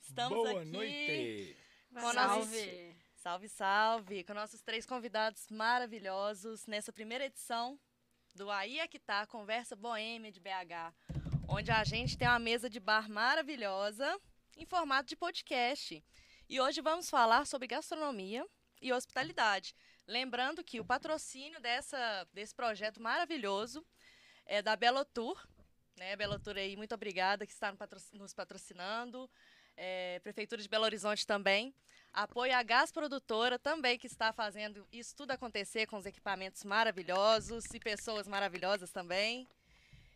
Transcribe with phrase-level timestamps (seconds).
[0.00, 0.70] Estamos Boa aqui.
[0.70, 1.56] noite.
[1.92, 2.96] Com Salve.
[3.16, 4.24] Salve, salve!
[4.24, 7.78] Com nossos três convidados maravilhosos nessa primeira edição
[8.34, 10.94] do Aí é que tá, Conversa Boêmia de BH,
[11.48, 14.18] onde a gente tem uma mesa de bar maravilhosa
[14.56, 16.02] em formato de podcast.
[16.48, 18.46] E hoje vamos falar sobre gastronomia
[18.80, 19.74] e hospitalidade.
[20.06, 23.84] Lembrando que o patrocínio dessa, desse projeto maravilhoso
[24.46, 25.40] é da Belotour,
[25.96, 26.16] né?
[26.16, 29.30] Belotour aí, muito obrigada que está no patro- nos patrocinando.
[29.82, 31.74] É, Prefeitura de Belo Horizonte também.
[32.12, 37.64] Apoio a Gás Produtora também, que está fazendo isso tudo acontecer com os equipamentos maravilhosos
[37.72, 39.48] e pessoas maravilhosas também.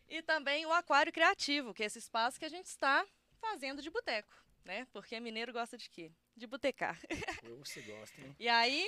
[0.07, 3.07] E também o Aquário Criativo, que é esse espaço que a gente está
[3.41, 4.31] fazendo de boteco,
[4.63, 4.85] né?
[4.93, 6.11] Porque mineiro gosta de quê?
[6.37, 6.99] De botecar.
[7.43, 8.35] Eu, você gosta, hein?
[8.37, 8.87] E aí,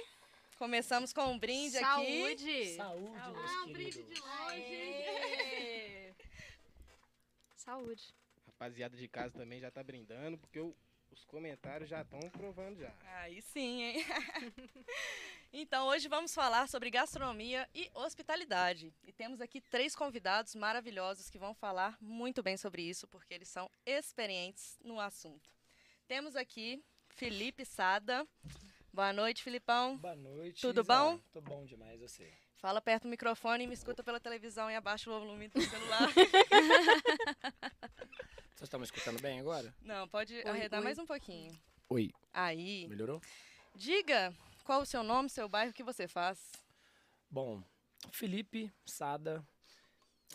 [0.59, 1.87] começamos com um brinde aqui.
[1.87, 2.75] Saúde.
[2.75, 6.15] Saúde, meus Ah, um brinde de longe.
[7.57, 8.13] Saúde.
[8.59, 10.75] Rapaziada de casa também já tá brindando, porque o-
[11.11, 12.91] os comentários já estão provando já.
[13.21, 13.97] Aí sim, hein?
[15.53, 18.91] então, hoje vamos falar sobre gastronomia e hospitalidade.
[19.03, 23.47] E temos aqui três convidados maravilhosos que vão falar muito bem sobre isso, porque eles
[23.47, 25.51] são experientes no assunto.
[26.07, 28.27] Temos aqui Felipe Sada.
[28.91, 29.97] Boa noite, Filipão.
[29.97, 30.61] Boa noite.
[30.61, 30.95] Tudo Isa.
[30.95, 31.19] bom?
[31.31, 32.33] Tô bom demais, você.
[32.55, 36.09] Fala perto do microfone e me escuta pela televisão e abaixa o volume do celular.
[38.57, 39.71] Vocês estão me escutando bem agora?
[39.83, 40.83] Não, pode Oi, arredar oi.
[40.83, 41.55] mais um pouquinho.
[41.89, 42.11] Oi.
[42.33, 43.21] Aí, Melhorou?
[43.75, 46.51] diga qual o seu nome, seu bairro, o que você faz.
[47.29, 47.63] Bom,
[48.11, 49.45] Felipe Sada.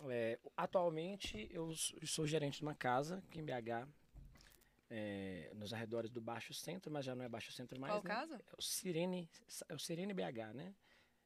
[0.09, 1.73] é, atualmente eu
[2.05, 3.89] sou gerente de uma casa aqui em BH,
[4.89, 7.91] é, nos arredores do Baixo Centro, mas já não é Baixo Centro mais.
[7.91, 8.09] Qual né?
[8.09, 8.35] casa?
[8.37, 9.29] É o Sirene,
[9.67, 10.73] é o Sirene BH, né?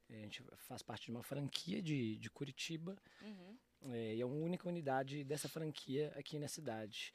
[0.09, 2.97] A gente faz parte de uma franquia de, de Curitiba.
[3.21, 3.55] Uhum.
[3.91, 7.13] É, e é a única unidade dessa franquia aqui na cidade.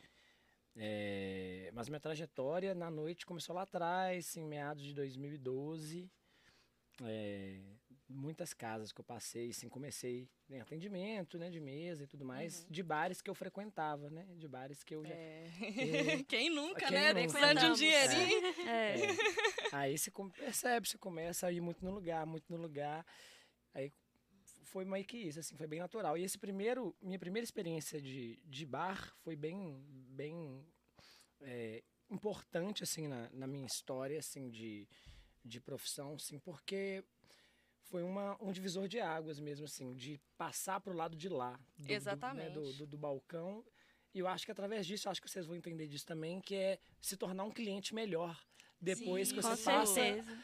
[0.74, 6.10] É, mas minha trajetória na noite começou lá atrás, em meados de 2012.
[7.04, 7.60] É,
[8.08, 12.66] muitas casas que eu passei, assim, comecei em atendimento, né, de mesa e tudo mais,
[12.68, 15.14] de bares que eu frequentava, né, de bares que eu já...
[15.14, 15.50] É.
[16.18, 16.22] É.
[16.28, 17.14] Quem nunca, Quem né?
[17.14, 18.46] de um dinheirinho.
[18.68, 19.00] É.
[19.00, 19.16] É.
[19.72, 23.04] Aí você percebe, você começa a ir muito no lugar, muito no lugar.
[24.72, 26.16] Foi meio que isso, assim, foi bem natural.
[26.16, 29.84] E esse primeiro, minha primeira experiência de, de bar foi bem,
[30.16, 30.64] bem
[31.42, 34.88] é, importante, assim, na, na minha história, assim, de,
[35.44, 37.04] de profissão, assim, porque
[37.82, 41.52] foi uma, um divisor de águas mesmo, assim, de passar pro lado de lá.
[41.76, 42.54] do- do, né, Exatamente.
[42.54, 43.62] do, do, do balcão.
[44.14, 46.78] E eu acho que através disso, acho que vocês vão entender disso também, que é
[46.98, 48.42] se tornar um cliente melhor
[48.80, 50.38] depois Sim, que você passa certeza.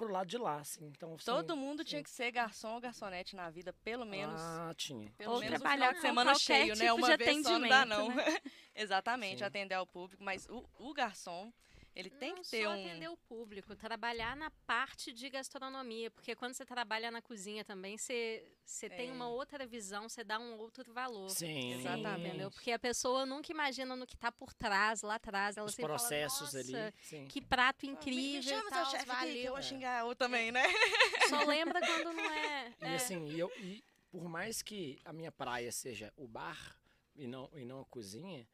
[0.00, 0.86] Pro lado de lá, assim.
[0.86, 4.40] Então, assim, Todo mundo tinha que ser garçom ou garçonete na vida, pelo menos.
[4.40, 5.12] Ah, tinha.
[5.18, 6.84] Pelo Ou menos trabalhar no final de com semana cheio, né?
[6.86, 8.10] tipo Uma de vez só não dá, não.
[8.10, 8.42] atendimento,
[8.74, 9.44] Exatamente, Sim.
[9.44, 10.24] atender ao público.
[10.24, 11.52] Mas o, o garçom,
[11.94, 12.72] ele tem Não que ter só um...
[12.72, 17.98] atender o público, trabalhar na parte de gastronomia, porque quando você trabalha na cozinha também,
[17.98, 19.12] você, você tem É.
[19.12, 21.28] uma outra visão, você dá um outro valor.
[21.30, 21.72] Sim.
[21.74, 22.28] Exatamente.
[22.28, 22.50] Entendeu?
[22.50, 25.56] Porque a pessoa nunca imagina no que tá por trás, lá atrás.
[25.56, 26.72] Ela Os sempre fala, processos ali.
[26.72, 27.26] "Nossa, Sim.
[27.26, 29.62] Que prato Me- me incrível chama e seu tal, chefe aqui, que eu vou valeu.
[29.62, 30.62] xingar eu também, né?
[31.42, 32.68] Só lembra quando não é.
[32.80, 32.94] E é.
[32.94, 36.76] assim, eu, e por mais que a minha praia seja o bar
[37.16, 38.48] e não, e não a cozinha,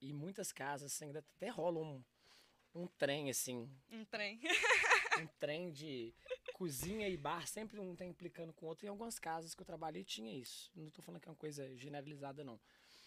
[0.00, 2.04] e muitas casas assim, ainda até rola um,
[2.76, 4.40] um trem, assim, Um trem.
[5.20, 6.14] um trem de
[6.54, 8.86] cozinha e bar, sempre um tá implicando com o outro.
[8.86, 10.70] Em algumas casas que eu trabalhei tinha isso.
[10.74, 12.60] Não tô falando que é uma coisa generalizada, não.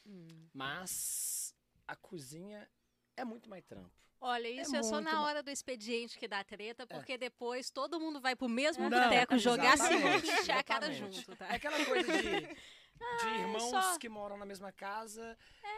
[0.06, 0.48] Hum.
[0.54, 1.54] Mas
[1.88, 2.68] a cozinha
[3.16, 3.92] é muito mais trampo.
[4.22, 8.00] Olha, isso é, só muito na hora do expediente que dá treta, porque depois todo
[8.02, 11.36] mundo vai pro mesmo Não, boteco jogar exatamente, seguinte e encher a cara junto, É
[11.36, 11.46] tá?
[11.48, 12.58] aquela coisa de,
[13.22, 15.38] de irmãos só- que moram na mesma casa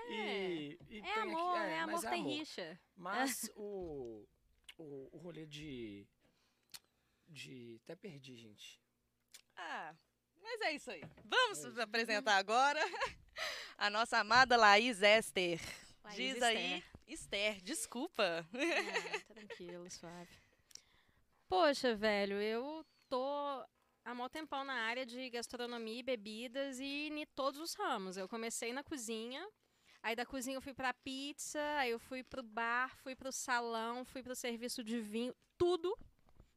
[0.10, 2.32] e, e É tem aqui- amor, é, amor, é tem amor.
[2.34, 2.80] rixa.
[2.96, 4.28] Mas o,
[4.78, 6.08] o, o rolê de.
[7.28, 7.80] De.
[7.84, 8.82] Até perdi, gente.
[9.56, 9.96] Ah,
[10.42, 11.02] mas é isso aí.
[11.24, 12.80] Vamos apresentar agora
[13.78, 15.60] a nossa amada Laís Esther.
[16.04, 16.48] Laís Diz Esther.
[16.48, 18.46] aí, Esther, desculpa.
[18.54, 20.36] Ah, tranquilo, suave.
[21.48, 23.66] Poxa, velho, eu tô
[24.04, 28.18] há mó tempão na área de gastronomia e bebidas e em todos os ramos.
[28.18, 29.48] Eu comecei na cozinha,
[30.02, 34.04] aí da cozinha eu fui pra pizza, aí eu fui pro bar, fui pro salão,
[34.06, 35.98] fui pro serviço de vinho, tudo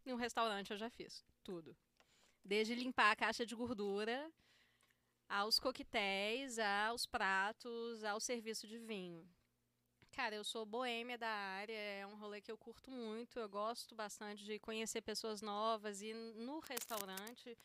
[0.06, 1.76] em um restaurante eu já fiz, tudo.
[2.44, 4.30] Desde limpar a caixa de gordura,
[5.28, 9.26] aos coquetéis, aos pratos, ao serviço de vinho.
[10.14, 13.96] Cara, eu sou boêmia da área, é um rolê que eu curto muito, eu gosto
[13.96, 17.58] bastante de conhecer pessoas novas e no restaurante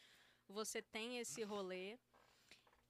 [0.48, 1.96] você tem esse rolê.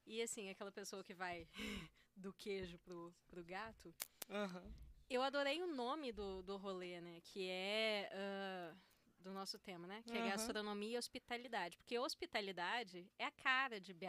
[0.06, 1.46] E assim, aquela pessoa que vai
[2.16, 3.94] do queijo pro, pro gato.
[4.30, 4.72] Aham.
[5.10, 7.20] Eu adorei o nome do, do rolê, né?
[7.22, 8.74] Que é ah,
[9.18, 10.02] do nosso tema, né?
[10.06, 10.26] Que é Uhum.
[10.26, 11.76] gastronomia e hospitalidade.
[11.76, 14.06] Porque hospitalidade é a cara de BH.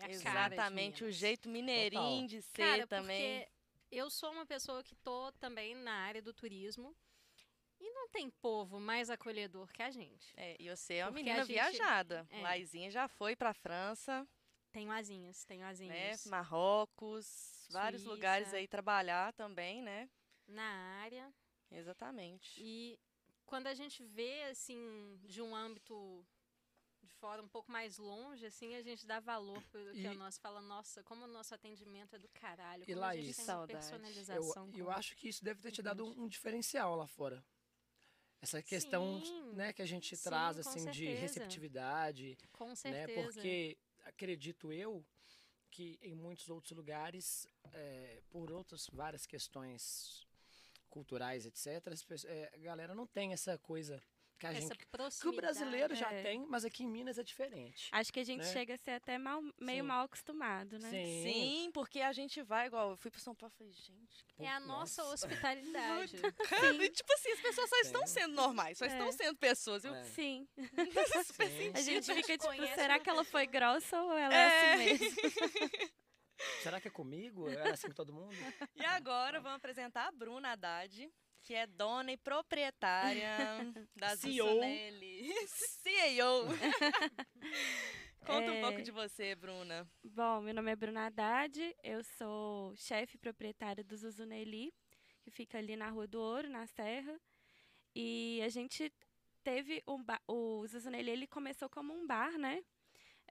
[0.00, 3.40] É a cara de Exatamente, o jeito mineirinho de ser Cara, também.
[3.40, 3.57] porque
[3.90, 6.94] eu sou uma pessoa que tô também na área do turismo.
[7.80, 10.32] E não tem povo mais acolhedor que a gente.
[10.36, 12.26] É, e você é uma Porque menina a gente- viajada.
[12.30, 12.42] é.
[12.42, 14.26] Laizinha já foi pra França,
[14.72, 15.68] Tenho asinhas, tenho né?
[15.68, 16.26] asinhas.
[16.26, 18.14] Marrocos, vários Suíça.
[18.14, 20.10] lugares aí trabalhar também, né?
[20.46, 21.32] Na área.
[21.70, 22.60] Exatamente.
[22.60, 22.98] E
[23.46, 26.26] quando a gente vê, assim, de um âmbito
[27.02, 30.14] de fora um pouco mais longe, assim, a gente dá valor pro que E- é
[30.14, 30.40] nosso.
[30.40, 32.84] Fala, nossa, como o nosso atendimento é do caralho.
[32.86, 33.72] E Como a gente tem Saudade.
[33.72, 34.70] Eu, personalização.
[34.74, 36.20] eu com- acho que isso deve ter te dado cliente.
[36.20, 37.44] um, um diferencial lá fora.
[38.40, 41.20] Essa questão Sim, né, que a gente sim, traz assim de certeza.
[41.20, 42.74] receptividade, Com né?
[42.76, 43.22] certeza.
[43.32, 45.04] Porque acredito eu
[45.70, 50.26] que em muitos outros lugares, é, por outras várias questões
[50.88, 51.66] culturais, etc.,
[52.26, 54.02] é, a galera não tem essa coisa
[54.38, 54.86] que a Essa gente.
[55.20, 56.22] Que o brasileiro já é.
[56.22, 57.88] tem, mas aqui em Minas é diferente.
[57.92, 58.52] Acho que a gente né?
[58.52, 59.88] chega a ser até mal- meio Sim.
[59.88, 60.90] mal acostumado, né?
[60.90, 61.22] Sim.
[61.22, 62.90] Sim, porque a gente vai igual.
[62.90, 64.24] Eu fui pra São Paulo e falei, gente.
[64.28, 65.26] que É a nossa Nossa.
[65.26, 66.16] hospitalidade.
[66.82, 68.88] E, tipo assim, as pessoas só estão sendo normais, só É.
[68.88, 69.84] estão sendo pessoas.
[69.84, 70.04] Eu, É.
[70.04, 70.46] Sim.
[71.26, 71.72] super Sim.
[71.74, 74.38] A gente gente fica tipo, conhece será uma que ela foi grossa ou ela É.
[74.38, 75.16] é assim mesmo?
[76.62, 77.48] Será que é comigo?
[77.48, 78.34] É assim com todo mundo?
[78.76, 81.10] E agora vamos apresentar a Bruna Haddad,
[81.42, 83.36] que é dona e proprietária
[83.96, 84.60] da CEO.
[85.82, 86.46] CEO.
[88.20, 88.60] Conta um É.
[88.60, 89.88] pouco de você, Bruna.
[90.04, 94.74] Bom, meu nome é Bruna Haddad, eu sou chefe proprietária do Zuzuneli,
[95.22, 97.18] que fica ali na Rua do Ouro, na Serra.
[97.94, 98.92] E a gente
[99.42, 102.62] teve um ba- o Zuzuneli, ele começou como um bar, né?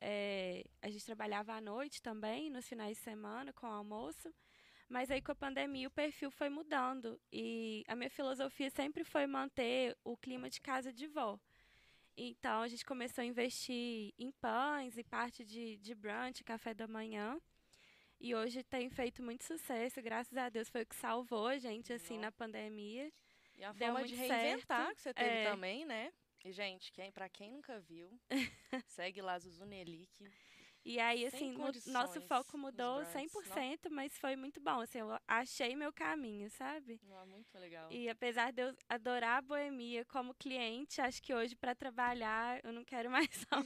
[0.02, 4.34] É, a gente trabalhava à noite também, nos finais de semana, com almoço.
[4.90, 9.28] Mas aí com a pandemia o perfil foi mudando e a minha filosofia sempre foi
[9.28, 11.38] manter o clima de casa de vó.
[12.16, 16.88] Então a gente começou a investir em pães e parte de, de brunch, café da
[16.88, 17.40] manhã.
[18.20, 21.94] E hoje tem feito muito sucesso, graças a Deus foi o que salvou a gente
[21.94, 22.22] assim Nó.
[22.22, 23.12] na pandemia.
[23.56, 24.96] E a Deu forma de reinventar certo.
[24.96, 25.50] que você teve É.
[25.52, 26.12] também, né?
[26.46, 28.10] E, gente, quem, pra quem nunca viu,
[28.88, 29.38] segue lá
[30.18, 30.24] que
[30.88, 31.54] E aí, assim,
[31.88, 34.80] nosso foco mudou brunches, 100%, mas foi muito bom.
[34.80, 36.98] Assim, eu achei meu caminho, sabe?
[37.04, 37.92] não é muito legal.
[37.92, 42.72] E apesar de eu adorar a boemia como cliente, acho que hoje para trabalhar eu
[42.72, 43.60] não quero mais não.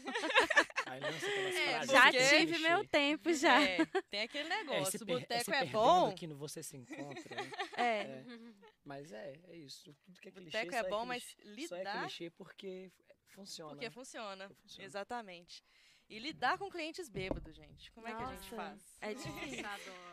[0.88, 3.62] Aí lança aquelas É, Já tive meu tempo já.
[3.62, 7.36] É, tem aquele É, negócio, se o boteco é bom, aqui no Você Se Encontra.
[7.36, 7.52] né?
[7.78, 8.02] É.
[8.02, 8.26] É.
[8.84, 9.94] Mas é, é isso.
[10.04, 12.92] Tudo que é clichê boteco é bom, mas clichê, só é lidar clichê porque
[13.28, 13.74] funciona.
[13.74, 14.48] porque funciona.
[14.48, 14.86] Porque funciona.
[14.88, 15.64] Exatamente.
[16.12, 17.90] E lidar com clientes bêbados, gente.
[17.94, 18.98] Como é que a gente Nossa, faz?
[19.00, 19.66] É Nossa, difícil.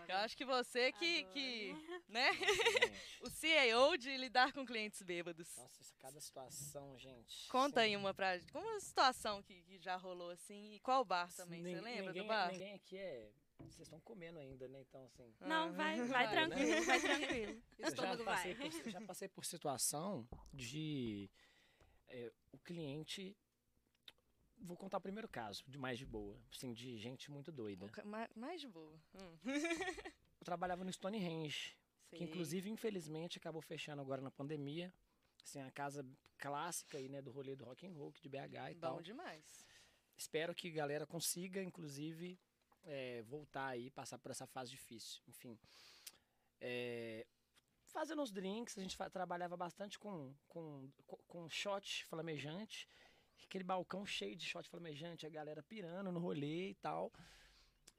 [0.09, 1.33] Eu acho que você que, Adoro.
[1.33, 1.75] que
[2.09, 2.31] né?
[3.23, 5.57] O CEO de lidar com clientes bêbados.
[5.57, 7.49] Nossa, isso, cada situação, gente.
[7.49, 7.97] Conta aí Sim.
[7.97, 8.53] uma pra gente.
[8.53, 10.75] Como uma situação que, que já rolou assim?
[10.75, 11.65] E qual bar também?
[11.65, 12.53] Você lembra ninguém, do bar?
[12.53, 13.33] Ninguém aqui é.
[13.59, 14.81] Vocês estão comendo ainda, né?
[14.83, 15.35] Então, assim.
[15.41, 15.73] Não, Ah.
[15.73, 16.33] vai, vai Vai, né?
[16.47, 17.63] tranquilo, vai tranquilo.
[17.77, 18.71] Eu já estômago passei, vai.
[18.71, 21.29] por, já passei por situação de
[22.07, 23.37] é, o cliente.
[24.61, 27.87] Vou contar o primeiro caso, de mais de boa, assim, de gente muito doida.
[27.87, 28.99] O ca- ma- Mais de boa.
[29.15, 29.39] Hum.
[30.41, 31.77] Eu trabalhava no Stonehenge,
[32.11, 32.27] que Sei.
[32.27, 34.93] inclusive, infelizmente, acabou fechando agora na pandemia.
[35.43, 36.05] Assim, a casa
[36.37, 39.03] clássica aí, né, do rolê do rock and roll de BH e Bom tal.
[39.03, 39.65] demais.
[40.17, 42.39] Espero que a galera consiga, inclusive,
[42.85, 45.23] é, voltar aí, passar por essa fase difícil.
[45.29, 45.59] Enfim.
[46.61, 47.27] É,
[47.87, 52.89] fazendo os drinks, a gente trabalhava bastante com, com, co- com shot flamejante.
[53.45, 57.13] Aquele balcão cheio de shot flamejante, a galera pirando no rolê e tal.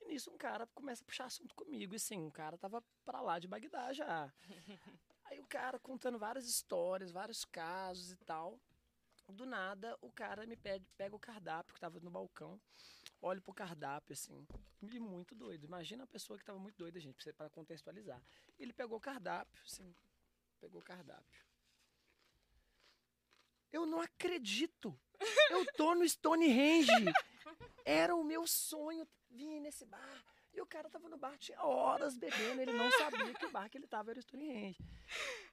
[0.02, 1.94] E nisso um cara começa a puxar assunto comigo.
[1.94, 4.32] E assim, o cara tava pra lá de Bagdá já.
[5.26, 8.60] Aí o cara contando várias histórias, vários casos e tal.
[9.28, 12.60] Do nada, o cara me pede, pega o cardápio que tava no balcão,
[13.22, 14.48] olha pro cardápio, assim,
[14.82, 15.66] e muito doido.
[15.66, 18.20] Imagina a pessoa que tava muito doida, gente, pra contextualizar.
[18.58, 19.94] Ele pegou o cardápio, assim,
[20.60, 21.49] pegou o cardápio.
[23.72, 24.98] Eu não acredito!
[25.50, 26.92] Eu tô no Stonehenge!
[27.86, 30.24] Era o meu sonho vir nesse bar.
[30.54, 33.70] E o cara tava no bar, tinha horas bebendo, ele não sabia que o bar
[33.70, 34.80] que ele tava era o Stonehenge.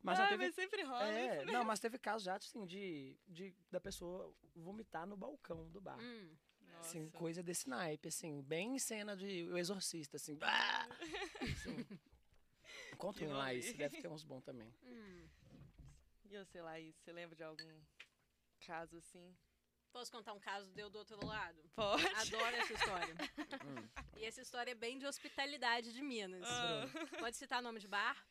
[0.03, 1.53] Mas já ah, teve mas sempre rola é, né?
[1.53, 5.99] não, mas teve casos já, assim, de, de da pessoa vomitar no balcão do bar.
[6.01, 6.35] Hum,
[6.81, 7.19] Assim, Nossa.
[7.19, 10.35] coisa desse naipe, assim, bem cena de O Exorcista, assim.
[10.37, 10.89] bah!
[11.43, 11.77] assim.
[12.99, 14.73] Um lá, isso deve ter uns bons também.
[14.83, 15.29] hum.
[16.25, 17.81] E você, Laís, você lembra de algum
[18.57, 19.37] caso assim?
[19.93, 21.59] Posso contar um caso deu do outro lado?
[21.75, 22.07] Pode.
[22.07, 23.15] Adoro essa história.
[23.65, 23.89] Hum.
[24.17, 26.45] E essa história é bem de hospitalidade de Minas.
[26.47, 26.85] Ah.
[27.19, 28.27] Pode citar nome de bar?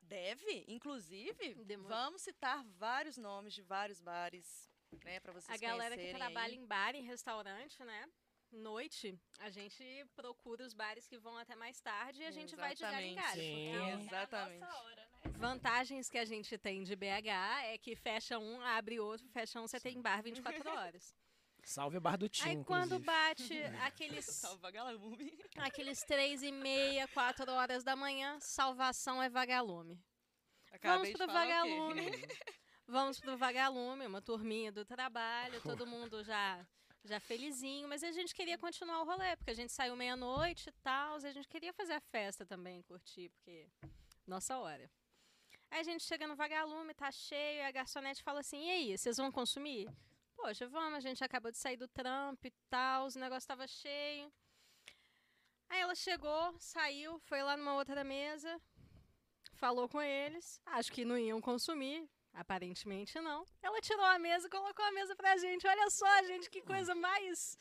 [0.00, 1.54] Deve, inclusive,
[1.86, 4.68] vamos citar vários nomes de vários bares,
[5.04, 6.58] né, para vocês A galera que trabalha aí.
[6.58, 8.08] em bar, em restaurante, né?
[8.50, 12.74] Noite, a gente procura os bares que vão até mais tarde e a gente vai
[12.74, 13.40] de galho em galho.
[13.40, 13.72] Sim.
[13.72, 14.59] porque É Exatamente.
[15.40, 19.66] Vantagens que a gente tem de BH é que fecha um, abre outro, fecha um,
[19.66, 21.14] você tem bar 24 horas.
[21.64, 25.38] Salve o bar do Tim, Aí quando bate aqueles, Salve vagalume.
[25.56, 29.98] aqueles três e meia, quatro horas da manhã, salvação é vagalume.
[30.72, 32.10] Acabei de pro vagalume.
[32.86, 36.66] Vamos pro vagalume, uma turminha do trabalho, todo mundo já
[37.02, 40.72] já felizinho, mas a gente queria continuar o rolê, porque a gente saiu meia-noite e
[40.82, 43.70] tal, e a gente queria fazer a festa também, curtir, porque
[44.26, 44.90] nossa hora.
[45.70, 48.98] Aí a gente chega no vagalume, tá cheio, e a garçonete fala assim: "E aí,
[48.98, 49.88] vocês vão consumir?"
[50.36, 54.32] Poxa, vamos, a gente acabou de sair do trampo e tal, o negócio tava cheio.
[55.68, 58.60] Aí ela chegou, saiu, foi lá numa outra mesa,
[59.52, 63.44] falou com eles, acho que não iam consumir, aparentemente não.
[63.62, 65.66] Ela tirou a mesa e colocou a mesa pra gente.
[65.66, 67.56] Olha só, gente, que coisa mais,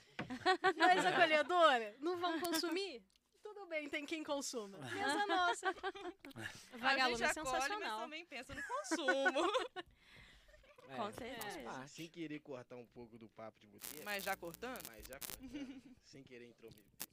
[0.76, 1.96] mais acolhedora.
[2.00, 3.04] Não vão consumir?
[3.60, 4.78] Tudo bem, tem quem consuma.
[4.94, 5.70] Mesa nossa.
[6.74, 8.00] A Vagalume gente é acolhe, mas sensacional.
[8.02, 9.42] também pensa no consumo.
[10.92, 11.88] É, Com certeza.
[11.88, 14.82] Sem querer cortar um pouco do papo de boteco, mas já cortando?
[14.88, 17.08] mas já cortando, sem querer intrometer.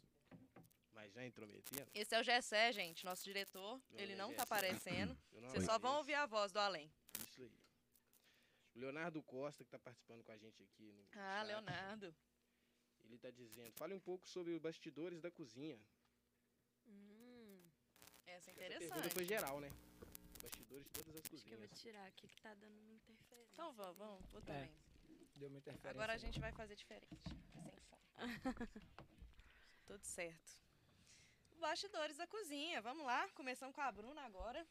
[0.94, 3.78] Mas já intrometendo, Esse é o Gessé, gente, nosso diretor.
[3.90, 4.54] Meu Ele nome não é tá Gessé.
[4.54, 5.18] aparecendo.
[5.30, 6.90] eu não Vocês só vão ouvir a voz do além.
[7.20, 7.52] Isso aí.
[8.76, 12.16] O Leonardo Costa, que está participando com a gente aqui no Ah, chat, Leonardo.
[13.04, 15.78] ele está dizendo, fale um pouco sobre os bastidores da cozinha.
[18.36, 19.14] Essa é Essa pergunta interessante.
[19.14, 19.70] foi geral, né?
[20.42, 21.80] Bastidores de todas as Acho que eu vou cozinhas.
[21.80, 23.50] tirar aqui que tá dando uma interferência.
[23.52, 24.26] Então vamos, vamos.
[24.30, 24.44] vou É.
[24.44, 24.70] também.
[25.36, 25.90] Deu uma interferência.
[25.90, 27.22] Agora a gente vai fazer diferente.
[27.28, 27.98] Sem som.
[29.86, 30.52] Tudo certo.
[31.58, 32.80] Bastidores da cozinha.
[32.82, 33.28] Vamos lá.
[33.30, 34.66] Começamos com a Bruna agora.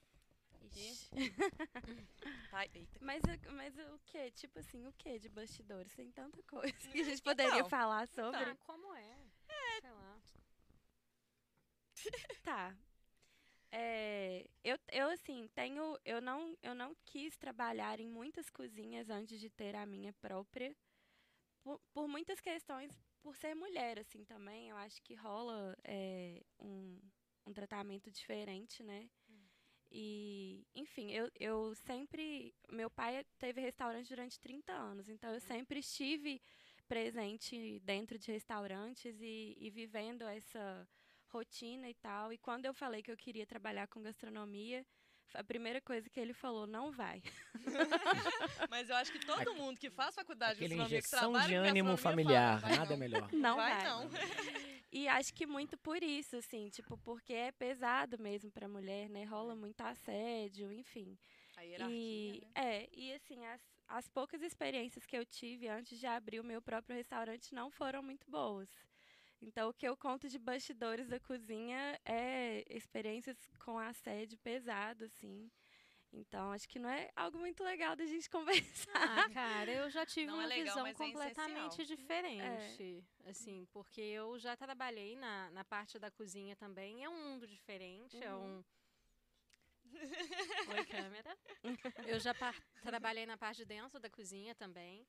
[0.76, 1.10] Ixi.
[2.52, 3.00] Ai, eita.
[3.02, 4.32] Mas, o- mas o que?
[4.32, 5.94] Tipo assim, o que de bastidores?
[5.94, 8.38] Tem tanta coisa que a gente poderia Então, falar sobre.
[8.44, 9.18] ah, como é?
[9.82, 10.22] Sei lá.
[12.44, 12.76] Tá.
[13.78, 16.00] É, eu, eu, assim, tenho.
[16.06, 20.74] Eu não, eu não quis trabalhar em muitas cozinhas antes de ter a minha própria.
[21.62, 22.90] Por, por muitas questões,
[23.22, 24.70] por ser mulher, assim, também.
[24.70, 27.02] Eu acho que rola é, um,
[27.46, 29.10] um tratamento diferente, né?
[29.92, 32.56] E, enfim, eu, eu sempre.
[32.72, 36.42] Meu pai teve restaurante durante 30 anos, então eu sempre estive
[36.88, 40.88] presente dentro de restaurantes e, e vivendo essa
[41.36, 42.32] rotina e tal.
[42.32, 44.86] E quando eu falei que eu queria trabalhar com gastronomia,
[45.34, 47.22] a primeira coisa que ele falou, não vai.
[48.70, 51.70] Mas eu acho que todo mundo que faz faculdade de gastronomia, que trabalha de com
[51.70, 52.62] ânimo familiar.
[52.62, 52.98] fala, Nada não.
[52.98, 53.30] melhor.
[53.34, 53.84] Não vai, vai.
[53.84, 54.10] não.
[54.92, 59.26] E acho que muito por isso, assim, tipo, porque é pesado mesmo pra mulher, né?
[59.26, 61.18] Rola muito assédio, enfim.
[61.58, 62.52] A hierarquia, E, né?
[62.56, 66.62] é, e assim, as, as poucas experiências que eu tive antes de abrir o meu
[66.62, 68.70] próprio restaurante não foram muito boas.
[69.42, 75.52] Então, o que eu conto de bastidores da cozinha é experiências com assédio pesado, assim.
[76.12, 78.30] Então, acho que não é algo muito legal da gente
[78.88, 78.92] conversar.
[78.96, 81.98] Ah, cara, eu já tive Não uma é legal, visão é completamente essencial.
[81.98, 83.04] diferente.
[83.26, 87.04] Assim, porque eu já trabalhei na, na parte da cozinha também.
[87.04, 88.64] É um mundo diferente, é um.
[90.70, 91.38] Oi, câmera.
[92.08, 92.34] Eu já
[92.82, 95.06] trabalhei na parte de dentro da cozinha também.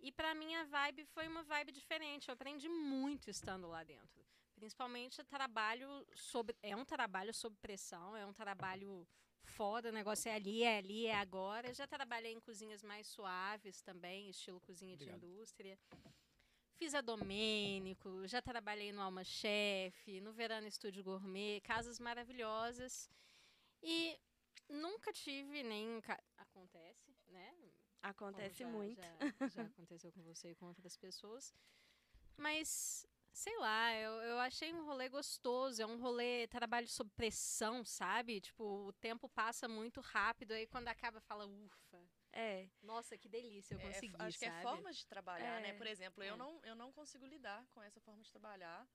[0.00, 2.28] E pra mim a vibe foi uma vibe diferente.
[2.28, 4.24] Eu aprendi muito estando lá dentro.
[4.54, 6.56] Principalmente trabalho sobre.
[6.62, 9.06] É um trabalho sob pressão, é um trabalho
[9.42, 11.68] foda, o negócio é ali, é ali, é agora.
[11.68, 15.24] Eu já trabalhei em cozinhas mais suaves também, estilo cozinha de Obrigado.
[15.24, 15.78] indústria.
[16.76, 23.10] Fiz a Domênico, já trabalhei no Alma Chef, no Verano Estúdio Gourmet, casas maravilhosas.
[23.82, 24.18] E
[24.68, 26.00] nunca tive nem.
[26.00, 27.54] ca- Acontece, né?
[27.58, 29.00] como Acontece já- muito.
[29.02, 29.18] Já,
[29.54, 31.54] já aconteceu com você e com outras pessoas.
[32.36, 35.82] Mas, sei lá, eu, eu achei um rolê gostoso.
[35.82, 38.40] É um rolê trabalho sob pressão, sabe?
[38.40, 40.52] Tipo, o tempo passa muito rápido.
[40.52, 42.00] Aí quando acaba, fala, ufa.
[42.32, 42.68] É.
[42.80, 44.62] Nossa, que delícia, eu É, consegui, acho que é sabe?
[44.62, 45.70] formas de trabalhar, né?
[45.70, 46.30] É, Por exemplo, é.
[46.30, 48.88] eu, não, eu não consigo lidar com essa forma de trabalhar.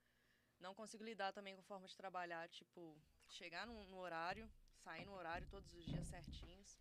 [0.57, 2.97] Não consigo lidar também com forma de trabalhar, tipo,
[3.27, 6.79] chegar no, no horário, sair no horário todos os dias certinhos.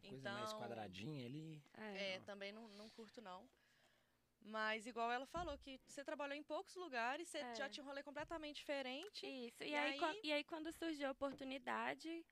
[0.00, 1.62] Coisa então, mais quadradinha ali.
[1.74, 2.14] É.
[2.14, 3.48] É, também não, não curto, não.
[4.42, 7.54] Mas igual ela falou, que você trabalhou em poucos lugares, você É.
[7.54, 9.26] já tinha um rolê completamente diferente.
[9.26, 9.62] Isso.
[9.62, 12.24] E, E aí, aí- e aí, quando surgiu a oportunidade,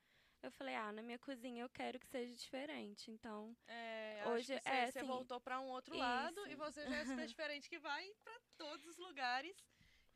[0.42, 3.10] eu falei, ah, na minha cozinha eu quero que seja diferente.
[3.10, 6.50] Então, É, Hoje, que é, você, você assim, voltou para um outro lado isso.
[6.50, 9.54] e você já é super diferente que vai para todos os lugares.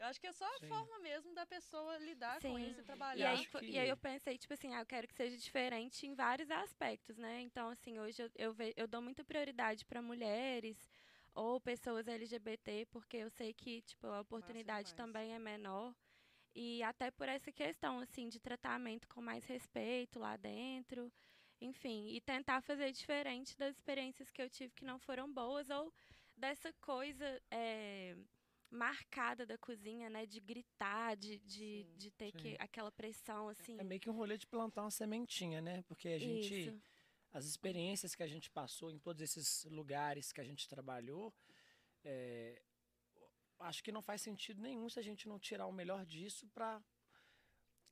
[0.03, 0.67] Eu acho que é só a Sim.
[0.67, 2.71] forma mesmo da pessoa lidar com Sim.
[2.71, 3.29] isso e E trabalhar.
[3.31, 5.37] aí, acho fo- que- e aí eu pensei, tipo assim, ah, eu quero que seja
[5.37, 7.41] diferente em vários aspectos, né?
[7.43, 10.91] Então, assim, hoje eu, eu, ve- eu dou muita prioridade para mulheres
[11.33, 15.95] ou pessoas LGBT, porque eu sei que, tipo, a oportunidade também é menor.
[16.53, 21.13] E até por essa questão, assim, de tratamento com mais respeito lá dentro.
[21.61, 25.95] Enfim, e tentar fazer diferente das experiências que eu tive que não foram boas ou
[26.37, 28.17] dessa coisa é,
[28.73, 30.27] marcada da cozinha, né?
[30.27, 31.97] De gritar, de, de, Sim.
[31.97, 32.39] de ter Sim.
[32.39, 33.79] que aquela pressão, assim.
[33.79, 35.83] É meio que um rolê de plantar uma sementinha, né?
[35.83, 36.69] Porque a gente.
[36.69, 36.83] Isso.
[37.33, 41.35] As experiências que a gente passou em todos esses lugares que a gente trabalhou,
[42.05, 42.61] é,
[43.61, 46.83] acho que não faz sentido nenhum se a gente não tirar o melhor disso para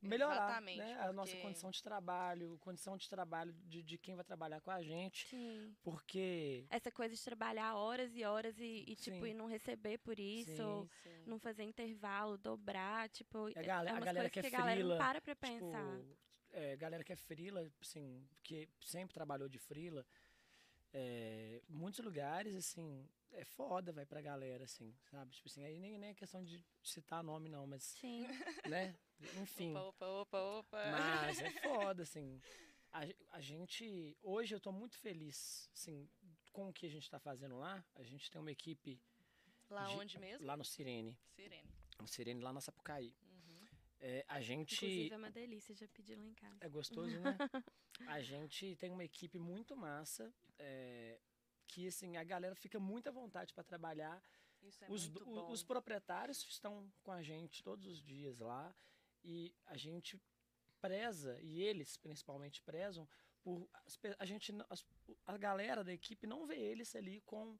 [0.03, 4.61] melhorar né, a nossa condição de trabalho, condição de trabalho de, de quem vai trabalhar
[4.61, 5.27] com a gente.
[5.29, 5.75] Sim.
[5.83, 6.67] Porque.
[6.71, 10.51] Essa coisa de trabalhar horas e horas e, e, tipo, e não receber por isso,
[10.57, 10.89] Sim.
[11.03, 11.25] Sim.
[11.27, 14.59] não fazer intervalo, dobrar, tipo, a é- galera- é a galera que é que a
[14.59, 16.01] galera não frila, para pra Tipo, pensar.
[16.53, 20.07] é, galera que é frila, assim, que sempre trabalhou de frila,
[20.93, 25.31] é, muitos lugares, assim, é foda, vai pra galera, assim, sabe?
[25.33, 28.27] Tipo assim, aí nem, nem é questão de citar nome, não, mas, Sim.
[28.69, 28.95] né?
[29.43, 30.91] Enfim, Opa, opa, opa, opa.
[30.93, 32.41] mas é foda, assim.
[32.93, 33.01] A,
[33.31, 36.09] a gente, hoje eu tô muito feliz, assim,
[36.53, 37.85] com o que a gente tá fazendo lá.
[37.95, 39.01] A gente tem uma equipe
[39.69, 40.45] Lá de- onde mesmo?
[40.47, 41.71] lá no Sirene, Sirene.
[42.01, 43.15] no Sirene lá na Sapucaí.
[43.23, 43.67] Uhum.
[44.01, 44.75] É, a gente...
[44.75, 46.57] Inclusive é uma delícia, já pedi lá em casa.
[46.61, 47.37] É gostoso, né?
[48.09, 51.21] a gente tem uma equipe muito massa, é,
[51.69, 54.21] que assim, a galera fica muito à vontade para trabalhar.
[54.63, 55.51] Isso é os, muito bom.
[55.53, 58.75] os proprietários estão com a gente todos os dias lá
[59.25, 60.21] e a gente
[60.81, 63.09] preza, e eles principalmente prezam,
[63.43, 63.69] por
[64.19, 64.53] a gente
[65.27, 67.59] a galera da equipe não vê eles ali com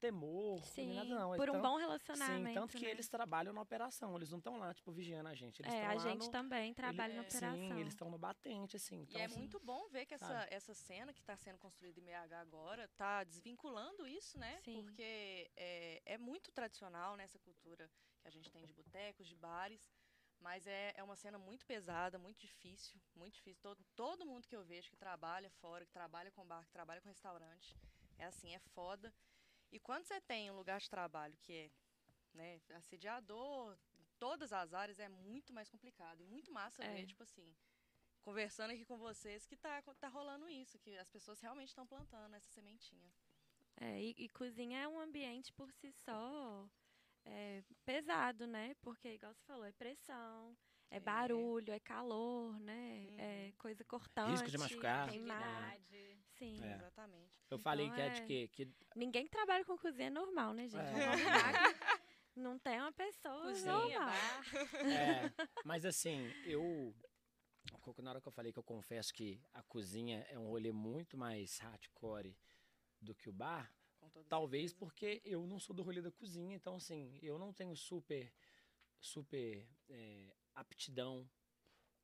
[0.00, 1.36] temor, Sim, nem nada não.
[1.36, 2.90] por um Então, bom relacionamento, Sim, tanto que né?
[2.90, 5.62] eles trabalham na operação, eles não estão lá, tipo, vigiando a gente.
[5.62, 7.54] Eles É, estão a gente no, também trabalha na é, operação.
[7.54, 8.98] Sim, eles estão no batente, assim.
[8.98, 10.52] E Então, é assim, muito bom ver que essa, sabe?
[10.52, 14.60] essa cena que está sendo construída em BH agora está desvinculando isso, né?
[14.64, 14.82] Sim.
[14.82, 17.88] Porque é, é muito tradicional nessa cultura
[18.20, 19.88] que a gente tem de botecos, de bares,
[20.42, 23.62] mas é, é uma cena muito pesada, muito difícil, muito difícil.
[23.62, 27.00] Todo, todo mundo que eu vejo que trabalha fora, que trabalha com bar, que trabalha
[27.00, 27.76] com restaurante,
[28.18, 29.14] é assim, é foda.
[29.70, 31.70] E quando você tem um lugar de trabalho que é
[32.34, 36.20] né, assediador, em todas as áreas, é muito mais complicado.
[36.20, 36.92] E muito massa É.
[36.94, 37.54] ver, tipo assim,
[38.22, 42.34] conversando aqui com vocês, que tá, tá rolando isso, que as pessoas realmente estão plantando
[42.34, 43.12] essa sementinha.
[43.76, 46.68] É, e, e cozinha é um ambiente por si só
[47.24, 48.74] é, pesado, né?
[48.82, 50.56] Porque, igual você falou, é pressão,
[50.90, 51.00] é, É.
[51.00, 53.06] barulho, é calor, né?
[53.18, 53.52] É Uhum.
[53.58, 54.30] coisa cortante.
[54.32, 55.08] Risco de machucar.
[55.08, 55.78] Queimar.
[56.38, 56.62] Sim.
[56.64, 56.74] É.
[56.74, 57.38] Exatamente.
[57.50, 58.48] Eu falei Então que é de é- quê?
[58.52, 60.82] Que Ninguém que trabalha com cozinha é normal, né, gente?
[60.82, 60.82] É.
[62.32, 64.06] Que Não tem uma pessoa Cozinha, normal.
[64.08, 64.86] bar.
[64.90, 65.32] É,
[65.66, 66.94] mas assim, eu.
[67.98, 71.16] Na hora que eu falei que eu confesso que a cozinha é um rolê muito
[71.16, 72.34] mais hardcore
[73.02, 73.70] do que o bar,
[74.28, 74.78] talvez certeza.
[74.78, 78.32] porque eu não sou do rolê da cozinha, então assim, eu não tenho super,
[79.00, 81.28] super é, aptidão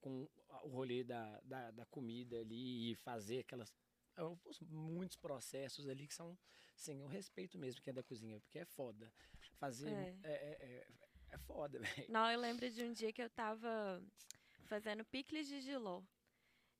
[0.01, 0.29] com
[0.63, 3.75] o rolê da, da, da comida ali e fazer aquelas.
[4.69, 6.37] Muitos processos ali que são,
[6.75, 9.13] sim, eu respeito mesmo que é da cozinha, porque é foda.
[9.59, 10.17] Fazer É.
[10.25, 10.87] é, é, é,
[11.31, 12.07] é foda, velho.
[12.09, 14.03] Não, eu lembro de um dia que eu tava
[14.65, 16.03] fazendo picles de giló.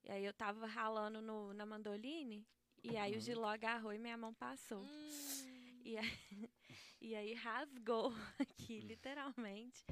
[0.05, 2.47] E aí eu tava ralando no, na mandoline,
[2.83, 3.21] e aí o Uhum.
[3.21, 4.83] giló agarrou e minha mão passou.
[4.83, 6.11] Hum, E aí,
[7.01, 9.85] e aí rasgou aqui, literalmente.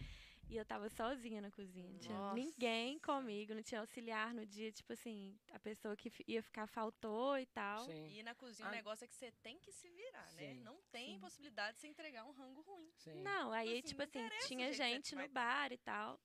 [0.49, 1.91] E eu tava sozinha na cozinha.
[1.91, 3.07] Não tinha ninguém Nossa.
[3.07, 4.71] comigo, não tinha auxiliar no dia.
[4.71, 7.85] Tipo assim, a pessoa que ia ficar faltou e tal.
[7.87, 8.09] Sim.
[8.13, 8.71] E na cozinha Ah.
[8.71, 10.55] o negócio é que você tem que se virar, né?
[10.55, 11.19] Sim, Não tem sim.
[11.21, 12.89] possibilidade de você entregar um rango ruim.
[12.97, 13.23] Sim.
[13.25, 16.21] Não, aí, assim, tipo assim, tinha gente no bar e tal.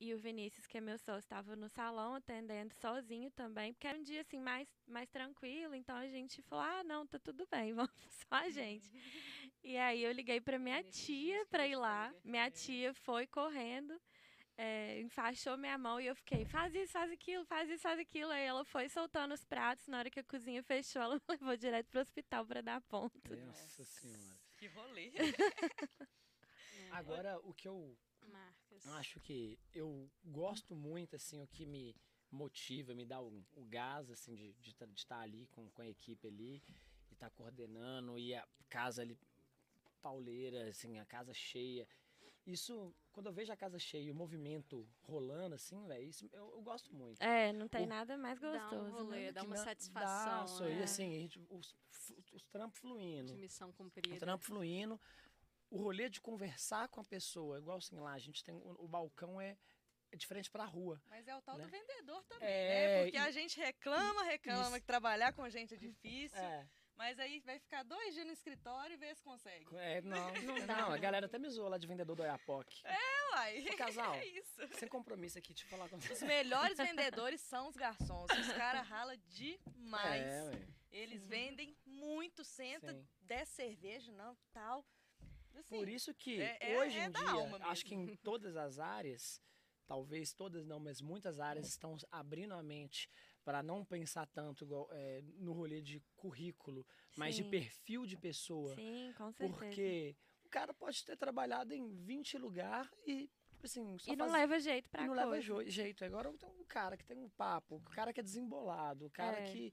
[0.00, 3.98] E o Vinícius, que é meu sócio, estava no salão atendendo sozinho também, porque era
[3.98, 7.74] um dia assim mais, mais tranquilo, então a gente falou: "Ah, não, tá tudo bem,
[7.76, 8.90] vamos só a gente".
[9.62, 12.14] E aí eu liguei para minha tia para ir lá.
[12.24, 12.50] Minha é.
[12.50, 14.00] tia foi correndo,
[14.56, 18.30] é, enfaixou minha mão e eu fiquei: "Faz isso, faz aquilo, faz isso, faz aquilo".
[18.30, 21.56] Aí ela foi soltando os pratos, na hora que a cozinha fechou, ela me levou
[21.58, 23.36] direto pro hospital para dar ponto.
[23.46, 24.38] Nossa senhora.
[24.56, 25.12] Que rolê.
[26.72, 27.96] É, Agora, o que eu
[28.84, 29.00] Marcas.
[29.00, 31.94] acho que eu gosto muito, assim, o que me
[32.30, 35.88] motiva, me dá o, o gás, assim, de estar de estar ali com, com a
[35.88, 36.62] equipe ali
[37.10, 39.18] e estar coordenando e a casa ali
[40.00, 41.86] pauleira, assim, a casa cheia.
[42.46, 46.50] Isso, quando eu vejo a casa cheia e o movimento rolando, assim, velho, isso eu,
[46.52, 47.20] eu gosto muito.
[47.20, 49.32] É, não tem O- nada mais Dá um gostoso, rolê, né?
[49.32, 50.58] dá uma satisfação.
[50.58, 50.80] Dá, né?
[50.80, 51.76] E assim, a gente- os,
[52.32, 53.26] os trampos fluindo.
[53.32, 54.18] De missão O cumprida.
[54.18, 54.98] trampo fluindo.
[55.70, 58.88] O rolê de conversar com a pessoa, igual assim lá, a gente tem o, o
[58.88, 59.56] balcão é,
[60.12, 61.00] é diferente pra rua.
[61.08, 61.64] Mas é o tal Né?
[61.64, 63.02] do vendedor também, É, né?
[63.04, 64.80] Porque e- a gente reclama, reclama Isso.
[64.80, 68.94] que trabalhar com gente é difícil, É, mas aí vai ficar dois dias no escritório
[68.94, 69.64] e ver se consegue.
[69.76, 72.80] é, não, não, dá, a galera até me zoou lá de vendedor do Oiapoque.
[72.84, 73.64] É, uai.
[73.72, 74.12] Ô, casal.
[74.24, 74.60] É isso.
[74.78, 78.26] Sem compromisso aqui, te falar com Os melhores vendedores são os garçons.
[78.32, 80.22] Os caras ralam demais.
[80.26, 80.68] É, ué.
[80.90, 83.06] Eles vendem muito, senta, Sim.
[83.20, 84.84] desce cerveja, não, tal.
[85.58, 88.56] Assim, Por isso que é- é- hoje é em da dia, acho que em todas
[88.56, 89.40] as áreas,
[89.86, 93.08] talvez todas não, mas muitas áreas estão abrindo a mente
[93.44, 96.86] para não pensar tanto igual, é, no rolê de currículo,
[97.16, 97.50] mas de Sim.
[97.50, 98.74] perfil de pessoa.
[98.74, 99.58] Sim, com certeza.
[99.58, 104.26] Porque o cara pode ter trabalhado em 20 lugares e, tipo assim, só E não
[104.28, 105.30] faz- leva jeito pra e não coisa.
[105.54, 106.04] leva jeito.
[106.04, 109.38] Agora tem um cara que tem um papo, o cara que é desembolado, o cara
[109.40, 109.52] É.
[109.52, 109.72] que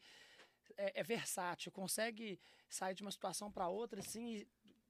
[0.75, 4.47] é, é versátil, consegue sair de uma situação para outra assim e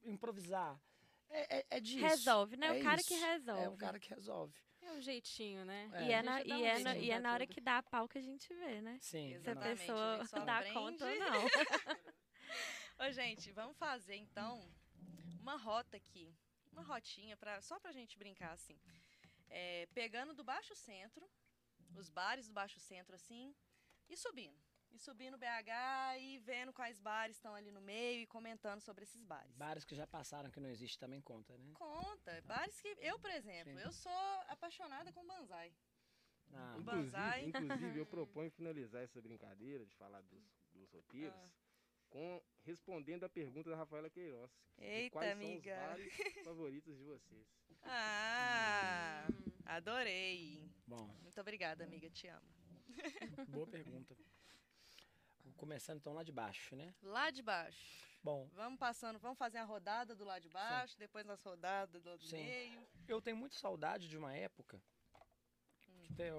[0.07, 0.79] improvisar.
[1.29, 2.05] É, é, é disso.
[2.05, 2.67] Resolve, né?
[2.67, 3.25] É o cara que isso.
[3.25, 3.63] resolve.
[3.63, 4.55] É o cara que resolve.
[4.81, 5.89] É o jeitinho, né?
[5.93, 6.03] É.
[6.07, 7.53] E é, A na, e, um é, na, e é na hora tudo.
[7.53, 8.97] que dá pau que a gente vê, né?
[9.01, 9.29] Sim.
[9.29, 10.73] Se a Exatamente, pessoa a dá aprende.
[10.73, 11.43] conta ou não.
[13.07, 14.61] Ô, gente, vamos fazer então
[15.41, 16.33] uma rota aqui.
[16.71, 18.79] Uma rotinha, pra, só pra gente brincar assim.
[19.49, 21.27] É, pegando do Baixo Centro,
[21.95, 23.55] os bares do Baixo Centro assim,
[24.09, 24.66] e subindo.
[24.91, 29.23] E subindo BH e vendo quais bares estão ali no meio e comentando sobre esses
[29.23, 29.55] bares.
[29.55, 31.71] Bares que já passaram que não existe também conta, né?
[31.75, 32.41] Conta.
[32.45, 32.95] Bares que.
[32.99, 33.79] Eu, por exemplo, Sim.
[33.83, 35.71] eu sou apaixonada com banzai.
[36.53, 37.45] Ah, Inclusive, banzai.
[37.45, 41.49] inclusive, eu proponho finalizar essa brincadeira de falar dos, dos roteiros Ah.
[42.09, 44.49] com respondendo a pergunta da Rafaela Queiroz.
[44.79, 45.75] Eita, quais amiga.
[45.75, 46.13] são os bares
[46.45, 47.45] favoritos de vocês?
[47.83, 49.27] Ah,
[49.65, 50.71] adorei.
[50.87, 52.09] bom, Muito obrigada, amiga.
[52.09, 52.47] Te amo.
[53.49, 54.15] boa pergunta.
[55.57, 56.93] Começando então lá de baixo, né?
[57.01, 58.07] Lá de baixo.
[58.23, 62.09] Bom, Vamos passando, vamos fazer a rodada do lado de baixo, depois nas rodadas do
[62.09, 62.43] lado do Sim.
[62.43, 62.87] meio.
[63.07, 64.81] eu tenho muita saudade de uma época
[65.81, 66.31] que tem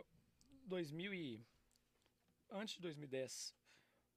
[0.66, 1.46] 2000 e
[2.50, 3.54] antes de 2010,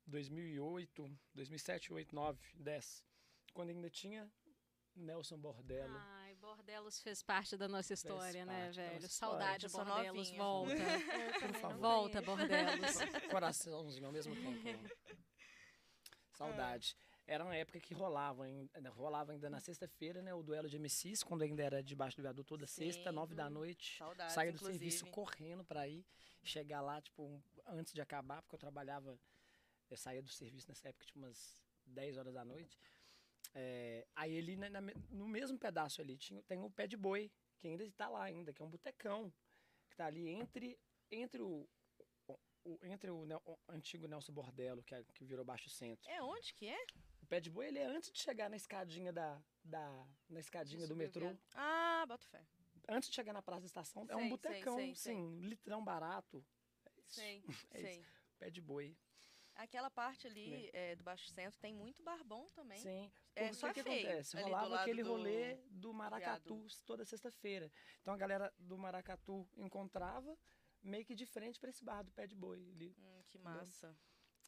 [0.05, 3.05] 2008, 2007, 8, 9, 10,
[3.53, 4.29] quando ainda tinha
[4.95, 5.95] Nelson Bordello.
[5.97, 6.20] Ai,
[6.61, 9.09] Bordelos fez parte da nossa história, né, parte velho?
[9.09, 10.37] Saudade, Bordelos, novinha.
[10.37, 10.73] volta.
[11.35, 12.25] Eu também não volta, conheço.
[12.47, 12.95] Bordelos.
[13.31, 14.61] coraçãozinho ao mesmo tempo.
[14.83, 14.89] né?
[16.33, 16.95] Saudade.
[17.25, 20.33] Era uma época que rolava, ainda, rolava ainda na sexta-feira, né?
[20.35, 22.91] O duelo de MCs, quando ainda era debaixo do viaduto toda Sim.
[22.91, 23.97] sexta, nove da noite.
[23.97, 24.79] Saudades, Saía do inclusive.
[24.91, 26.05] serviço correndo pra ir,
[26.43, 29.17] chegar lá, tipo, um- antes de acabar, porque eu trabalhava,
[29.89, 32.77] eu saía do serviço nessa época, tipo, umas 10 horas da noite.
[33.53, 37.31] É, aí ele, na- na no mesmo pedaço ali, tinha, tem o Pé de Boi,
[37.57, 39.33] que ainda está lá ainda, que é um botecão,
[39.89, 41.67] que tá ali entre, entre o,
[42.63, 46.09] o- entre o, o antigo Nelson Bordello, que, é- que virou Baixo Centro.
[46.09, 46.85] É onde que é?
[47.21, 50.87] O Pé de Boi, ele é antes de chegar na escadinha da, da na escadinha
[50.87, 51.35] do metrô.
[51.53, 52.45] Ah, boto fé.
[52.87, 55.13] Antes de chegar na Praça da Estação, é Sei, um sei, botecão, sei, sei.
[55.15, 56.43] sim, litrão barato.
[56.85, 58.05] É isso, Sei, é sei.
[58.39, 58.97] Pé de boi.
[59.55, 62.79] Aquela parte ali é, do Baixo Centro tem muito bar bom também.
[62.79, 63.11] Sim.
[63.35, 64.41] É Porque só o que feio, acontece?
[64.41, 67.71] Rolava aquele do rolê do Maracatu toda sexta-feira.
[68.01, 70.37] Então a galera do Maracatu encontrava
[70.83, 72.69] meio que de frente para esse bar do Pé de Boi.
[72.73, 72.95] Ali.
[72.99, 73.95] Hum, que massa.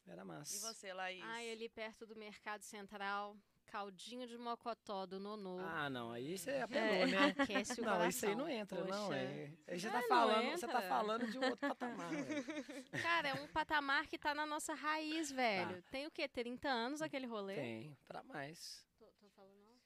[0.06, 0.54] Era massa.
[0.54, 1.22] E você, Laís?
[1.24, 3.36] Ai, ali perto do Mercado Central,
[3.74, 5.58] caldinho de mocotó do Nonô.
[5.58, 7.34] Ah, não, aí você É, apelou, né?
[7.36, 8.08] Aquece o Não, coração.
[8.08, 9.06] isso aí não entra, não.
[9.08, 9.18] Poxa.
[9.18, 9.50] É.
[9.66, 12.08] Aí você Ah, tá não falando, você tá falando de um outro patamar.
[12.14, 13.02] velho.
[13.02, 15.82] Cara, é um patamar que tá na nossa raiz, velho.
[15.90, 16.28] Tem o quê?
[16.28, 17.56] 30 anos aquele rolê?
[17.56, 18.86] Tem, pra mais.
[18.96, 19.82] Tô, tô falando alto?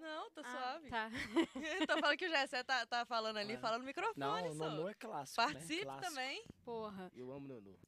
[0.00, 0.88] Não, tá Ah, suave.
[0.88, 1.10] Tá.
[1.86, 3.58] Tô falando que o Gessé tá, tá falando ali, É.
[3.58, 4.54] falando no microfone, Não, o.
[4.54, 5.46] Nonô é clássico, né?
[5.52, 6.08] Participe Clássico.
[6.08, 6.44] também.
[6.64, 7.10] Porra.
[7.14, 7.78] Eu amo Nonu.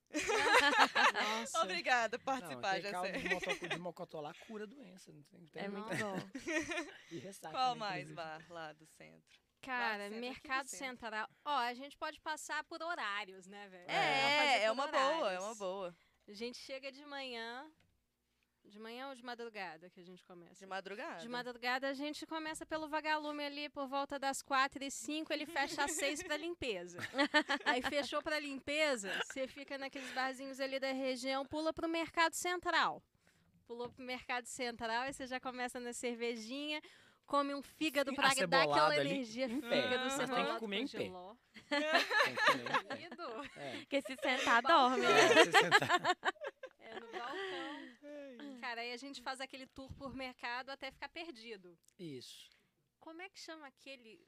[1.40, 1.62] Nossa.
[1.62, 3.18] Obrigada por Não, participar, aquele caldo Gessé.
[3.20, 5.12] de mocotó, de mocotó lá cura doença.
[5.12, 6.16] Não tem, tem É muito bom.
[7.10, 9.40] E ressaca, Qual né, mais bar lá do centro?
[9.60, 10.66] Cara, Centro, Mercado.
[10.68, 11.28] Central.
[11.44, 13.88] Ó, a gente pode passar por horários, né, velho?
[13.90, 15.44] É, fazer é, por uma boa, é horários.
[15.44, 15.96] uma boa.
[16.28, 17.70] A gente chega de manhã.
[18.64, 20.54] De manhã ou de madrugada que a gente começa?
[20.54, 21.20] De madrugada.
[21.20, 25.44] De madrugada a gente começa pelo vagalume ali por volta das quatro e cinco, ele
[25.46, 26.98] fecha às seis pra limpeza.
[27.66, 33.02] Aí fechou pra limpeza, você fica naqueles barzinhos ali da região, pula pro Mercado Central.
[33.66, 36.82] Pulou pro Mercado Central, aí você já começa na cervejinha,
[37.24, 39.48] come um fígado pra dar aquela ali, energia.
[39.48, 40.98] Fígado Mas tem que comer com em pé.
[40.98, 41.10] que
[43.56, 43.76] É.
[43.78, 45.06] Porque se sentar, dorme.
[45.06, 46.16] É, você sentar.
[46.80, 47.91] É no balcão.
[48.60, 51.78] Cara, aí a gente faz aquele tour por mercado até ficar perdido.
[51.98, 52.50] Isso.
[53.00, 54.24] Como é que chama aquele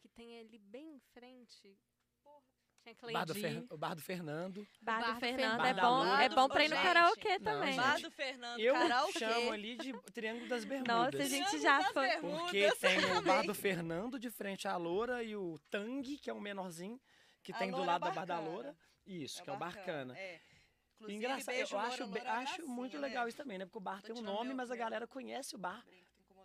[0.00, 1.76] que tem ali bem em frente?
[2.22, 2.42] Porra,
[2.82, 3.34] Tinha Bar do.
[3.34, 4.68] Fer- o Bar do Fernando.
[4.82, 6.84] Bar Bar do do Fernando Bar é da bom, é bom pra ir no Gente,
[6.84, 7.76] karaokê não, também.
[7.76, 8.02] Bar gente.
[8.02, 9.18] do Fernando, Eu karaokê.
[9.18, 10.94] chamo ali de Triângulo das Bermudas.
[10.96, 12.08] Nossa, a gente Triângulo já foi.
[12.08, 12.40] Bermudas.
[12.42, 16.34] Porque tem o Bar do Fernando de frente à Loura e o Tang, que é
[16.34, 17.00] um menorzinho,
[17.42, 18.38] que A tem do Loura lado é da Bar da.
[18.40, 18.76] Loura.
[19.06, 20.18] Isso, que é o Barcana.
[20.18, 20.40] É.
[21.04, 23.06] Inclusive, Engraçado, beijo, eu acho, é acho muito né?
[23.08, 23.64] legal isso também, né?
[23.66, 25.84] Porque o bar Tô tem um nome, meu- mas a galera conhece o bar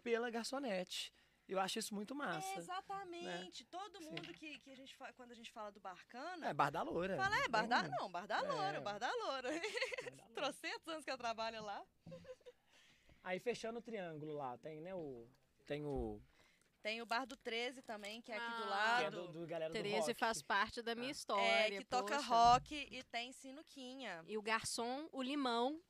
[0.04, 1.14] pela garçonete.
[1.48, 2.48] Eu acho isso muito massa.
[2.54, 3.66] É, exatamente.
[3.66, 4.10] Todo Sim.
[4.12, 6.84] mundo que, que a gente fa- quando a gente fala do Barcana, É, Bar da
[6.84, 7.18] Loura.
[7.18, 8.42] fala, é, bar da, não, bar da É.
[8.42, 8.82] loura, loura.
[8.82, 9.50] Bar da Loura.
[10.36, 11.84] Trocentos anos que eu trabalho lá.
[13.24, 15.28] Aí fechando o triângulo lá, tem, né, o...
[15.66, 16.22] Tem o...
[16.82, 18.64] Tem o bar do 13 também, que é aqui do Ah.
[18.64, 19.04] Que lado.
[19.04, 20.14] é do, do galera do Tereza rock.
[20.14, 21.12] faz parte da minha Ah.
[21.12, 21.76] história.
[21.76, 22.28] É, que toca poxa.
[22.28, 24.24] rock e tem sinuquinha.
[24.28, 25.82] E o garçom, o limão,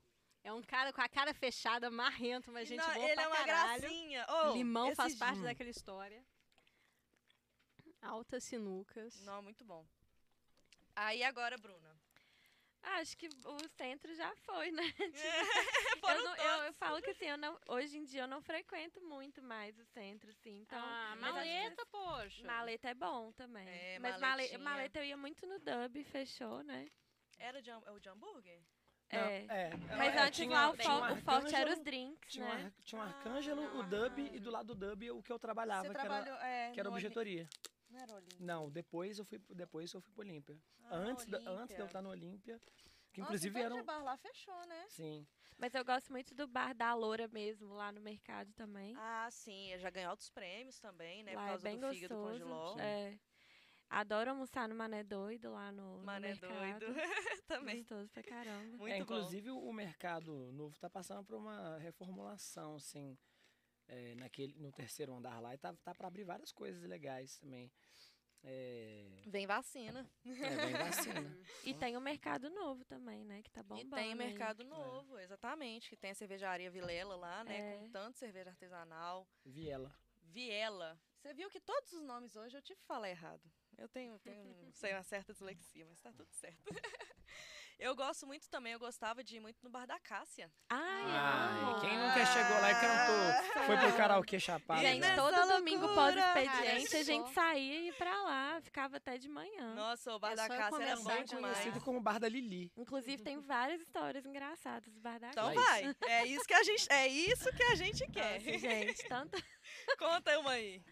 [0.42, 3.22] é um cara com a cara fechada, marrento, mas E gente não, boa ele pra
[3.22, 3.80] é uma caralho.
[3.82, 4.26] gracinha.
[4.28, 5.44] Ô, limão faz parte Hum.
[5.44, 6.24] daquela história.
[8.02, 9.20] Altas sinucas.
[9.22, 9.86] Não, muito bom.
[10.96, 11.99] Aí agora, Bruna.
[12.82, 14.82] Acho que o centro já foi, né?
[16.00, 18.40] Foram eu, não- eu, eu falo que assim, eu não, hoje em dia eu não
[18.40, 20.60] frequento muito mais o centro, assim.
[20.60, 22.46] Então, ah, maleta, poxa.
[22.46, 23.68] Maleta é bom também.
[23.68, 24.58] É, Mas male- maletinha.
[24.58, 26.88] maleta eu ia muito no dub, fechou, né?
[27.38, 28.62] Era de, é o de hambúrguer?
[29.12, 29.46] Não, é.
[29.48, 29.70] é.
[29.96, 32.64] Mas é, antes tinha- lá o, fo- o forte era os drinks, Tinha um, né?
[32.64, 33.86] ar- tinha um arcângelo, o Ah.
[33.86, 36.80] dub, e do lado do dub o que eu trabalhava, Você que era, é, que
[36.80, 37.48] era objetoria.
[38.00, 38.38] Não era Olímpia.
[38.40, 40.58] Não, depois eu fui, depois eu fui pro Olímpia.
[40.84, 41.58] Ah, antes, da- Olímpia.
[41.58, 42.60] antes de eu estar no Olímpia,
[43.12, 43.80] que Nossa, inclusive o era Pé um...
[43.80, 44.86] de bar lá fechou, né?
[44.88, 45.26] Sim.
[45.58, 48.94] Mas eu gosto muito do bar da Loura mesmo, lá no mercado também.
[48.96, 49.72] Ah, sim.
[49.78, 51.34] Já ganhou outros prêmios também, né?
[51.34, 52.44] lá por é causa bem do fígado gostoso.
[52.44, 52.78] congeló.
[52.78, 53.18] É.
[53.90, 56.86] Adoro almoçar no Mané Doido lá no, no Mané mercado.
[56.86, 56.94] doido.
[57.48, 57.78] também.
[57.78, 58.76] Gostoso pra caramba.
[58.76, 59.02] Muito é, bom.
[59.02, 63.18] inclusive o mercado novo tá passando por uma reformulação, assim,
[63.88, 67.70] é, naquele, no terceiro andar lá, e tá, tá para abrir várias coisas legais também.
[68.42, 70.10] É, Vem vacina.
[70.24, 71.36] é bem vacina.
[71.64, 73.42] E tem o mercado novo também, né?
[73.42, 73.94] Que tá E bombando.
[73.96, 75.90] tem o mercado novo, exatamente.
[75.90, 77.74] Que tem a cervejaria Vilela lá, né?
[77.74, 77.78] É.
[77.78, 79.28] Com tanto cerveja artesanal.
[79.44, 79.94] Viela.
[80.22, 80.98] Viela.
[81.18, 83.42] Você viu que todos os nomes hoje eu tive que falar errado.
[83.76, 86.64] Eu tenho, tenho um- sei, uma certa dislexia, mas tá tudo certo.
[87.80, 90.50] eu gosto muito também, eu gostava de ir muito no Bar da Cássia.
[90.68, 91.80] Ai, Ai, amo.
[91.80, 93.64] quem nunca chegou lá e cantou?
[93.64, 94.80] Foi pro karaokê chapado.
[94.80, 95.16] Gente, já.
[95.16, 99.74] todo domingo pós-expediente a gente saía e ia pra lá, ficava até de manhã.
[99.74, 101.58] Nossa, o Bar É da Cássia era bom demais.
[101.58, 102.70] Conhecido como Bar da Lili.
[102.76, 105.60] Inclusive, tem várias histórias engraçadas do Bar da Então Laís.
[105.60, 105.94] vai.
[106.08, 108.34] É isso que a gente, é isso que a gente quer.
[108.42, 109.42] Nossa, gente, tanto...
[109.98, 110.82] Conta uma aí.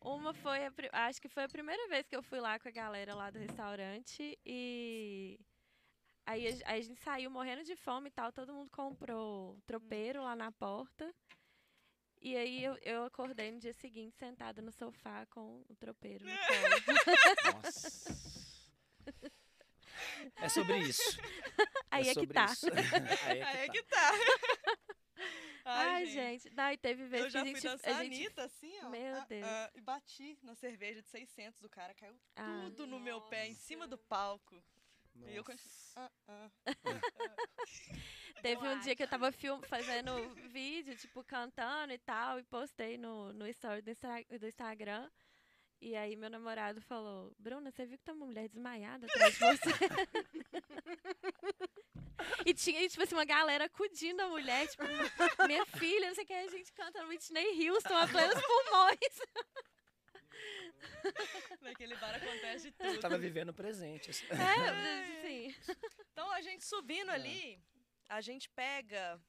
[0.00, 2.72] Uma foi, a acho que foi a primeira vez que eu fui lá com a
[2.72, 5.38] galera lá do restaurante e
[6.26, 10.22] aí a, aí a gente saiu morrendo de fome e tal, todo mundo comprou tropeiro
[10.22, 11.14] lá na porta.
[12.20, 16.30] E aí eu, eu acordei no dia seguinte sentada no sofá com o tropeiro no
[16.30, 17.56] colo.
[17.64, 18.42] Nossa.
[20.36, 21.20] É sobre isso.
[21.90, 22.44] Aí é que sobre tá.
[22.44, 22.66] isso.
[23.26, 24.10] Aí é Aí é que que tá.
[24.10, 24.16] tá.
[25.64, 26.50] Ai, gente.
[26.50, 28.88] Daí teve vezes Eu já que a fui gente, dançar a gente Anitta, assim, ó.
[28.88, 29.46] Meu ah, Deus.
[29.46, 31.94] ah, e bati na cerveja de 600 do cara.
[31.94, 32.64] Caiu Ah.
[32.64, 34.62] tudo no meu pé, em cima do palco.
[35.14, 35.70] E eu continuo.
[35.96, 36.10] Nossa.
[36.26, 36.50] Ah, ah.
[38.42, 40.10] Teve um dia que eu tava film, fazendo
[40.50, 45.08] vídeo, tipo, cantando e tal, e postei no, no story do, Instra- do Instagram.
[45.80, 49.40] E aí meu namorado falou, Bruna, você viu que tem uma mulher desmaiada atrás de
[49.40, 49.70] você?
[52.46, 54.84] e tinha, tipo assim, uma galera acudindo a mulher, tipo,
[55.46, 59.20] minha filha, não sei o que, a gente canta no Whitney Houston a plenos pulmões.
[61.60, 63.00] Naquele bar acontece de Eu tudo.
[63.00, 64.10] tava vivendo o presente.
[64.10, 64.26] assim.
[64.26, 65.54] É, assim,
[66.12, 67.58] Então a gente subindo ali,
[68.08, 69.20] a gente pega.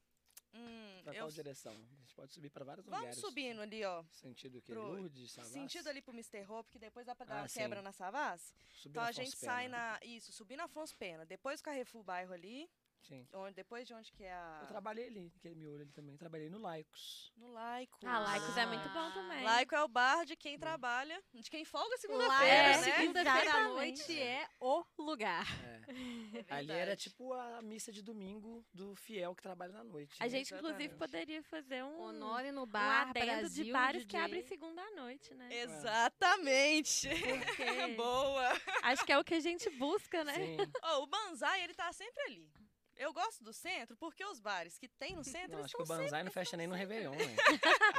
[0.56, 1.74] Hum, Pra eu, qual direção?
[1.74, 3.20] A gente pode subir pra vários vamos lugares.
[3.20, 4.04] subindo ali, ó.
[4.12, 5.54] Sentido que pro- Lourdes, Savassi?
[5.54, 6.46] Sentido ali pro Mr.
[6.48, 7.84] Hope, que depois dá pra dar Ah, uma quebra sim.
[7.84, 8.54] na Savassi.
[8.76, 9.78] Subir Então a gente Afonso sai Pena.
[9.78, 10.00] na.
[10.04, 11.26] Isso, subir na Afonso Pena.
[11.26, 12.70] Depois o Carrefour Bairro ali.
[13.08, 13.28] Sim.
[13.34, 14.60] Onde, depois de onde que é a.
[14.62, 16.16] Eu trabalhei ali, naquele miolo ali também.
[16.18, 17.32] Trabalhei no Laicos.
[17.38, 18.00] No Laico.
[18.06, 19.44] ah, Laicos é muito bom também.
[19.44, 22.84] Laico é o bar de quem trabalha, de quem folga segunda-feira, é, É, né?
[22.84, 25.46] segunda-feira à noite é o lugar.
[25.64, 25.84] É.
[26.50, 30.16] É ali era tipo a missa de domingo do fiel que trabalha na noite.
[30.20, 30.30] A né?
[30.30, 34.42] gente, inclusive, poderia fazer um, Honore no um bar, adendo Brasil, de bares que abrem
[34.44, 35.50] segunda à noite, né?
[35.52, 37.10] Exatamente.
[37.10, 37.64] Porque
[37.96, 38.50] Boa.
[38.84, 40.34] acho que é o que a gente busca, né?
[40.34, 40.58] Sim.
[40.82, 42.50] Ó, o Banzai, ele tá sempre ali.
[42.96, 45.84] Eu gosto do centro porque os bares que tem no centro, Não, eles acho que
[45.84, 45.86] o.
[45.86, 47.36] Banzai não fecha nem no Réveillon, né?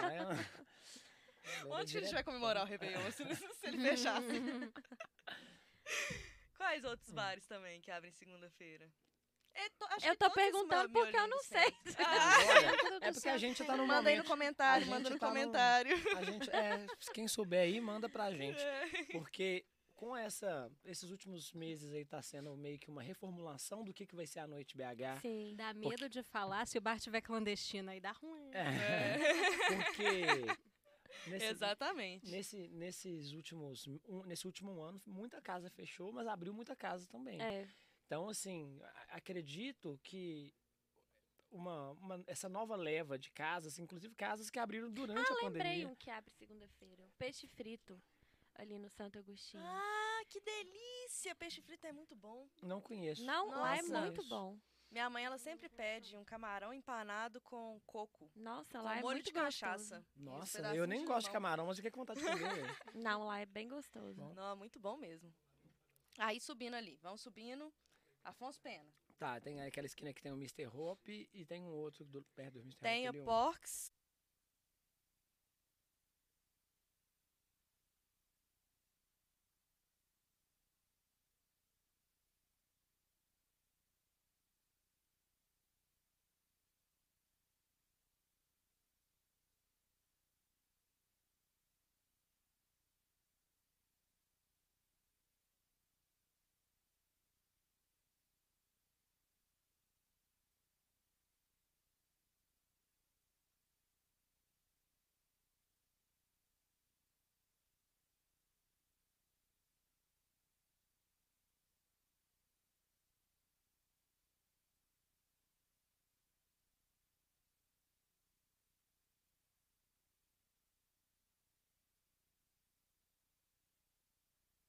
[0.00, 0.34] Lá
[1.44, 4.26] é Onde que a gente vai comemorar o Réveillon se, se ele fechasse?
[6.56, 7.14] Quais outros Hum.
[7.14, 8.90] bares também que abrem segunda-feira?
[9.56, 11.72] Eu tô todos esses perguntando porque eu não sei.
[11.98, 14.28] Ah, é porque a gente tá no manda aí no momento...
[14.28, 15.96] comentário, manda no tá no- comentário.
[16.16, 18.58] A gente, é, quem souber aí, manda pra gente.
[18.60, 19.04] É.
[19.12, 19.64] Porque
[20.04, 24.14] com essa, esses últimos meses aí tá sendo meio que uma reformulação do que, que
[24.14, 25.20] vai ser a noite BH.
[25.22, 25.54] Sim.
[25.56, 28.50] Dá medo de falar se o bar tiver clandestino, aí dá ruim.
[28.52, 29.16] É,
[29.74, 32.30] porque nesse, Exatamente.
[32.30, 37.40] nesse, nesses últimos, um, nesse último ano, muita casa fechou, mas abriu muita casa também.
[37.40, 37.66] É.
[38.06, 40.52] Então, assim, acredito que
[41.50, 45.62] uma, uma- essa nova leva de casas, inclusive casas que abriram durante a Ah, Lembrei
[45.62, 45.88] pandemia.
[45.88, 47.08] um que abre segunda-feira.
[47.16, 47.98] Peixe frito
[48.54, 49.62] ali no Santo Agostinho.
[49.64, 51.34] Ah, que delícia!
[51.34, 52.48] Peixe frito é muito bom.
[52.62, 53.24] Não conheço.
[53.24, 54.00] Não, lá é Nossa.
[54.00, 54.30] muito Isso.
[54.30, 54.58] bom.
[54.90, 58.30] Minha mãe, ela sempre pede um camarão empanado com coco.
[58.36, 59.44] Nossa, Com lá é molho muito de gostoso.
[59.60, 60.06] cachaça.
[60.16, 62.36] Uns Nossa, pedacinhos eu nem gosto de camarão, mas eu fiquei com vontade de comer.
[62.94, 64.14] Não, lá é bem gostoso.
[64.22, 64.32] Bom.
[64.34, 65.34] Não, muito bom mesmo.
[66.18, 67.72] Aí subindo ali, vamos subindo.
[68.22, 68.88] Afonso Pena.
[69.18, 70.66] tá, tem aquela esquina que tem o Mr.
[70.68, 72.78] Hope e tem um outro do, perto do Mr.
[72.80, 73.18] Tem Hope.
[73.18, 73.92] o ali, um- Porks.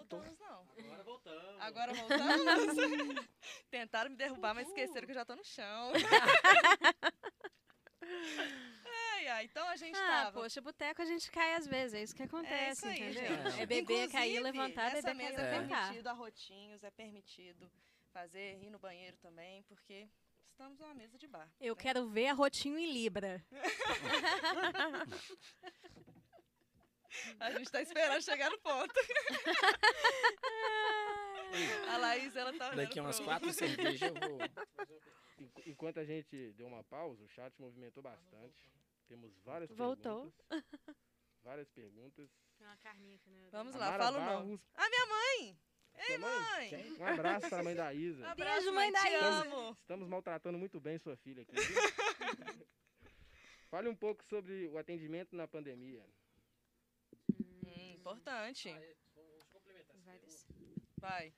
[0.10, 0.68] Voltamos, não.
[0.78, 1.62] Agora voltamos.
[1.62, 2.76] Agora voltamos.
[3.72, 5.92] Tentaram me derrubar, mas esqueceram que eu já tô no chão.
[8.86, 9.46] ai, ai.
[9.46, 10.40] Então a gente Ah, tava.
[10.42, 13.52] poxa, boteco a gente cai às vezes, é isso que acontece, aí, entendeu?
[13.52, 13.62] gente.
[13.62, 15.80] É beber, cair, levantar, beber, mesa cair, é levantar.
[15.82, 17.72] permitido arrotinhos, é permitido
[18.14, 20.08] fazer ir no banheiro também, porque
[20.52, 21.50] estamos numa mesa de bar.
[21.60, 21.82] Eu né?
[21.82, 23.44] quero ver arrotinho em Libra.
[27.40, 28.94] A gente tá esperando chegar no ponto.
[31.90, 34.40] a Laís, ela tá Daqui a umas pro- quatro cervejas eu vou.
[35.40, 38.72] Enqu- Enquanto a gente deu uma pausa, o chat movimentou bastante.
[39.08, 40.32] Temos várias Voltou.
[40.50, 40.86] perguntas.
[41.44, 42.30] Várias perguntas.
[42.58, 43.50] Tem uma carninha aqui, né?
[43.52, 44.62] Vamos A lá, Mara fala o nome.
[44.74, 45.60] Ah, minha mãe!
[46.10, 46.70] Ei, mãe!
[46.70, 46.94] Quem?
[47.00, 48.28] Um abraço para a mãe da Isa.
[48.28, 49.26] Abraço, mãe da Isa.
[49.44, 49.78] amo.
[49.80, 51.54] Estamos maltratando muito bem sua filha aqui.
[53.70, 56.04] Fale um pouco sobre o atendimento na pandemia.
[58.06, 58.70] Importante.
[60.06, 60.56] Vai descer.
[61.00, 61.34] Vai.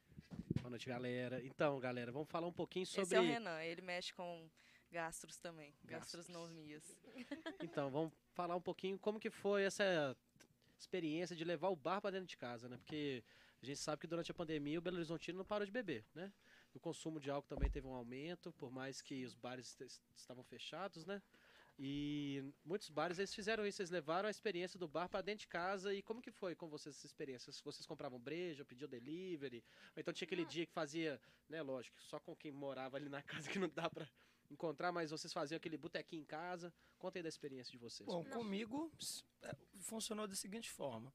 [0.59, 1.41] Boa noite, galera.
[1.45, 3.03] Então, galera, vamos falar um pouquinho sobre.
[3.03, 4.49] Esse é o Renan, ele mexe com
[4.91, 5.73] gastros também.
[5.85, 6.27] Gastros.
[6.27, 6.83] Gastronomias.
[7.63, 10.13] Então, vamos falar um pouquinho como que foi essa
[10.77, 12.75] experiência de levar o bar para dentro de casa, né?
[12.75, 13.23] Porque
[13.61, 16.33] a gente sabe que durante a pandemia o Belo Horizontino não parou de beber, né?
[16.73, 20.43] O consumo de álcool também teve um aumento, por mais que os bares est- estavam
[20.43, 21.21] fechados, né?
[21.79, 25.47] E muitos bares eles fizeram isso, eles levaram a experiência do bar para dentro de
[25.47, 25.93] casa.
[25.93, 27.51] E como que foi com vocês essa experiência?
[27.63, 29.63] Vocês compravam breja, pediam delivery?
[29.95, 33.21] Ou então tinha aquele dia que fazia, né, lógico, só com quem morava ali na
[33.45, 34.09] casa que não dá para
[34.49, 36.73] encontrar, mas vocês faziam aquele botequinho em casa.
[36.97, 38.07] Contem da experiência de vocês.
[38.07, 38.91] Bom, comigo
[39.43, 41.13] é, funcionou da seguinte forma.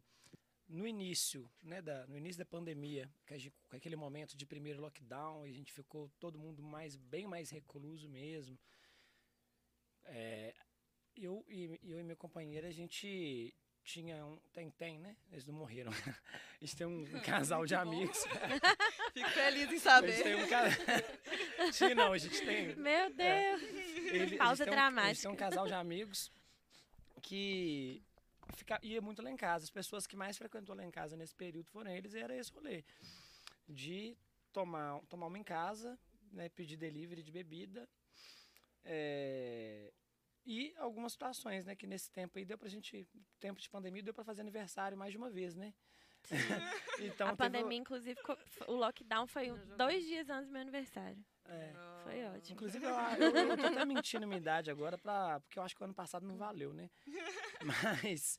[0.69, 4.47] No início, né, da, no início da pandemia, que a gente, com aquele momento de
[4.47, 8.57] primeiro lockdown, a gente ficou todo mundo mais bem mais recluso mesmo.
[10.07, 10.55] É,
[11.17, 14.39] eu, e, eu e minha companheira, a gente tinha um.
[14.53, 15.17] Tem, tem, né?
[15.31, 15.91] Eles não morreram.
[16.63, 18.17] A gente tem um, casal de amigos.
[19.13, 20.23] Fico feliz em A gente saber.
[20.23, 20.87] tem um casal.
[21.73, 22.77] Tinha, não, a gente tem.
[22.77, 23.63] Meu Deus.
[23.63, 25.23] Ele, Pausa têm um- Eles dramática.
[25.23, 26.31] têm um casal de amigos
[27.21, 28.03] que
[28.55, 29.65] fica, ia muito lá em casa.
[29.65, 32.53] As pessoas que mais frequentou lá em casa nesse período foram eles e era esse
[32.53, 32.85] rolê.
[33.69, 34.17] De
[34.53, 35.99] tomar, tomar uma em casa,
[36.31, 37.89] né, pedir delivery de bebida.
[38.85, 39.93] É,
[40.45, 44.15] e algumas situações, né, que nesse tempo aí deu pra gente, tempo de pandemia, deu
[44.15, 45.73] pra fazer aniversário mais de uma vez, né?
[47.01, 48.19] então, a teve pandemia, inclusive,
[48.67, 51.25] o lockdown foi dois dias antes do meu aniversário.
[51.47, 52.55] é, Foi ótimo.
[52.55, 55.83] Inclusive, eu, eu, eu tô até mentindo minha idade agora, pra, porque eu acho que
[55.83, 56.91] o ano passado não valeu, né?
[58.13, 58.39] Mas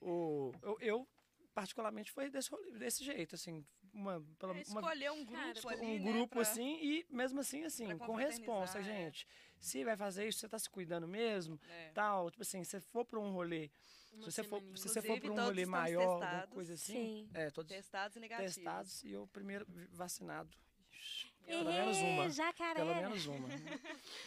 [0.00, 1.08] o, eu, eu,
[1.54, 5.86] particularmente, foi desse, desse jeito, assim, uma, pela, É, uma, Escolher um grupo Cara, ali,
[6.00, 9.04] um né, grupo pra- assim, e mesmo assim, assim, com responsa, confraternizar, é.
[9.04, 9.28] gente.
[9.60, 11.90] Se vai fazer isso, você tá se cuidando mesmo, É.
[11.92, 13.70] tal, tipo assim, se for pra um rolê,
[14.12, 16.54] Uma se você for, se você for pra um rolê maior, alguma testados.
[16.54, 17.30] coisa assim, Sim.
[17.34, 18.54] é, todos Testados e negativos.
[18.56, 20.54] testados, e eu primeiro vacinado.
[21.46, 22.28] Pelo menos uma.
[22.30, 22.74] Jacaré.
[22.80, 23.48] Pelo menos uma.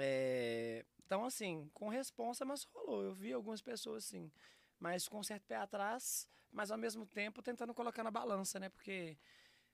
[0.00, 3.02] É, então, assim, com responsa, mas rolou.
[3.02, 4.30] Eu vi algumas pessoas, assim,
[4.78, 8.68] mas com um certo pé atrás, mas ao mesmo tempo tentando colocar na balança, né?
[8.68, 9.18] Porque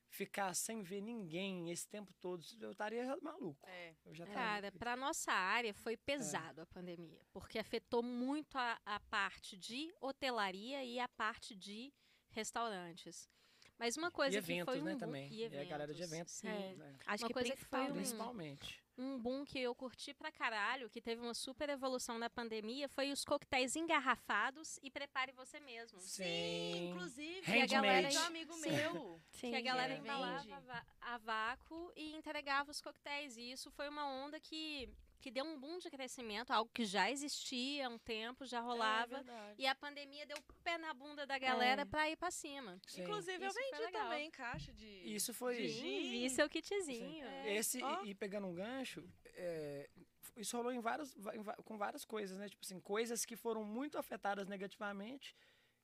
[0.09, 3.59] ficar sem ver ninguém esse tempo todo, eu estaria maluco.
[3.67, 3.95] É.
[4.05, 9.01] Eu já Cara, para nossa área foi pesado a pandemia, porque afetou muito a, a
[9.01, 11.93] parte de hotelaria e a parte de
[12.31, 13.29] restaurantes.
[13.77, 15.33] Mas uma coisa e eventos, que foi um né, também.
[15.33, 16.35] E, a galera de eventos.
[16.35, 16.49] sim.
[16.49, 16.75] É.
[16.77, 18.84] né, Acho Uma que coisa que foi um- principalmente.
[18.97, 23.11] Um boom que eu curti pra caralho, que teve uma super evolução na pandemia, foi
[23.11, 25.99] os coquetéis engarrafados e prepare você mesmo.
[26.01, 26.91] Sim.
[26.91, 28.71] Inclusive, Que a galera de um amigo Sim.
[28.71, 29.21] meu.
[29.33, 29.99] Sim, que a galera é.
[29.99, 33.37] embalava a vácuo e entregava os coquetéis.
[33.37, 34.89] E isso foi uma onda que,
[35.25, 38.61] que deu um boom de crescimento, algo que já existia há um tempo, já É
[38.61, 39.17] rolava.
[39.23, 39.55] verdade.
[39.57, 41.85] e a pandemia deu pé na bunda da galera É.
[41.87, 42.79] pra ir pra cima.
[42.87, 43.05] Sim.
[43.05, 44.87] Inclusive, eu Isso foi vendi também caixa de.
[45.15, 45.57] Isso foi.
[45.57, 46.11] de gin.
[46.11, 47.25] vi seu kitzinho.
[47.27, 47.55] É.
[47.57, 48.05] Esse, Ó.
[48.05, 49.89] e, e pegando um gancho, é,
[50.37, 52.47] isso rolou em vários, em com várias coisas, né?
[52.51, 55.35] Tipo assim, coisas que foram muito afetadas negativamente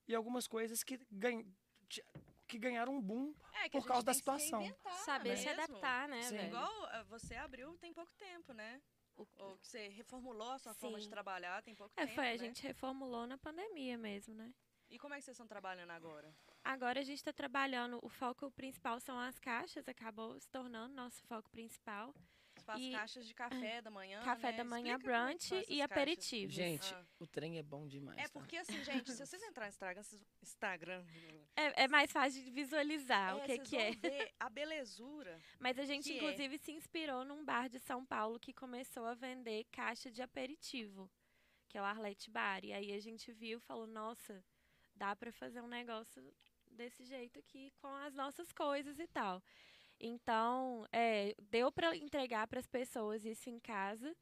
[0.06, 1.46] e algumas coisas que, ganh,
[1.88, 2.04] ti-
[2.46, 3.34] que ganharam um boom.
[3.54, 4.62] É, que por causa da se situação.
[5.06, 5.62] Saber se mesmo.
[5.62, 6.44] adaptar, né, Sim.
[6.46, 8.82] Igual ah, você abriu tem pouco tempo, né?
[9.16, 9.26] Ou
[9.58, 11.10] que você reformulou a sua forma de Sim.
[11.10, 12.14] trabalhar tem pouco É, tempo.
[12.14, 12.38] foi, a né?
[12.38, 14.54] gente reformulou na pandemia mesmo, né?
[14.88, 16.34] E como é que vocês estão trabalhando agora?
[16.64, 21.22] Agora a gente está trabalhando, o foco principal são as caixas, acabou se tornando nosso
[21.24, 22.14] foco principal.
[22.70, 24.20] Você faz E- caixas de café da manhã.
[24.22, 24.56] Café né?
[24.58, 26.54] da manhã, Explica é brunch e aperitivos.
[26.54, 27.04] Gente, Ah.
[27.18, 28.18] o trem é bom demais.
[28.18, 28.28] É tá?
[28.32, 31.04] porque assim, gente, se vocês entrarem no Instagram, vocês- Instagram
[31.56, 33.90] É, é mais fácil de visualizar o que, vocês que é.
[33.92, 35.40] ver a belezura.
[35.58, 36.16] Mas a gente, é.
[36.16, 41.10] inclusive, se inspirou num bar de São Paulo que começou a vender caixa de aperitivo,
[41.68, 42.64] que é o Arlete Bar.
[42.64, 44.44] E aí a gente viu e falou, nossa,
[44.94, 46.22] dá pra fazer um negócio
[46.70, 49.42] desse jeito aqui com as nossas coisas e tal.
[50.00, 54.16] Então, é, deu pra entregar para as pessoas isso em casa.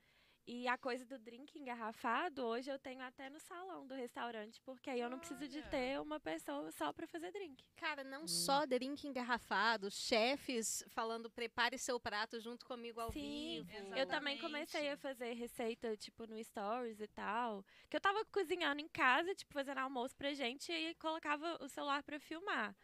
[0.51, 4.89] E a coisa do drink engarrafado, hoje eu tenho até no salão do restaurante, porque
[4.89, 7.63] aí eu não preciso de ter uma pessoa só pra fazer drink.
[7.77, 13.95] Cara, não só drink engarrafado, chefes falando prepare seu prato junto comigo ao Sim, vivo.
[13.95, 14.41] Eu também Exatamente.
[14.41, 17.63] comecei a fazer receita, tipo, no Stories e tal.
[17.91, 22.03] Que eu tava cozinhando em casa, tipo, fazendo almoço pra gente e colocava o celular
[22.03, 22.75] pra filmar.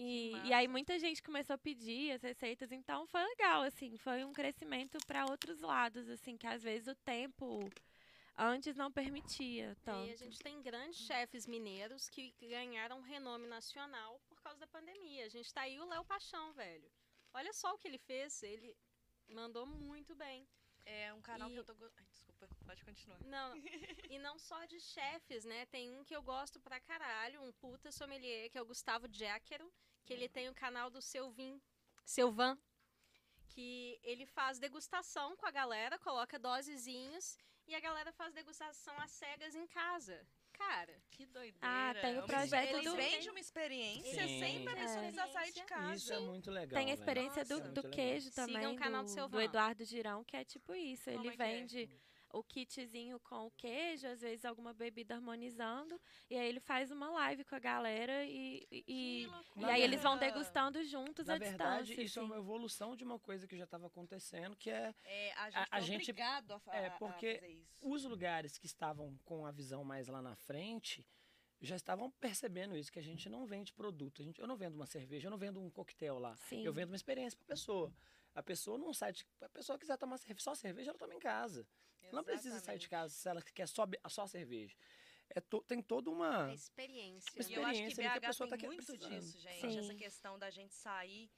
[0.00, 4.24] E, e aí muita gente começou a pedir as receitas, então foi legal, assim, foi
[4.24, 7.68] um crescimento para outros lados, assim, que às vezes o tempo
[8.36, 10.12] antes não permitia E tanto.
[10.12, 15.24] a gente tem grandes chefes mineiros que ganharam renome nacional por causa da pandemia.
[15.26, 16.88] A gente tá aí o Léo Paixão, velho.
[17.34, 18.76] Olha só o que ele fez, ele
[19.28, 20.46] mandou muito bem.
[20.86, 21.72] É um canal E- que eu tô.
[21.96, 22.04] Ai,
[22.38, 23.18] desculpa, pode continuar.
[23.24, 23.54] Não,
[24.10, 25.66] e não só de chefes, né?
[25.66, 29.70] Tem um que eu gosto pra caralho, um puta sommelier, que é o Gustavo Jaquero,
[30.04, 31.60] que ele tem o canal do Selvin,
[32.04, 32.56] Selvan,
[33.48, 37.36] que ele faz degustação com a galera, coloca dosezinhos
[37.66, 40.26] e a galera faz degustação às cegas em casa.
[40.52, 41.58] Cara, Que doideira.
[41.62, 44.40] Ah, tem o projeto Ele do- vende uma experiência Sim.
[44.40, 45.02] sem a pessoa É.
[45.02, 45.94] precisar sair de casa.
[45.94, 46.80] Isso é muito legal.
[46.82, 47.92] Tem a experiência Isso é do, muito do legal.
[47.92, 51.04] queijo Sigam também, o canal do do, do Eduardo Girão, que é tipo isso.
[51.12, 51.88] Como ele é que é?
[52.32, 55.98] O kitzinho com o queijo, às vezes alguma bebida harmonizando,
[56.28, 60.02] e aí ele faz uma live com a galera e, e, e- e aí eles
[60.02, 62.02] vão degustando juntos Na à verdade, distância.
[62.04, 62.30] isso é assim.
[62.32, 65.68] uma evolução de uma coisa que já estava acontecendo, que é É, a gente, A-
[65.70, 67.88] a é gente- obrigado a, é, porque fazer isso.
[67.88, 71.06] os lugares que estavam com a visão mais lá na frente
[71.60, 74.22] já estavam percebendo isso, que a gente não vende produto.
[74.22, 76.36] A gente, eu não vendo uma cerveja, eu não vendo um coquetel lá.
[76.36, 76.62] Sim.
[76.64, 77.92] Eu vendo uma experiência para a pessoa.
[78.34, 79.26] A pessoa não sai de.
[79.40, 81.66] A pessoa quiser tomar cerve- só cerveja, ela toma em casa.
[82.02, 82.88] Ela não precisa sair de Exatamente.
[82.88, 84.74] casa se ela quer só, só cerveja.
[85.30, 86.50] É to- tem toda uma.
[86.50, 87.30] é experiência.
[87.36, 89.20] Mas E eu acho que experiência que a BH pessoa tem tá que- muito precisando.
[89.20, 89.60] disso, gente.
[89.60, 89.78] Sim.
[89.78, 91.30] Essa questão da gente sair.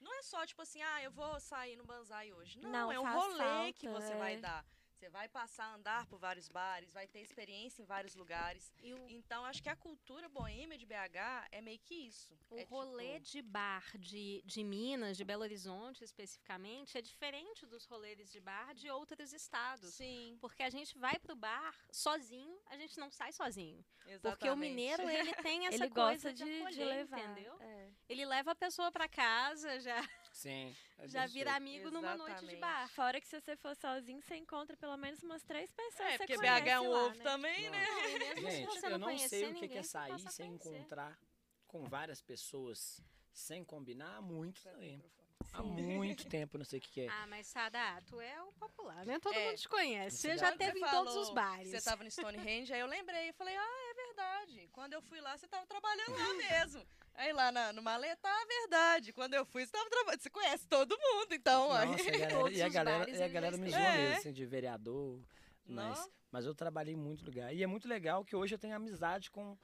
[0.00, 2.58] Não é só tipo assim, ah, eu vou sair no Banzai hoje.
[2.58, 4.38] Não, Não, é um rolê que falta, você vai é.
[4.40, 4.66] dar.
[5.06, 8.72] Você vai passar a andar por vários bares, vai ter experiência em vários lugares.
[8.82, 12.36] E o, Então, acho que a cultura boêmia de BH é meio que isso.
[12.50, 17.64] o é rolê tipo, de bar de, de Minas, de Belo Horizonte especificamente, é diferente
[17.66, 19.94] dos rolês de bar de outros estados.
[19.94, 23.84] Sim, Porque a gente vai pro bar sozinho, a gente não sai sozinho.
[24.06, 24.22] exatamente.
[24.22, 27.20] Porque o mineiro, ele tem essa ele coisa gosta de, de, de acolher, levar.
[27.20, 27.56] entendeu?
[27.60, 27.92] é.
[28.08, 30.02] Ele leva a pessoa pra casa, já,
[30.36, 30.76] Sim.
[30.98, 31.56] é já vira jeito.
[31.56, 32.60] amigo numa noite de Exatamente.
[32.60, 32.88] bar.
[32.90, 36.18] Fora que se você for sozinho, você encontra pelo menos umas três pessoas É, que
[36.18, 37.22] porque BH é um lá, ovo né?
[37.24, 37.86] também, né?
[37.86, 40.58] Não, mesmo se Gente, você eu não não sei o que que é sair sem
[40.58, 40.76] conhecer.
[40.78, 41.18] encontrar
[41.66, 43.00] com várias pessoas,
[43.32, 45.10] sem combinar há muito tempo.
[45.52, 45.68] Há Sim.
[45.96, 47.08] muito tempo, não sei o que, que é.
[47.08, 49.18] Ah, mas Sada, tu é o popular, né?
[49.18, 49.46] Todo É.
[49.46, 50.18] mundo te conhece.
[50.18, 51.70] Você já teve você em todos os bares.
[51.70, 53.30] Você tava no Stonehenge, aí eu lembrei.
[53.30, 54.68] Eu falei, ah, é verdade.
[54.72, 56.86] Quando eu fui lá, você tava trabalhando lá mesmo.
[57.14, 59.12] Aí lá na, no maleta, ah, verdade.
[59.12, 60.20] Quando eu fui, você tava trabalhando.
[60.20, 61.68] Você conhece todo mundo, então.
[61.68, 63.96] Nossa, e a galera, e a galera, e a galera me zoa É.
[63.96, 65.20] mesmo, assim, de vereador.
[65.68, 67.52] Mas, mas eu trabalhei em muito lugar.
[67.54, 69.58] E é muito legal que hoje eu tenho amizade com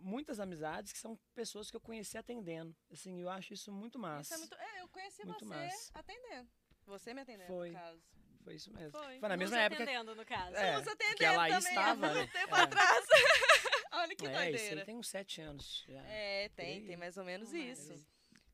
[0.00, 2.74] muitas amizades que são pessoas que eu conheci atendendo.
[2.90, 4.34] Assim, eu acho isso muito Isso massa.
[4.34, 4.54] é muito.
[4.54, 5.90] É, eu conheci Muito você massa.
[5.94, 6.50] atendendo.
[6.86, 7.68] Você me atendendo, Foi.
[7.70, 8.02] no caso.
[8.42, 8.90] Foi isso mesmo.
[8.98, 9.18] Foi.
[9.20, 9.82] na Nos mesma época.
[9.82, 10.56] atendendo, no caso.
[10.56, 12.18] É, Nos atendendo a Laís também, estava, há né?
[12.20, 12.60] muito tempo É.
[12.60, 13.06] atrás.
[13.92, 14.84] Olha que é, isso doideira.
[14.86, 15.84] tem uns sete anos.
[15.86, 16.02] Já.
[16.06, 16.86] É, tem, aí.
[16.86, 17.78] tem mais ou menos mais.
[17.78, 18.06] isso.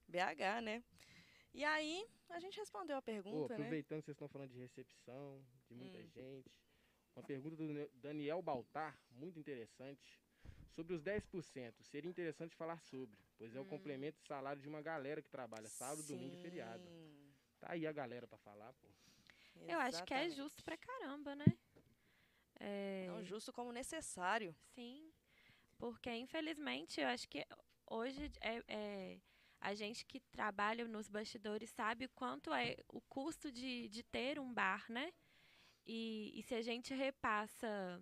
[0.08, 0.82] BH, né?
[1.54, 3.64] E aí, a gente respondeu a Pô, pergunta, né?
[3.64, 6.08] aproveitando que vocês estão falando de recepção, de muita Hum.
[6.14, 6.50] gente.
[7.14, 10.20] Uma pergunta do Daniel Baltar, muito interessante.
[10.74, 13.68] Sobre os 10%, seria interessante falar sobre, pois é o Hum.
[13.68, 16.82] complemento de salário de uma galera que trabalha sábado, domingo e feriado.
[16.82, 18.88] Sim, Tá aí a galera pra falar, pô.
[19.68, 20.36] Eu acho que é exatamente.
[20.36, 21.56] justo pra caramba, né?
[22.60, 24.54] É, Não justo como necessário.
[24.74, 25.12] Sim,
[25.78, 27.44] porque infelizmente eu acho que
[27.86, 29.20] hoje é, é-
[29.60, 34.38] a gente que trabalha nos bastidores sabe o quanto é o custo de, de ter
[34.38, 35.12] um bar, né?
[35.86, 38.00] E, e se a gente repassa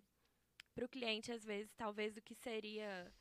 [0.75, 3.13] para o cliente, às vezes, talvez o que seria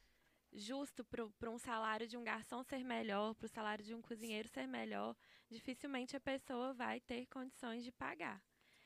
[0.51, 4.47] justo para um salário de um garçom ser melhor, para o salário de um cozinheiro
[4.47, 5.16] ser melhor,
[5.49, 8.41] dificilmente a pessoa vai ter condições de pagar.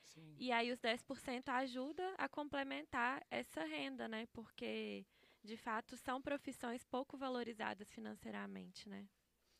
[0.05, 0.36] Sim.
[0.39, 4.26] E aí os 10% ajuda a complementar essa renda, né?
[4.34, 5.05] Porque,
[5.43, 9.07] de fato, são profissões pouco valorizadas financeiramente, né?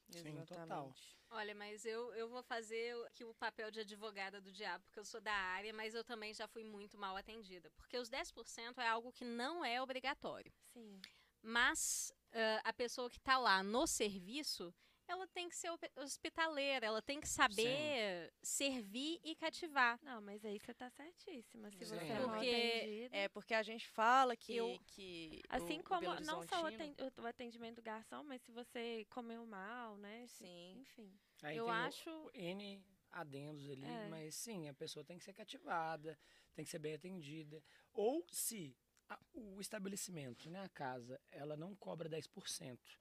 [0.10, 0.94] Sim, total.
[1.30, 5.06] Olha, mas eu, eu vou fazer aqui o papel de advogada do diabo, porque eu
[5.06, 7.70] sou da área, mas eu também já fui muito mal atendida.
[7.72, 10.52] Porque os 10% é algo que não é obrigatório.
[10.74, 11.02] Sim.
[11.42, 14.74] Mas ah, a pessoa que está lá no serviço,
[15.08, 20.00] ela tem que ser hospitaleira, ela tem que saber servir e cativar.
[20.04, 21.72] Não, mas aí você tá certíssima.
[21.72, 21.96] Se Sim.
[21.96, 22.36] você é Porque
[22.82, 23.16] atendida.
[23.18, 24.56] É, porque a gente fala que.
[24.56, 28.42] Eu- que Assim o- o como Belo não só o o atendimento do garçom, mas
[28.42, 30.26] se você comeu mal, né?
[30.28, 30.76] se- Sim.
[30.80, 31.14] Enfim.
[31.44, 32.10] Aí eu tem o- acho.
[32.10, 34.08] o N adendos ali, É.
[34.10, 36.18] mas sim, a pessoa tem que ser cativada,
[36.54, 37.64] tem que ser bem atendida.
[37.94, 38.76] Ou se
[39.10, 43.00] a- o estabelecimento, né, a casa, ela não cobra 10%,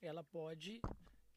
[0.00, 0.80] ela pode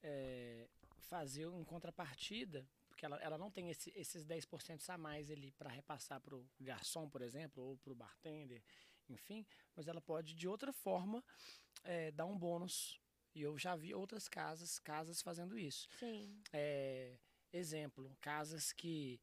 [0.04, 0.68] é,
[1.00, 5.70] fazer em contrapartida, porque ela, ela não tem esse- esses 10% a mais ali para
[5.70, 8.64] repassar para o garçom, por exemplo, ou para o bartender,
[9.10, 9.45] enfim,
[9.76, 11.24] mas ela pode de outra forma
[11.84, 13.00] é, dar um bônus.
[13.34, 15.88] E eu já vi outras casas, casas fazendo isso.
[16.00, 16.41] Sim.
[16.52, 17.18] É,
[17.54, 19.22] exemplo, casas que.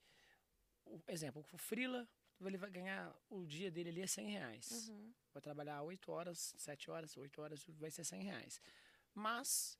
[0.85, 2.09] o- exemplo, o Frila,
[2.41, 4.89] ele vai ganhar o dia dele ali é 100 reais.
[4.89, 5.13] Uhum.
[5.33, 8.61] Vai trabalhar 8 horas, 7 horas, 8 horas, vai ser 100 reais.
[9.13, 9.77] Mas,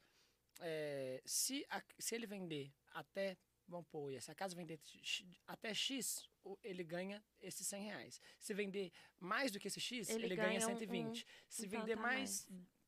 [0.61, 3.37] é, se, a- se ele vender até,
[3.67, 4.79] vamos pôr, se a casa vender
[5.47, 6.29] até X,
[6.63, 8.21] ele ganha esses 100 reais.
[8.39, 11.27] Se vender mais do que esse X, Ele ele, ganha ganha um- 120.
[11.49, 12.47] se um vender tanto a mais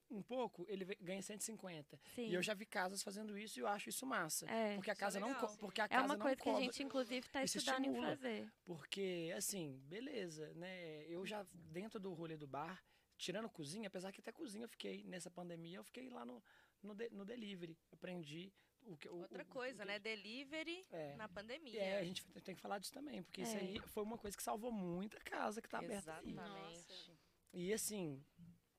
[0.09, 1.99] um pouco, ele ganha 150.
[2.15, 2.29] Sim.
[2.29, 4.49] E eu já vi casas fazendo isso e eu acho isso massa.
[4.49, 4.75] É.
[4.77, 5.49] Porque a é casa não legal.
[5.49, 7.89] co- porque a É casa uma não coisa que a gente, inclusive, está estudando em
[7.89, 8.09] estimula.
[8.11, 8.53] fazer.
[8.65, 11.05] Porque, assim, beleza, né?
[11.09, 12.81] Eu já, dentro do rolê do bar,
[13.19, 16.41] tirando cozinha, apesar que até cozinha eu fiquei, nessa pandemia, eu fiquei lá no,
[16.83, 17.77] no, de- no delivery.
[17.91, 18.53] Aprendi
[18.83, 19.09] o que.
[19.09, 19.99] o- Outra o- o coisa, que- né?
[19.99, 21.17] Delivery É.
[21.17, 21.81] na pandemia.
[21.81, 23.61] É, a gente tem que falar disso também, porque isso É.
[23.61, 26.31] aí foi uma coisa que salvou muita casa que tá aberta aí.
[26.31, 27.19] Exatamente.
[27.53, 28.25] E assim,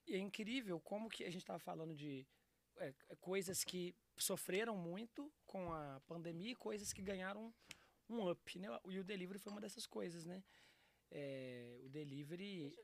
[0.08, 2.26] é incrível como que a gente estava falando de
[2.80, 7.52] é, é, coisas que sofreram muito com a pandemia e coisas que ganharam
[8.08, 8.68] um up, né?
[8.88, 10.44] E o delivery foi uma dessas coisas, né?
[11.10, 12.84] É, o delivery, Hum,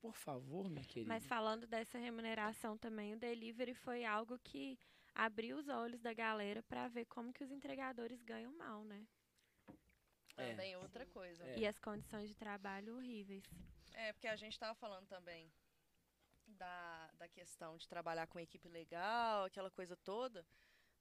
[0.00, 1.08] por favor, minha querida.
[1.08, 4.78] Mas falando dessa remuneração também, o delivery foi algo que
[5.14, 9.06] abriu os olhos da galera para ver como que os entregadores ganham mal, né?
[10.36, 10.50] É.
[10.50, 11.42] Também outra coisa.
[11.44, 11.58] É.
[11.58, 13.44] E as condições de trabalho horríveis.
[13.94, 15.50] É, porque a gente estava falando também
[16.46, 20.46] da, da questão de trabalhar com equipe legal, aquela coisa toda,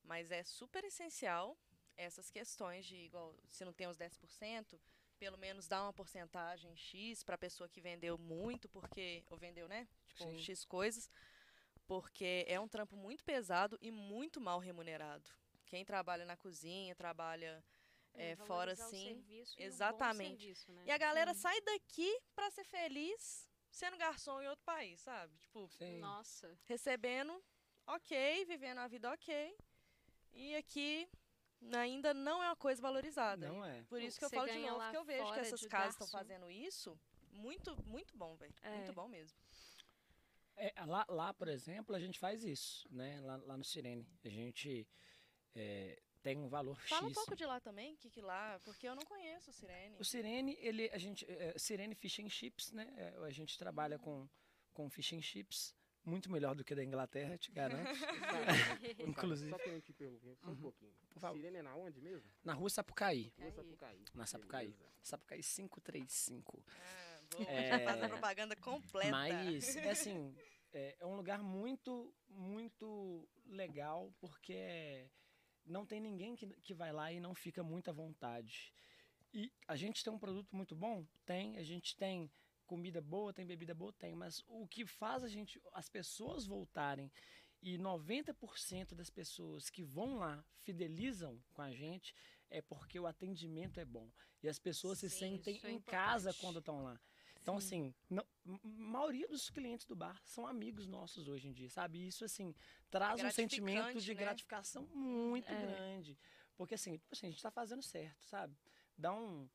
[0.04, 1.58] mas é super essencial
[1.98, 4.80] essas questões de, igual, se não tem os 10%,
[5.18, 9.68] pelo menos dar uma porcentagem X para a pessoa que vendeu muito, porque, ou vendeu,
[9.68, 9.88] né?
[10.08, 10.38] Tipo, Sim.
[10.38, 11.10] X coisas,
[11.88, 15.30] porque é um trampo muito pesado e muito mal remunerado.
[15.66, 17.64] Quem trabalha na cozinha, trabalha
[18.14, 19.04] é, fora valorizar o sim.
[19.04, 20.40] serviço e Exatamente.
[20.40, 20.84] serviço, né?
[20.86, 21.40] E a galera Sim.
[21.42, 25.36] sai daqui pra ser feliz sendo garçom em outro país, sabe?
[25.38, 26.00] Tipo, Sim.
[26.00, 26.58] Nossa.
[26.66, 27.44] recebendo
[27.88, 29.58] ok, vivendo a vida ok.
[30.32, 31.10] E aqui
[31.74, 33.48] ainda não é uma coisa valorizada.
[33.48, 33.84] Não é.
[33.84, 36.08] Por isso que eu falo de novo lá que eu vejo que essas casas estão
[36.08, 37.00] fazendo isso.
[37.32, 38.54] Muito, muito bom, velho.
[38.62, 38.76] É.
[38.78, 39.38] Muito bom mesmo.
[40.58, 43.20] É, lá, lá, por exemplo, a gente faz isso, né?
[43.22, 44.08] Lá, lá no Sirene.
[44.24, 44.88] A gente
[45.54, 47.16] é, tem um valor Fala um X.
[47.16, 49.96] pouco de lá também, que que lá, porque eu não conheço o Sirene.
[50.00, 52.92] O Sirene, ele, a gente, é, Sirene Fish and Chips, né?
[52.98, 54.28] É, a gente trabalha com,
[54.74, 55.76] com fish and chips,
[56.06, 57.90] muito melhor do que da Inglaterra, te garanto.
[59.00, 59.50] Inclusive.
[59.50, 60.94] Só querendo te perguntar, só um pouquinho.
[61.10, 61.36] Por favor.
[61.36, 62.30] Sirene é na onde mesmo?
[62.44, 63.34] Na rua Sapucaí.
[63.38, 64.06] Rua Sapucaí.
[64.14, 64.68] Na Sapucaí.
[64.68, 64.92] Beleza.
[65.02, 66.64] Sapucaí 535.
[66.68, 67.50] Ah, boa.
[67.50, 67.86] É.
[67.86, 69.12] Faz a propaganda completa.
[69.12, 70.36] Mas, é assim,
[70.74, 75.10] é, é um lugar muito, muito legal, porque
[75.66, 78.74] não tem ninguém que, que vai lá e não fica muito à vontade.
[79.34, 81.06] E a gente tem um produto muito bom?
[81.26, 81.58] Tem.
[81.58, 82.32] A gente tem
[82.66, 83.94] comida boa, tem bebida boa?
[83.94, 84.14] Tem.
[84.16, 87.12] Mas o que faz a gente, as pessoas voltarem
[87.62, 92.14] e 90% das pessoas que vão lá fidelizam com a gente
[92.50, 94.10] é porque o atendimento é bom.
[94.44, 97.00] E as pessoas se Sim, sentem isso é em casa quando estão lá.
[97.42, 101.70] Então, assim, não, m- maioria dos clientes do bar são amigos nossos hoje em dia,
[101.70, 102.00] sabe?
[102.00, 102.56] E isso, assim,
[102.90, 104.20] traz um sentimento de né?
[104.20, 105.58] gratificação muito É.
[105.58, 106.18] grande.
[106.56, 108.58] Porque, assim, tipo assim, a gente tá fazendo certo, sabe?
[108.98, 109.48] Dá um,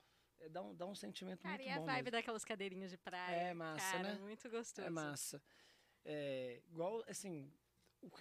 [0.49, 2.11] dá um, dá um sentimento Cara, muito e a bom vibe mesmo.
[2.13, 3.37] daquelas cadeirinhas de praia?
[3.37, 4.19] É massa, Cara, né?
[4.19, 4.87] muito gostoso.
[4.87, 5.43] É massa.
[6.05, 7.53] É, igual, assim,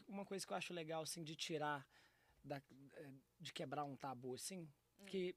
[0.08, 1.88] uma coisa que eu acho legal, assim, de tirar,
[2.44, 2.58] da,
[2.94, 3.10] é,
[3.40, 5.06] de quebrar um tabu, assim, Hum.
[5.06, 5.36] que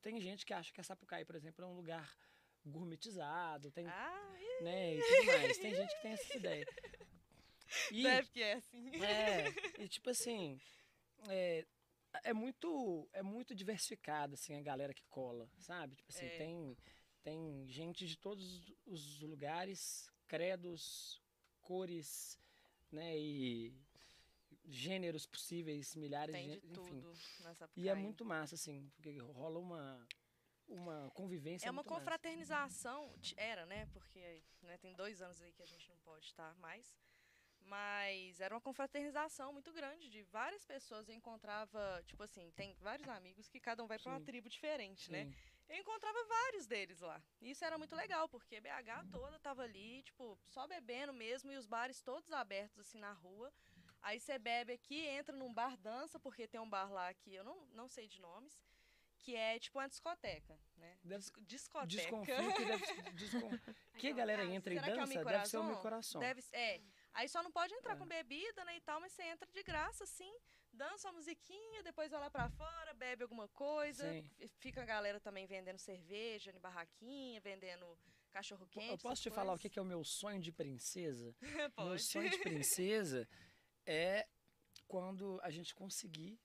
[0.00, 2.16] tem gente que acha que a Sapucaí, por exemplo, é um lugar
[2.64, 4.32] gourmetizado, tem, Ah,
[4.62, 5.58] né, e tudo mais.
[5.58, 6.66] Tem gente que tem essa ideia.
[7.92, 8.90] E, deve que é assim.
[9.00, 9.44] é,
[9.78, 10.60] e tipo assim,
[11.28, 11.64] é,
[12.24, 15.96] é muito é muito diversificada assim a galera que cola, sabe?
[15.96, 16.36] Tipo assim, É.
[16.38, 16.76] tem
[17.22, 21.22] tem gente de todos os lugares, credos,
[21.60, 22.38] cores,
[22.90, 23.74] né, e
[24.66, 27.00] gêneros possíveis, milhares Tem de, de enfim.
[27.00, 30.06] tudo nessa E é muito massa assim, porque rola uma
[30.66, 31.88] uma convivência É uma massa.
[31.96, 33.86] confraternização, t- era, né?
[33.86, 36.96] Porque né, tem dois anos aí que a gente não pode estar mais.
[37.66, 41.08] Mas era uma confraternização muito grande de várias pessoas.
[41.08, 45.10] Eu encontrava, tipo assim, tem vários amigos que cada um vai para uma tribo diferente,
[45.10, 45.24] né?
[45.26, 45.34] Sim.
[45.68, 47.22] Eu encontrava vários deles lá.
[47.40, 51.56] E isso era muito legal, porque BH toda tava ali, tipo, só bebendo mesmo, e
[51.56, 53.52] os bares todos abertos, assim, na rua.
[54.02, 57.44] Aí você bebe aqui, entra num bar, dança, porque tem um bar lá que eu
[57.44, 58.58] não, não sei de nomes,
[59.18, 60.98] que é tipo uma discoteca, né?
[61.04, 61.86] Deve- Disco- Discoteca.
[61.86, 62.84] Desconfio que deve
[63.14, 63.50] descon...
[63.98, 65.76] que a galera entra e Será que é o dança, Mi deve ser o meu
[65.76, 66.20] coração.
[66.20, 66.80] Deve, é.
[67.14, 67.96] Aí só não pode entrar É.
[67.96, 70.32] com bebida, né, e tal, mas você entra de graça, assim,
[70.72, 74.10] dança uma musiquinha, depois vai lá pra fora, bebe alguma coisa.
[74.12, 74.30] Sim.
[74.58, 77.98] Fica a galera também vendendo cerveja, em barraquinha, vendendo
[78.30, 78.90] cachorro quente.
[78.90, 81.34] Eu posso te falar o que é o meu sonho de princesa?
[81.78, 83.28] Meu sonho de princesa
[83.86, 84.26] é
[84.86, 86.38] quando a gente conseguir.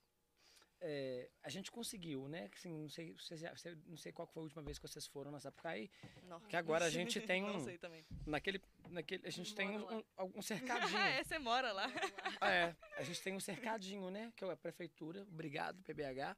[0.80, 2.50] é, a gente conseguiu, né?
[2.52, 3.14] Assim, não, sei,
[3.86, 5.90] não sei qual foi a última vez que vocês foram na Sapucaí.
[6.24, 6.38] Não.
[6.40, 8.04] Que agora a gente tem Não um- sei também.
[8.26, 8.60] Naquele,
[8.90, 10.04] naquele, a gente tem um, um,
[10.36, 10.98] um cercadinho.
[10.98, 11.86] Ah, é, você mora lá.
[12.40, 14.32] é, a gente tem um cercadinho, né?
[14.36, 15.22] Que é a prefeitura.
[15.22, 16.36] Obrigado, PBH.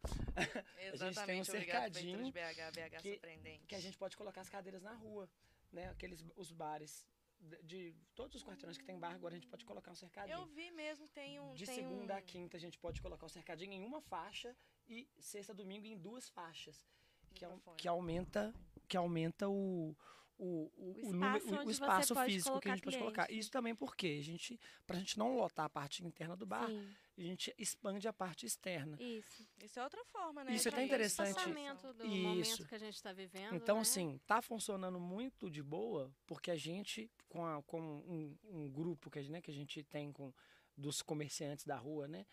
[0.92, 3.66] Exatamente, um obrigado, Prefeitura cercadinho de BH, BH que- surpreendente.
[3.66, 5.28] Que a gente pode colocar as cadeiras na rua,
[5.72, 5.88] né?
[5.90, 7.06] Aqueles os bares
[7.40, 10.38] de, de todos os quarteirões que tem bar, agora a gente pode colocar um cercadinho.
[10.38, 11.54] Eu vi mesmo, tem um...
[11.54, 12.16] De tem segunda um...
[12.16, 14.56] a quinta a gente pode colocar o cercadinho em uma faixa
[14.88, 16.86] e sexta a domingo em duas faixas.
[17.34, 17.46] Que,
[17.76, 18.52] que aumenta,
[18.88, 19.94] que aumenta o,
[20.38, 23.26] o, o, O o espaço o- o espaço físico que a gente colocar pode colocar.
[23.26, 23.40] cliente.
[23.40, 26.88] Isso também porque a gente, pra gente não lotar a parte interna do bar, Sim,
[27.16, 28.96] a gente expande a parte externa.
[29.00, 29.46] isso.
[29.62, 30.54] Isso é outra forma, né?
[30.54, 31.30] Isso é até interessante.
[31.30, 32.16] espaçamento do Isso.
[32.22, 33.54] momento que a gente está vivendo.
[33.56, 33.82] Então, né?
[33.82, 39.10] assim, tá funcionando muito de boa, porque a gente, com, a- com um, um grupo
[39.10, 40.32] que a, gente, né, que a gente tem com
[40.76, 42.24] dos comerciantes da rua, né?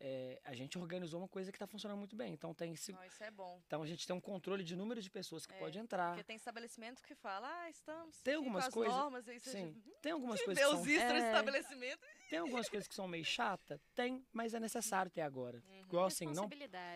[0.00, 2.32] É, a gente organizou uma coisa que está funcionando muito bem.
[2.32, 3.60] Então tem esse, Não, isso é bom.
[3.66, 6.08] então a gente tem um controle de número de pessoas que É, pode entrar.
[6.12, 9.50] Porque tem estabelecimento que fala, ah, estamos Tem algumas com as coisas- normas, aí você
[9.50, 12.00] Sim, já- tem algumas Você coisas vê que são, extras do é, estabelecimento.
[12.30, 15.62] tem algumas coisas que são meio chata, tem, mas é necessário ter agora.
[15.68, 15.80] Uhum.
[15.80, 16.48] Igual assim, não,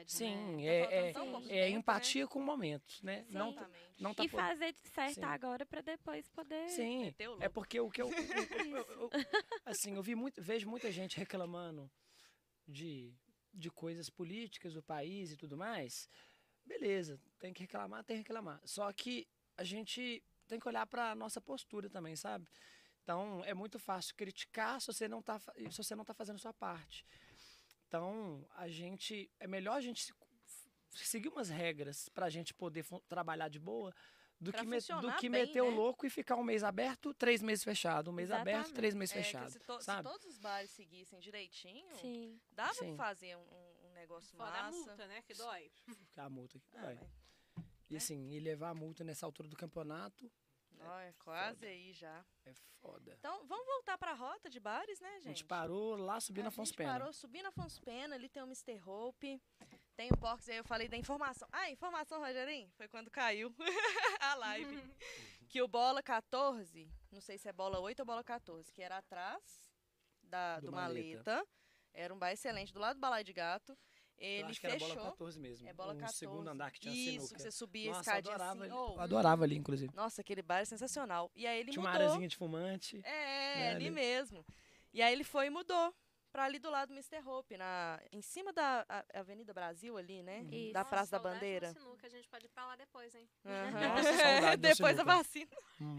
[0.07, 0.65] sim, né?
[0.67, 1.69] é, Tá é, é tempo, né?
[1.71, 3.27] empatia com o momento, né?
[3.29, 4.03] Não, Exatamente.
[4.03, 5.25] não tá e po- fazer certo Sim.
[5.25, 6.69] agora pra depois poder.
[6.71, 8.15] Sim, é porque o que eu, o- eu-
[8.89, 9.11] eu-
[9.67, 11.91] assim, eu vi muito, vejo muita gente reclamando
[12.67, 13.13] de,
[13.53, 16.09] de coisas políticas do país e tudo mais.
[16.65, 18.61] Beleza, tem que reclamar, tem que reclamar.
[18.65, 22.49] Só que a gente tem que olhar para nossa postura também, sabe?
[23.03, 26.37] Então, é muito fácil criticar se você não tá, fa- se você não tá fazendo
[26.37, 27.05] a sua parte.
[27.87, 30.15] Então, a gente é melhor a gente se-
[30.91, 33.95] seguir umas regras para a gente poder trabalhar de boa
[34.45, 35.77] do Pra que, me- do que bem, meter o né?
[35.77, 38.11] louco e ficar um mês aberto, três meses fechado.
[38.11, 38.75] Um mês aberto, Exatamente.
[38.77, 39.51] três meses É, que fechado.
[39.51, 40.09] se, to- se sabe?
[40.09, 42.39] todos os bares seguissem direitinho, Sim.
[42.53, 42.95] dava Sim.
[42.95, 44.77] pra fazer um, um- negócio Fora a massa.
[44.79, 45.23] multa, né?
[45.23, 45.71] Que dói.
[46.09, 46.69] Ficar a multa aqui.
[46.77, 46.95] Ah, vai.
[46.95, 50.31] mas- E assim, e levar a multa nessa altura do campeonato
[50.73, 51.67] Não, é quase foda.
[51.69, 52.25] aí já.
[52.45, 53.15] é foda.
[53.19, 55.25] Então, vamos voltar pra rota de bares, né, gente?
[55.27, 56.93] A gente parou lá subindo a Afonso gente Pena.
[56.93, 58.79] parou subindo Afonso Pena, ali tem o Mr.
[58.85, 59.41] Hope.
[59.97, 61.47] Tem o Porks, e aí eu falei da informação.
[61.53, 62.69] Ah, informação, Rogerinho?
[62.77, 63.55] Foi quando caiu
[64.21, 64.83] a live.
[65.49, 68.99] que o bola 14, não sei se é bola 8 ou bola 14, que era
[68.99, 69.41] atrás
[70.23, 71.33] da, do, Do maleta.
[71.35, 71.49] Maleta.
[71.93, 73.79] Era um bar excelente, do lado do balai de gato.
[74.19, 74.97] Eu Ele acho que era fechou.
[74.97, 75.69] bola 14 mesmo.
[75.69, 76.19] É bola um 14.
[76.19, 77.35] segundo andar que tinha Isso, sinuca.
[77.37, 78.73] que você subia a Nossa, eu escadinha adorava, assim.
[78.75, 79.95] ali- Oh, eu adorava ali, inclusive.
[79.95, 81.31] Nossa, aquele bar é sensacional.
[81.37, 82.03] E aí ele Tinha uma mudou.
[82.05, 83.01] areazinha de fumante.
[83.05, 83.11] É,
[83.57, 83.91] né, ali ali.
[83.91, 84.45] mesmo.
[84.93, 85.95] E aí ele foi e mudou
[86.35, 87.23] pra ali do lado do Mr.
[87.25, 90.41] Hope, na, em cima da Avenida Brasil ali, né?
[90.51, 90.73] Isso.
[90.73, 91.73] Da Nossa, Praça da de uma Bandeira.
[91.73, 93.29] sinuca, a gente pode ir pra lá depois, hein?
[93.45, 93.71] Aham.
[93.89, 94.11] Nossa,
[94.43, 95.57] da Depois da vacina.
[95.81, 95.97] Hum.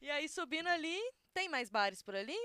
[0.00, 0.98] E aí subindo ali,
[1.34, 2.38] tem mais bares por ali?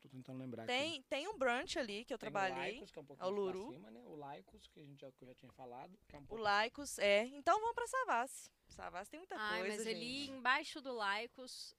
[0.00, 0.72] Tô tentando lembrar aqui.
[0.72, 2.54] Tem, tem um brunch ali que eu Tem trabalhei.
[2.56, 3.72] O Laicos, que é um pouco É o mais pra Luru.
[3.72, 4.02] cima, né?
[4.06, 5.98] O Laicos, que a gente já, que eu já tinha falado.
[6.06, 6.40] Que é um O pouco...
[6.44, 7.24] Laicos, é.
[7.32, 8.48] Então vamos pra Savassi.
[8.68, 9.96] Savassi tem muita Ai, coisa, mas gente.
[9.96, 11.74] ali embaixo do Laicos,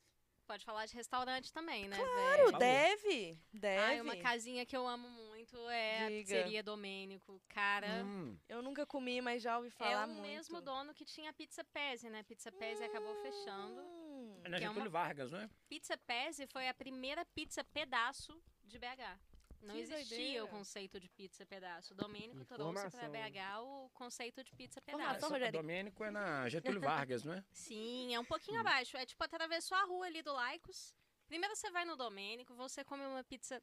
[0.47, 2.45] pode falar de restaurante também, né, Claro?
[2.45, 2.57] Favor.
[2.59, 3.37] deve.
[3.53, 3.81] Deve.
[3.83, 6.19] Ai, uma casinha que eu amo muito é a Diga.
[6.21, 7.41] pizzeria Domênico.
[7.49, 10.21] Cara, Hum, Eu nunca comi, mas já ouvi é falar o muito.
[10.21, 12.23] mesmo dono que tinha a Pizza Pezzi, né?
[12.23, 13.81] Pizza Pezzi acabou fechando.
[13.81, 14.41] Hum.
[14.45, 15.49] é na é uma- Getúlio Vargas, não é?
[15.67, 19.19] Pizza Pezzi foi a primeira pizza pedaço de BH.
[19.61, 20.45] Não Que existia doideira.
[20.45, 21.93] o conceito de pizza pedaço.
[21.93, 23.09] O Domênico trouxe para?
[23.09, 25.27] BH o conceito de pizza pedaço.
[25.27, 25.59] Rogério.
[25.59, 27.43] Domênico é na Getúlio Vargas, não é?
[27.51, 28.95] Sim, é um pouquinho abaixo.
[28.97, 30.95] É tipo, atravessou a rua ali do Laicos.
[31.27, 33.61] Primeiro você vai no Domênico, você come uma pizza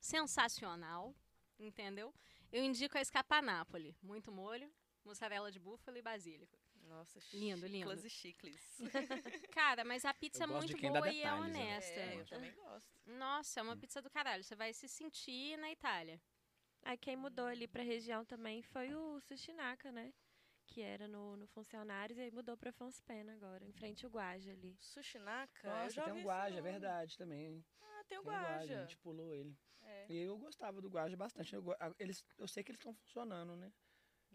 [0.00, 1.14] sensacional,
[1.58, 2.14] entendeu?
[2.50, 3.96] Eu indico a Escapanápoli.
[4.02, 4.72] Muito molho,
[5.04, 6.58] mussarela de búfalo e basílico.
[6.88, 8.06] Nossa, Lindo, lindo.
[8.06, 8.60] e chicles.
[9.52, 11.32] Cara, mas a pizza é muito boa e é né?
[11.34, 12.00] honesta.
[12.00, 12.88] É, eu também gosto.
[13.06, 14.42] Nossa, é uma pizza do caralho.
[14.42, 16.20] Você vai se sentir na Itália.
[16.82, 20.12] Aí quem mudou ali pra região também foi o Sushinaka, né?
[20.66, 24.52] Que era no, no Funcionários e aí mudou pra Fonspena agora, em frente ao Guaja
[24.52, 24.76] ali.
[24.80, 25.66] Sushinaka?
[25.66, 27.64] eu Nossa, já tem um Guaja, é verdade também.
[27.80, 29.56] Ah, tem o Tem um Guaja, a gente pulou ele.
[29.82, 31.54] É, E eu gostava do Guaja bastante.
[31.54, 33.72] Eu, go- a- eles, eu sei que eles estão funcionando, né?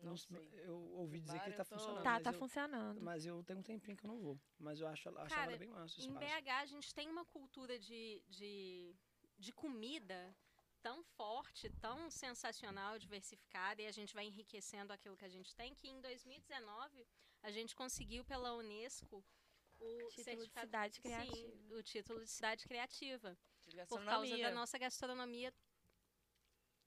[0.03, 0.49] Não sei.
[0.63, 2.03] Eu ouvi dizer bar que tá tô- funcionando.
[2.03, 3.01] Tá, mas tá eu, funcionando.
[3.01, 4.39] Mas eu tenho um tempinho que eu não vou.
[4.59, 5.99] Mas eu acho, acho Cara, ela bem massa.
[6.01, 6.19] Em espaço.
[6.19, 8.95] BH a gente tem uma cultura de, de,
[9.37, 10.35] de comida
[10.81, 15.73] tão forte, tão sensacional, diversificada, e a gente vai enriquecendo aquilo que a gente tem,
[15.73, 17.07] que em 2019
[17.41, 19.23] a gente conseguiu pela Unesco
[19.79, 21.75] o Título de cidade Sim, criativa.
[21.75, 23.37] o título de cidade criativa.
[23.67, 25.53] De Por causa da nossa gastronomia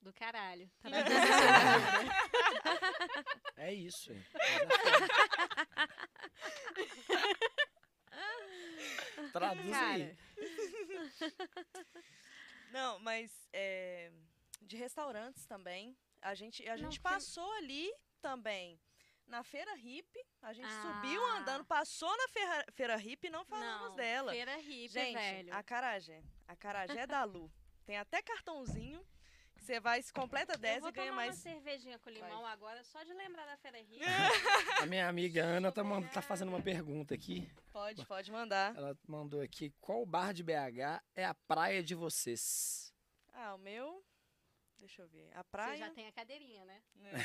[0.07, 0.71] do caralho.
[0.81, 0.89] Tá?
[3.59, 4.17] É isso, é.
[9.33, 10.17] Traduz aí.
[12.71, 14.11] Não, mas é,
[14.63, 15.97] de restaurantes também.
[16.23, 18.79] A gente, a Não, gente porque- passou ali também
[19.27, 20.25] na Feira Hippie.
[20.43, 20.83] A gente Ah.
[20.83, 24.33] subiu andando, passou na Feira, Feira Hippie e não falamos não, dela.
[24.33, 25.55] Feira hippie, Gente, velho.
[25.55, 26.23] a Carajé.
[26.47, 27.51] A Carajé da Lu.
[27.87, 29.05] Tem até cartãozinho.
[29.67, 31.35] Você vai, se completa Eu 10 vou e ganha tomar mais.
[31.35, 32.53] uma cervejinha com limão Vai.
[32.53, 34.01] agora, só de lembrar da Feira Hippie.
[34.81, 37.51] A minha amiga Ana tá, mand- tá fazendo uma pergunta aqui.
[37.73, 38.77] Pode, pode mandar.
[38.77, 42.95] Ela mandou aqui: qual bar de BH é a praia de vocês?
[43.35, 44.05] Ah, o meu.
[44.79, 45.31] Deixa eu ver.
[45.35, 45.79] A Você praia.
[45.79, 46.81] já tem a cadeirinha, né?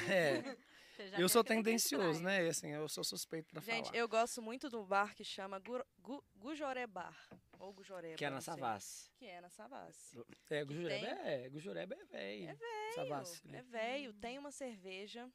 [0.10, 0.42] É,
[1.02, 2.48] Você já eu sou tendencioso, né?
[2.48, 3.98] Assim, eu sou suspeito pra Gente, falar.
[3.98, 7.18] eu gosto muito do bar que chama Gu, Gu, Gujoré Bar.
[7.60, 8.16] Ou Gujoré.
[8.16, 9.10] Que é na Savassi.
[9.18, 10.20] Que é na Savassi.
[10.50, 12.50] É, Gujureba tem- é, Gujureba é velho.
[12.50, 12.96] É velho.
[12.96, 13.42] Savassi.
[13.56, 15.30] É velho, tem uma cerveja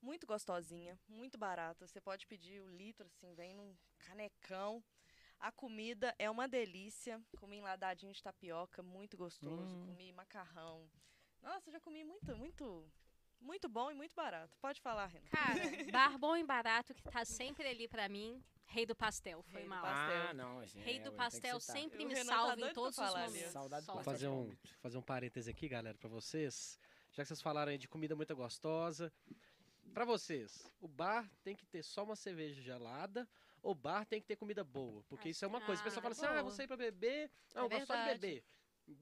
[0.00, 1.86] muito gostosinha, muito barata.
[1.86, 4.82] Você pode pedir o litro, assim, vem num canecão.
[5.38, 7.20] A comida é uma delícia.
[7.36, 9.74] Comi enladadinho de tapioca, muito gostoso.
[9.76, 9.86] Hum.
[9.86, 10.88] Comi macarrão.
[11.42, 12.88] Nossa, eu já comi muito, muito,
[13.42, 14.56] muito bom e muito barato.
[14.60, 15.26] Pode falar, Renan.
[15.30, 15.60] Cara,
[15.92, 18.42] bar bom e barato que tá sempre ali pra mim.
[18.64, 19.82] Rei do pastel, foi Rei do mal.
[19.82, 20.22] pastel.
[20.28, 20.58] Ah, não.
[20.76, 23.52] Rei é, do ué, pastel sempre me tá salva doido em todos os momentos.
[23.52, 26.78] Saudade do Vou fazer um, fazer um parêntese aqui, galera, pra vocês.
[27.12, 29.12] Já que vocês falaram aí de comida muito gostosa.
[29.92, 33.28] Pra vocês, o bar tem que ter só uma cerveja gelada
[33.62, 35.04] ou o bar tem que ter comida boa?
[35.06, 35.82] Porque isso é uma coisa.
[35.82, 36.42] O pessoal fala Ah, assim, ah, boa.
[36.44, 37.30] vou sair pra beber.
[37.54, 38.44] Não, eu gosto só de beber.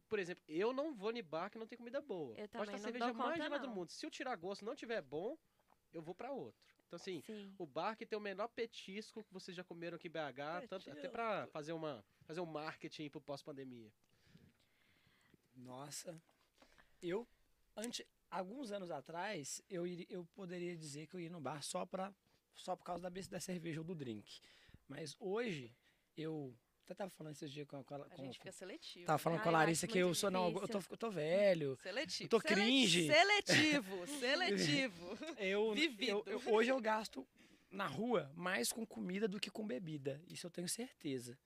[0.08, 2.36] Por exemplo, eu não vou em bar que não tem comida boa.
[2.36, 3.90] Eu Pode também estar a não cerveja dou mais conta, gelada do mundo.
[3.90, 5.38] Se eu tirar gosto não tiver bom,
[5.92, 6.60] eu vou pra outro.
[6.86, 7.54] Então, assim, Sim.
[7.56, 10.90] o bar que tem o menor petisco que vocês já comeram aqui em BH, tanto,
[10.90, 13.92] até pra fazer, uma, fazer um marketing pro pós-pandemia.
[15.54, 16.20] Nossa.
[17.00, 17.28] Eu,
[17.76, 21.86] ante, alguns anos atrás, eu, iria, eu poderia dizer que eu ia no bar só,
[21.86, 22.12] pra,
[22.54, 24.40] só por causa da, da cerveja ou do drink.
[24.88, 25.72] Mas hoje,
[26.16, 26.54] eu.
[26.90, 29.06] Até tava falando esses dias com, a- com, a- gente fica seletivo.
[29.06, 29.22] Tava né?
[29.22, 30.28] falando Ah, com a Larissa que eu sou.
[30.28, 31.76] Não, eu tô, eu tô velho.
[31.82, 32.24] Seletivo.
[32.24, 33.06] Eu tô cringe.
[33.06, 35.18] Seletivo, seletivo.
[35.38, 36.02] Eu, Vivido.
[36.10, 37.24] eu- eu- hoje eu gasto
[37.70, 40.20] na rua mais com comida do que com bebida.
[40.28, 41.38] Isso eu tenho certeza.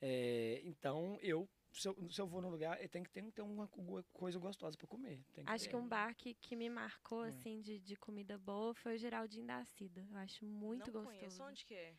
[0.00, 3.42] É, então eu se eu, se eu vou num lugar, eu tenho que ter, ter
[3.42, 5.20] uma co- coisa gostosa pra comer.
[5.34, 5.70] Tem Acho ter.
[5.70, 7.24] que um bar que, que me marcou, Hum.
[7.24, 10.06] assim, de, de comida boa foi o Geraldinho da Cida.
[10.08, 11.18] Eu acho muito Não gostoso.
[11.18, 11.42] conheço.
[11.42, 11.90] Onde que é?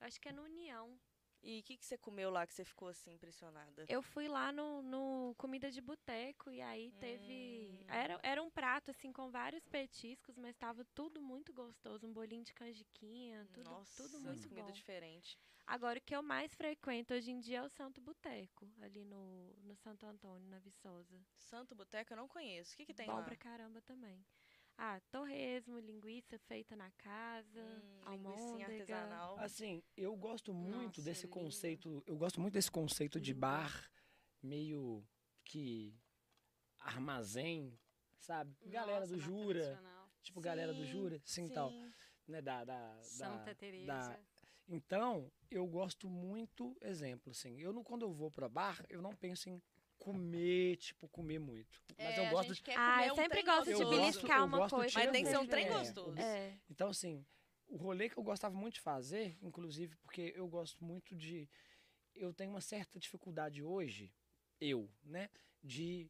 [0.00, 0.96] Eu acho que é no União.
[1.44, 3.84] E o que, que você comeu lá que você ficou assim impressionada?
[3.86, 7.68] Eu fui lá no, no Comida de Boteco e aí teve.
[7.70, 7.84] Hum.
[7.86, 12.06] Era, era um prato, assim, com vários petiscos, mas tava tudo muito gostoso.
[12.06, 14.72] Um bolinho de canjiquinha, tudo, Nossa, tudo muito comida bom.
[14.72, 15.38] diferente.
[15.66, 19.54] Agora, o que eu mais frequento hoje em dia é o Santo Boteco, ali no,
[19.64, 21.20] no Santo Antônio, na Viçosa.
[21.36, 22.72] Santo Boteco eu não conheço.
[22.72, 23.22] O que, que tem bom lá?
[23.22, 24.24] pra caramba também.
[24.76, 28.72] Ah, torresmo, linguiça feita na casa, Hum, almôndega.
[28.72, 29.38] artesanal.
[29.38, 31.32] Assim, eu gosto muito Nossa, desse linda.
[31.40, 32.02] conceito.
[32.06, 33.46] Eu gosto muito desse conceito de Linda.
[33.46, 33.90] bar
[34.42, 35.06] meio
[35.44, 35.94] que
[36.80, 37.78] armazém,
[38.18, 38.54] sabe?
[38.66, 39.82] Galera do Nossa, Jura.
[40.22, 41.22] Tipo, galera do Sim, Jura,
[41.52, 41.70] tal.
[41.70, 41.92] Sim.
[42.26, 43.86] Né, da, da, Santa da, Teresa.
[43.86, 44.18] da-
[44.66, 47.60] Então, eu gosto muito, exemplo, assim.
[47.60, 49.62] Eu não, quando eu vou pra bar, eu não penso em
[49.98, 51.82] comer, tipo, comer muito.
[51.96, 54.38] Mas É, eu a gosto quer Ah, comer eu um sempre gosto de Eu beliscar
[54.38, 54.98] eu uma gosto de coisa.
[54.98, 56.18] Mas tem que ser um trem gostoso.
[56.18, 56.58] É.
[56.70, 57.24] Então, assim,
[57.66, 61.48] o rolê que eu gostava muito de fazer, inclusive porque eu gosto muito de.
[62.14, 64.12] Eu tenho uma certa dificuldade hoje,
[64.60, 65.28] eu, né,
[65.62, 66.08] de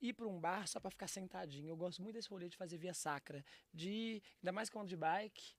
[0.00, 1.68] ir para um bar só para ficar sentadinho.
[1.68, 4.22] Eu gosto muito desse rolê de fazer via sacra, de.
[4.42, 5.54] Ainda mais que eu ando de bike.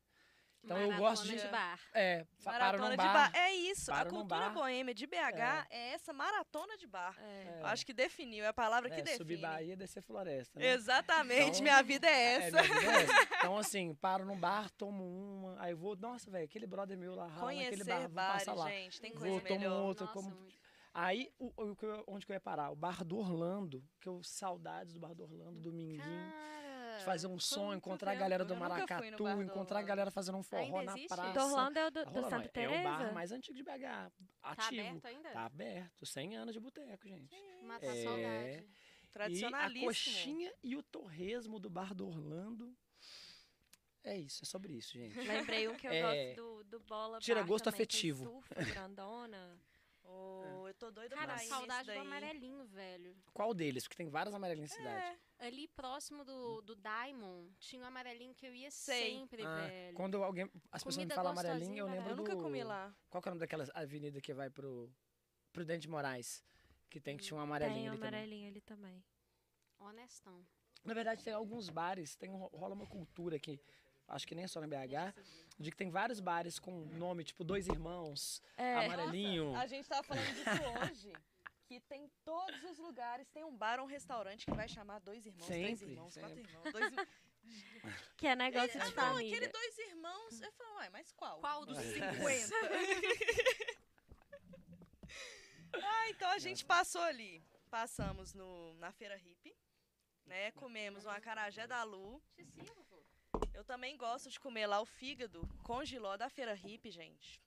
[0.67, 1.41] Então eu gosto Maratona de.
[1.43, 1.79] de bar.
[1.93, 3.13] É, Maratona de bar.
[3.13, 3.31] bar.
[3.33, 3.89] É isso.
[3.89, 5.15] A paro num cultura boêmia de BH
[5.69, 5.93] é.
[5.93, 7.15] essa maratona de bar.
[7.21, 7.59] É.
[7.61, 9.17] Eu acho que definiu, é a palavra que é, define.
[9.17, 10.59] subir Bahia e descer floresta.
[10.59, 10.73] Né?
[10.73, 12.61] Exatamente, Então, minha vida é É, essa.
[12.61, 13.13] minha vida é essa.
[13.37, 17.27] Então, assim, paro num bar, tomo uma, aí vou, nossa, velho, aquele brother meu lá,
[17.27, 18.69] rala naquele bar, vou passar bares, lá.
[18.69, 19.81] gente, tem Vou, coisa tomo melhor.
[19.85, 20.57] outro, Nossa, como muito.
[20.93, 22.71] Aí, o, o que onde que eu ia parar?
[22.71, 26.33] O bar do Orlando, que eu saudades do bar do Orlando, dominguinho.
[26.97, 30.11] De fazer um som, encontrar a galera do fui no Maracatu, do encontrar a galera
[30.11, 31.07] fazendo um forró Ainda na existe?
[31.07, 31.33] praça.
[31.39, 33.11] Do Orlando é o do, do Santa não, É o bar Teresa?
[33.13, 34.81] mais antigo de BH, Tá ativo.
[34.87, 35.29] aberto ainda?
[35.31, 37.35] Tá aberto, 100 anos de boteco, gente.
[37.63, 38.03] Matar É.
[38.03, 38.23] saudade.
[38.27, 38.65] E
[39.07, 39.85] a Tradicionalíssimo.
[39.87, 42.75] coxinha e o torresmo do bar do Orlando.
[44.03, 45.19] É isso, é sobre isso, gente.
[45.19, 46.33] Lembrei um que eu É.
[46.33, 48.23] gosto do, do Bola Tira Bar gosto também, tem afetivo.
[48.25, 49.59] surf, grandona.
[50.17, 53.15] Ô, eu tô doida Cara, pra saudade do amarelinho, velho.
[53.33, 53.83] Qual deles?
[53.83, 55.01] Porque tem vários amarelinhos na cidade.
[55.39, 59.11] É, Ali próximo do, do Diamond, tinha um amarelinho que eu ia Sei.
[59.17, 59.95] sempre, Ah, velho.
[59.95, 62.41] quando alguém, as pessoas me Comida falam amarelinho, eu gostosinha, lembro eu nunca do...
[62.41, 62.95] comi lá.
[63.09, 64.91] Qual que é o nome daquela avenida que vai pro
[65.53, 66.43] Prudente de Moraes?
[66.89, 68.07] Que tem que tinha um amarelinho Tem um ali também.
[68.19, 69.03] amarelinho ali também.
[69.79, 70.45] Honestão.
[70.83, 73.59] Na verdade, tem alguns bares, tem um- rola uma cultura aqui,
[74.07, 75.13] acho que nem é só no BH,
[75.59, 79.55] de que tem vários bares com nome, tipo Dois Irmãos, É, Amarelinho.
[79.55, 80.49] A gente tava falando disso
[80.81, 81.13] hoje.
[81.65, 85.25] Que tem todos os lugares, tem um bar ou um restaurante que vai chamar dois
[85.25, 86.49] irmãos, três Sempre, irmãos, quatro sempre.
[86.53, 87.07] irmãos, dois irmãos.
[88.15, 89.35] que é negócio Ah, de não, família.
[89.35, 90.41] aquele dois irmãos.
[90.41, 91.39] Eu falo, ué, mas qual?
[91.41, 91.81] Qual dos É.
[91.91, 92.55] 50?
[95.73, 97.43] ah, então a gente passou ali.
[97.69, 99.53] Passamos no, na feira hippie,
[100.25, 100.51] né?
[100.51, 102.21] Comemos um acarajé da Lu.
[103.57, 107.41] Eu também gosto de comer lá o fígado com giló da feira hippie, gente.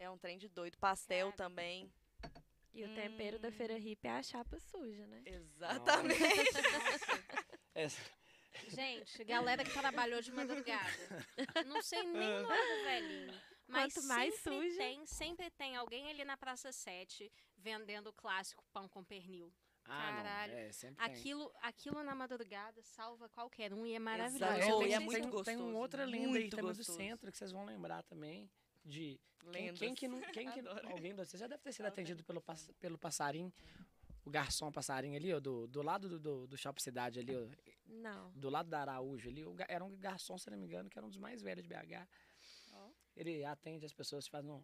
[0.00, 0.76] É um trem de doido.
[0.78, 1.36] Pastel Cara.
[1.36, 1.88] também.
[2.74, 5.22] E o tempero da feira hippie é a chapa suja, né?
[5.24, 6.18] Exatamente.
[7.72, 8.10] Essa-
[8.68, 11.26] Gente, galera que trabalhou de madrugada.
[11.66, 13.42] Não sei nem o nome do velhinho.
[13.68, 14.78] Mas Quanto mais sempre suja.
[14.78, 19.52] tem, sempre tem alguém ali na Praça 7 vendendo o clássico pão com pernil.
[19.88, 20.52] Ah, Caralho.
[20.52, 21.14] não, é, sempre tem.
[21.14, 24.44] Aquilo, aquilo na madrugada salva qualquer um e é maravilhoso.
[24.44, 26.92] Ah, Oh, tem, e é tem- muito tem, gostoso, uma outra lenda aí também gostoso.
[26.92, 28.50] do centro que vocês vão lembrar também.
[28.84, 29.20] De
[29.52, 30.20] quem, quem que não.
[30.32, 30.60] Quem que,
[31.00, 33.52] alguém de vocês já deve ter sido atendido pelo, pass- pelo passarinho.
[34.24, 37.46] O garçom passarinho ali, ó, do, do lado do, do, do Shopping Cidade ali, ó,
[37.86, 38.32] Não.
[38.32, 39.44] do lado da Araújo ali.
[39.44, 41.68] o era um garçom, se não me engano, que era um dos mais velhos de
[41.68, 42.08] BH.
[42.72, 42.88] Ó.
[43.14, 44.60] Ele atende as pessoas, faz um.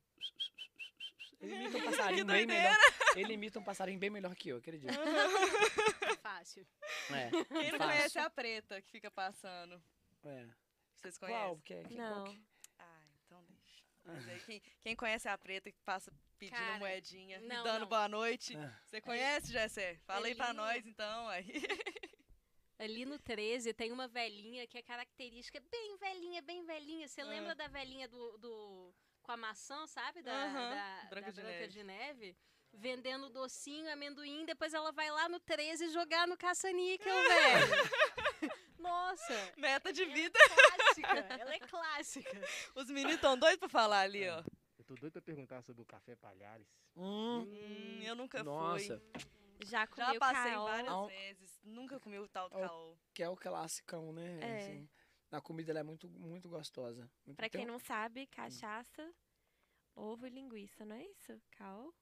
[1.43, 2.77] Ele imita um passarinho bem melhor.
[3.17, 4.91] Ele imita um passarinho bem melhor que eu, acredito.
[4.91, 6.67] É fácil.
[7.11, 7.79] É, Quem não fácil.
[7.79, 9.83] conhece a preta que fica passando?
[10.25, 10.47] É.
[10.97, 11.29] Vocês Qual?
[11.31, 11.61] conhecem?
[11.65, 12.13] Que, que, Não.
[12.25, 12.43] qual que-
[12.79, 13.83] Ah, então deixa.
[14.05, 17.89] Mas aí, quem, quem conhece a preta que passa pedindo Cara, moedinha não, dando não.
[17.89, 18.57] boa noite?
[18.57, 18.79] Ah.
[18.85, 19.99] Você conhece, Jessé?
[20.07, 21.29] Fala aí pra nós, então.
[21.29, 21.51] Aí.
[22.79, 27.07] Ali no 13 tem uma velhinha que é característica, bem velhinha, bem velhinha.
[27.07, 27.25] Você Ah.
[27.27, 30.23] lembra da velhinha do, do- com a maçã, sabe?
[30.23, 31.73] Da, da, Branca da de Branca Neve.
[31.73, 32.37] de Neve.
[32.75, 37.67] Vendendo docinho, amendoim, depois ela vai lá no 13 jogar no caça-níquel, velho.
[38.79, 39.53] Nossa!
[39.57, 40.39] Meta de é vida.
[40.39, 42.41] clássica, ela é clássica.
[42.75, 44.43] Os meninos estão doidos pra falar ali, ó.
[44.79, 46.67] Eu tô doido pra perguntar sobre o Café Palhares.
[46.97, 49.67] Hum, Hum, eu nunca nossa, fui.
[49.67, 50.67] Já comi Já o passei caol.
[50.67, 51.61] várias vezes.
[51.63, 52.97] Nunca comi o tal do Ao- caô.
[53.15, 54.41] que é o classicão, né?
[54.41, 54.57] É.
[54.57, 54.89] assim.
[55.33, 57.11] A comida ela é muito, muito gostosa.
[57.27, 59.13] Muito- Pra quem um- não sabe, cachaça,
[59.95, 61.41] ovo e linguiça, não é isso?
[61.53, 61.93] Caol?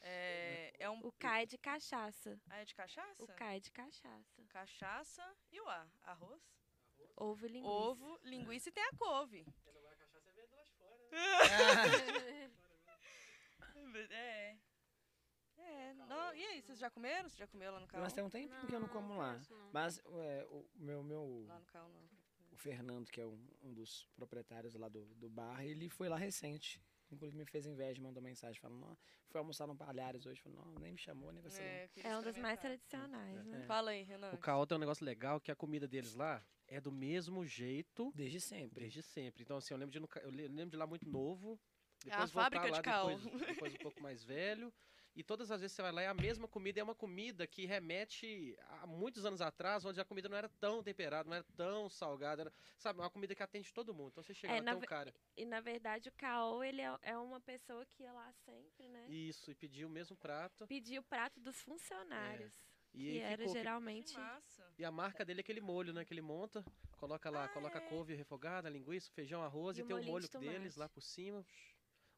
[0.00, 1.00] É, é um.
[1.06, 2.38] O K é de cachaça.
[2.50, 3.22] Ah, é de cachaça?
[3.22, 4.42] O K é de cachaça.
[4.48, 5.86] Cachaça e o A.
[6.02, 6.42] Arroz,
[7.16, 7.72] Ovo e linguiça.
[7.74, 9.46] ovo, linguiça e tem a couve.
[14.10, 14.56] É.
[15.56, 15.94] É.
[15.94, 17.28] Não, e aí, vocês já comeram?
[17.28, 18.02] Você já comeu lá no carro?
[18.02, 19.40] Mas tem um tempinho que eu não como lá.
[19.50, 19.70] não.
[19.72, 22.08] Mas é, o meu, meu Lá no carro, não.
[22.54, 26.16] O Fernando, que é um, um dos proprietários lá do, do bar, ele foi lá
[26.16, 26.80] recente.
[27.10, 28.98] Inclusive me fez inveja, mandou mensagem falando, "Não,
[29.28, 30.40] foi almoçar no Palhares hoje.
[30.40, 31.62] Falei, não, nem me chamou, nem vai ser.
[31.62, 33.58] É, É um dos mais tradicionais, né?
[33.60, 33.66] É.
[33.66, 34.32] Fala aí, Renan.
[34.32, 38.10] O Caol tem um negócio legal que a comida deles lá é do mesmo jeito
[38.14, 38.80] Desde sempre.
[38.80, 39.42] desde sempre.
[39.42, 41.60] Então, assim, eu lembro de, eu le- lembro de lá muito novo.
[42.06, 43.18] É a Depois voltar fábrica de lá Caol.
[43.18, 44.72] depois, depois um pouco mais velho.
[45.16, 46.80] E todas as vezes você vai lá é a mesma comida.
[46.80, 50.82] É uma comida que remete a muitos anos atrás, onde a comida não era tão
[50.82, 52.42] temperada, não era tão salgada.
[52.42, 54.08] Era, sabe, uma comida que atende todo mundo.
[54.08, 55.14] Então você chega É, lá tem um cara.
[55.36, 56.64] E na verdade o K.O.
[56.64, 59.06] ele é, é uma pessoa que ia lá sempre, né?
[59.08, 60.66] Isso, e pediu o mesmo prato.
[60.66, 62.52] Pedir o prato dos funcionários.
[62.92, 64.16] E que era ficou- geralmente.
[64.78, 66.04] E a marca dele é aquele molho, né?
[66.04, 66.64] Que ele monta,
[66.96, 67.88] coloca lá, Ah, coloca é.
[67.88, 71.44] couve refogada, linguiça, feijão, arroz E e, tem o molho de deles lá por cima.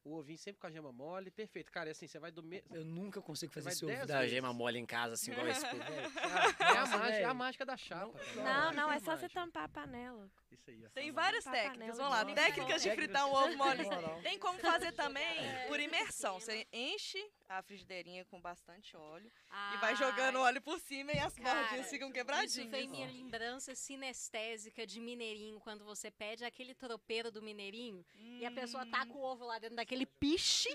[0.03, 1.71] O ovinho sempre com a gema mole, perfeito.
[1.71, 2.73] Cara, é assim, você vai do mesmo.
[2.73, 4.31] Eu nunca consigo fazer esse ovo da vezes.
[4.31, 5.83] gema mole em casa, assim, igual esse velho.
[5.83, 8.17] é, a mágica, é a mágica da chapa.
[8.17, 8.43] cara.
[8.43, 10.29] Não, não, é Isso só você tampar a panela.
[10.49, 10.87] Isso aí.
[10.93, 11.97] Tem várias técnicas.
[11.97, 12.25] Vamos lá.
[12.33, 14.21] Técnicas de fritar um ovo moral.
[14.23, 15.67] Tem como fazer também É.
[15.67, 16.39] por imersão.
[16.39, 21.19] Você enche a frigideirinha com bastante óleo e Ai, vai jogando óleo por cima e
[21.19, 22.69] as cara, bordinhas ficam Isso quebradinhas.
[22.71, 28.51] vem minha lembrança sinestésica de mineirinho, quando você pede aquele tropeiro do mineirinho e a
[28.51, 28.91] pessoa Hum.
[28.91, 30.69] taca o ovo lá dentro daquele piche,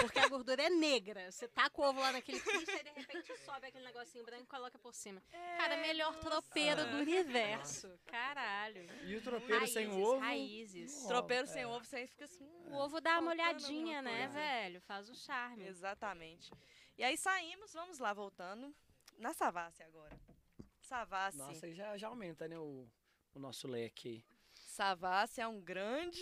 [0.00, 1.30] porque a gordura é negra.
[1.30, 4.46] Você taca o ovo lá naquele piche e de repente sobe aquele negocinho branco e
[4.46, 5.22] coloca por cima.
[5.58, 7.98] Cara, melhor tropeiro do universo.
[8.06, 8.86] Caralho.
[9.04, 10.18] E o tropeiro sem Raízes, ovo.
[10.18, 10.92] raízes.
[10.94, 11.08] Nossa.
[11.08, 11.46] Tropeiro É.
[11.46, 12.44] sem ovo, você aí fica assim.
[12.44, 14.32] hum, O ovo dá uma olhadinha, né, coisa.
[14.34, 14.80] velho?
[14.82, 15.64] Faz o charme.
[15.66, 16.50] Exatamente.
[16.96, 18.74] E aí saímos, vamos lá, voltando.
[19.16, 20.18] Na Savassi agora.
[20.80, 21.38] Savassi.
[21.38, 22.86] Nossa, aí já, já aumenta, né, o,
[23.34, 24.24] o nosso leque.
[24.54, 26.20] Savassi é um grande,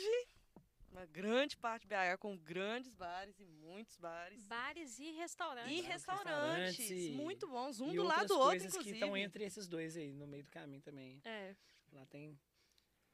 [0.91, 4.47] uma grande parte de BH com grandes bares e muitos bares.
[4.47, 5.73] Bares e restaurantes.
[5.73, 8.99] E restaurantes, restaurantes muito bons, um e do lado do outro, coisas inclusive.
[8.99, 11.21] que estão entre esses dois aí, no meio do caminho também.
[11.25, 11.55] É.
[11.93, 12.39] Lá tem.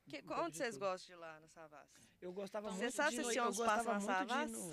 [0.08, 0.80] Que, um onde de vocês tudo.
[0.80, 2.08] gostam de ir lá na Savassi?
[2.20, 4.14] Eu gostava Você muito sabe de se tinha eu uns gostava passos na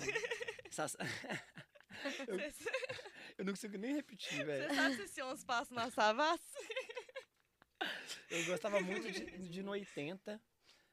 [0.70, 0.96] Sas-
[2.28, 2.38] eu,
[3.38, 4.68] eu não consigo nem repetir, velho.
[4.68, 6.44] Você sabe se uns passos na Savassi?
[8.30, 10.40] Eu gostava muito de, de no 80.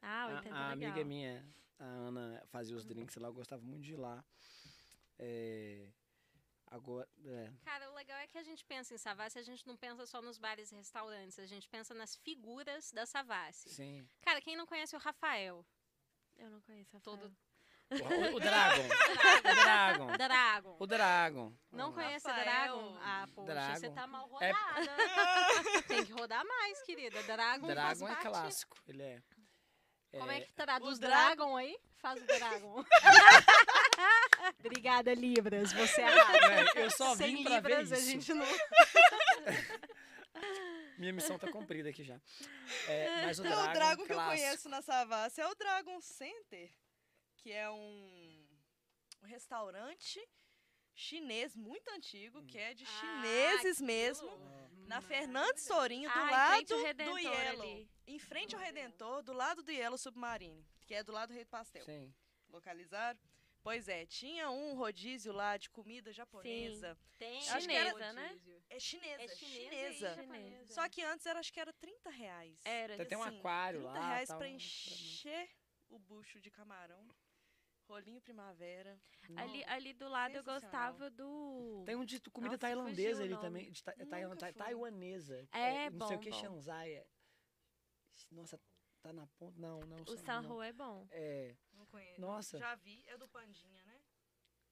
[0.01, 1.05] Ah, A, 80 a é amiga legal.
[1.05, 1.45] minha,
[1.77, 4.23] a Ana, fazia os drinks lá, eu gostava muito de ir lá.
[5.19, 5.87] É,
[6.69, 9.75] agora, é, Cara, o legal é que a gente pensa em Savassi, a gente não
[9.77, 13.69] pensa só nos bares e restaurantes, a gente pensa nas figuras da Savassi.
[13.69, 14.07] sim.
[14.21, 15.65] Cara, quem não conhece o Rafael?
[16.37, 17.35] Eu não conheço a Todo-
[17.89, 18.83] O, o, o Dragon.
[18.83, 20.07] o Dragon.
[20.17, 20.75] Dragon.
[20.79, 21.53] O Dragon.
[21.71, 22.43] Não conhece Rafael.
[22.45, 22.97] Dragon?
[23.01, 23.75] Ah, poxa, Dragon.
[23.79, 24.95] você tá mal É- rodada.
[25.87, 27.23] Tem que rodar mais, querida.
[27.23, 28.27] Dragon, faz Dragon é parte.
[28.27, 28.77] clássico.
[28.87, 29.23] Ele é.
[30.11, 31.77] Como é que traduz o Dra- Dragon aí?
[31.97, 32.83] Faz o Dragon.
[34.59, 35.71] Obrigada, Libras.
[35.73, 36.73] Você arrasa.
[36.73, 38.05] Véi, eu só Sem vim pra ver Libras, a isso.
[38.11, 38.45] gente não...
[40.97, 42.19] Minha missão tá cumprida aqui já.
[42.87, 46.01] É, mas o Então, Dragon, o Dragon que eu conheço na Savassi é o Dragon
[46.01, 46.71] Center,
[47.37, 48.47] que é um,
[49.21, 50.19] um restaurante
[50.95, 54.87] chinês muito antigo, que é de Ah, chineses mesmo, aquilo.
[54.87, 57.61] na Fernandes Sorinho, do Ah, lado do Yellow.
[57.63, 57.87] ali.
[58.07, 61.43] Em frente ao Redentor, do lado do Yellow Submarine, que é do lado do Rei
[61.43, 61.85] do Pastel.
[61.85, 62.11] Sim.
[62.49, 63.19] Localizaram?
[63.67, 66.97] Pois é, tinha um rodízio lá de comida japonesa.
[67.17, 68.63] Tem Acho que era- rodízio.
[68.69, 69.35] É chinesa, É chinesa.
[69.35, 69.69] chinesa.
[69.69, 70.15] Chinesa.
[70.15, 70.73] japonesa.
[70.73, 72.57] Só que antes era, acho que era 30 reais.
[72.63, 72.95] Era.
[72.95, 74.07] Tem até um assim, aquário 30 lá.
[74.07, 75.49] reais tal, pra um- encher
[75.89, 77.05] o bucho de camarão.
[77.89, 78.97] Rolinho primavera.
[79.35, 81.83] Ali, ali do lado eu gostava do.
[81.85, 83.69] Tem um de comida Nossa, tailandesa ali também.
[83.69, 84.53] De ta, tai- fui.
[84.53, 85.45] taiwanesa.
[85.51, 86.39] É, Não sei o bom, que, bom.
[86.39, 86.93] Shanzai.
[86.93, 87.07] é-
[88.31, 88.57] Nossa,
[89.01, 89.59] tá na ponta.
[89.59, 89.97] Não, não.
[90.07, 91.05] O San- Sanho é bom.
[91.11, 91.53] É.
[91.97, 92.21] Conheço.
[92.21, 92.57] Nossa.
[92.57, 93.99] Já vi, é do Pandinha, né?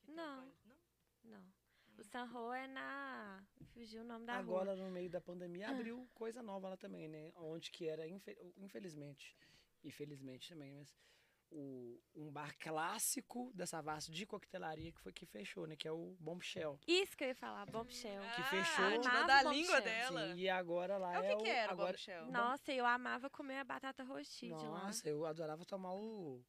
[0.03, 0.45] Que o Não.
[0.65, 0.75] Não?
[1.23, 1.53] Não.
[1.97, 3.43] O Sanho é na.
[3.73, 4.83] Fugiu o nome da Agora, rua.
[4.83, 7.31] no meio da pandemia, abriu coisa nova lá também, né?
[7.37, 9.33] Onde que era, infe- infelizmente,
[9.83, 10.93] e felizmente também, mas
[11.49, 15.77] o, um bar clássico da Savassi de coquetelaria que foi que fechou, né?
[15.77, 16.77] Que é o Bombshell.
[16.85, 18.21] Isso que eu ia falar, Bombshell.
[18.35, 19.01] Que Ah, fechou.
[19.25, 20.33] da o língua dela.
[20.33, 22.25] Sim, e agora lá É o é que, que era o agora, Bombshell?
[22.29, 24.57] Nossa, eu amava comer a batata rosti lá.
[24.85, 26.43] Nossa, eu adorava tomar o.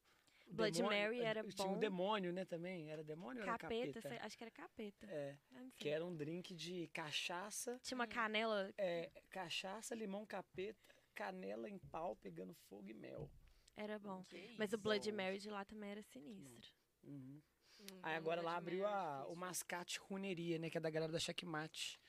[0.49, 1.79] Blood Mary era Tinha um bom.
[1.79, 2.89] demônio, né, também?
[2.91, 4.09] Era demônio ou era Capeta, capeta?
[4.09, 5.05] sei- acho que era capeta.
[5.07, 5.71] É, sei.
[5.77, 8.73] que era um drink de cachaça, Tinha uma canela.
[8.77, 13.29] é, cachaça, limão, capeta, canela em pau, pegando fogo e mel.
[13.75, 14.23] Era bom.
[14.25, 15.11] Que Mas o Blood.
[15.11, 16.73] Mary de lá também era sinistro.
[17.03, 17.41] Uhum.
[17.79, 19.35] Não Aí vou agora lá abriu é a, o.
[19.35, 20.67] Mascate Runeria, né?
[20.69, 21.99] Que é da galera da Checkmate.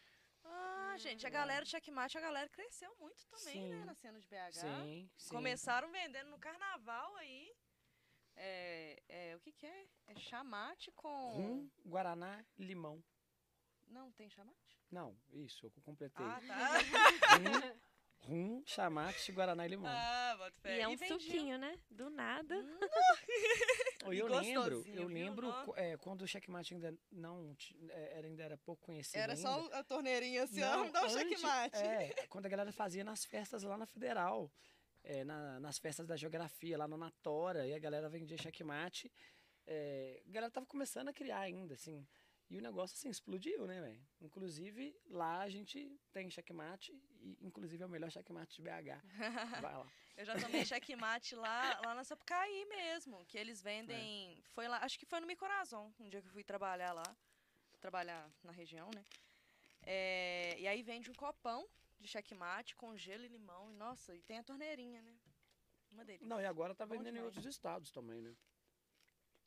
[0.43, 3.81] Ah, gente, a galera do Checkmate, a galera cresceu muito também, né?
[3.81, 3.85] Sim.
[3.85, 4.53] Na cena de BH.
[4.53, 5.29] Sim, sim.
[5.35, 7.53] Começaram vendendo no carnaval aí.
[8.41, 9.87] É, é, o que que é?
[10.07, 11.33] É chamate com...
[11.33, 13.03] Rum, Guaraná, limão.
[13.89, 14.79] Não tem chamate?
[14.91, 16.25] Não, isso, eu completei.
[16.25, 17.37] Ah, tá.
[17.37, 17.79] Rum,
[18.29, 19.91] rum, chamate, Guaraná e limão.
[19.91, 20.79] ah, bota fé.
[20.79, 21.21] E é um vendiam.
[21.21, 21.79] suquinho, né?
[21.91, 22.55] Do nada.
[24.07, 27.57] Ô, e eu lembro, eu lembro é, quando o checkmate ainda não
[27.91, 29.43] é, era, ainda era pouco conhecido Era ainda.
[29.43, 31.77] só a torneirinha assim, Não, me dá um checkmate.
[31.77, 34.51] É, quando a galera fazia nas festas lá na Federal,
[35.09, 39.11] é, na- nas festas da geografia, lá na Natora, e a galera vendia checkmate.
[39.67, 42.07] É, a galera tava começando a criar ainda, assim.
[42.51, 44.03] E o negócio, assim, explodiu, né, velho?
[44.21, 49.03] Inclusive, lá a gente tem checkmate, e inclusive é o melhor checkmate de BH.
[49.67, 49.87] Vai lá.
[50.17, 54.43] Eu já tomei checkmate lá, lá na Sapucaí mesmo, que eles vendem...
[54.53, 57.17] Foi lá, acho que foi no Micorazon, um dia que eu fui trabalhar lá.
[57.81, 59.05] Trabalhar na região, né?
[59.83, 61.67] É, e aí vende um copão
[61.99, 63.71] de checkmate com gelo e limão.
[63.71, 65.19] E, nossa, e tem a torneirinha, né?
[65.91, 66.27] Uma delícia.
[66.27, 68.37] Não, e agora tá vendendo em outros estados também, né?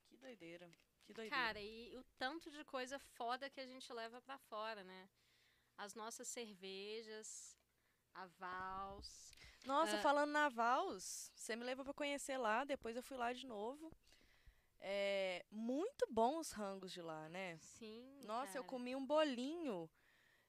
[0.07, 0.69] Que doideira.
[1.05, 1.35] Que doideira.
[1.35, 5.09] Cara, e o tanto de coisa foda que a gente leva pra fora, né?
[5.77, 7.57] As nossas cervejas,
[8.13, 9.37] a Vals.
[9.65, 10.01] Nossa, É.
[10.01, 13.91] falando na Vals, você me levou pra conhecer lá, depois eu fui lá de novo.
[14.79, 17.57] É, muito bons os rangos de lá, né?
[17.59, 18.19] Sim.
[18.25, 18.69] Nossa, eu cara.
[18.71, 19.89] comi um bolinho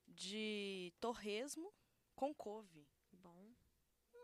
[0.08, 1.72] de torresmo
[2.14, 2.86] com couve.
[3.12, 3.50] Bom.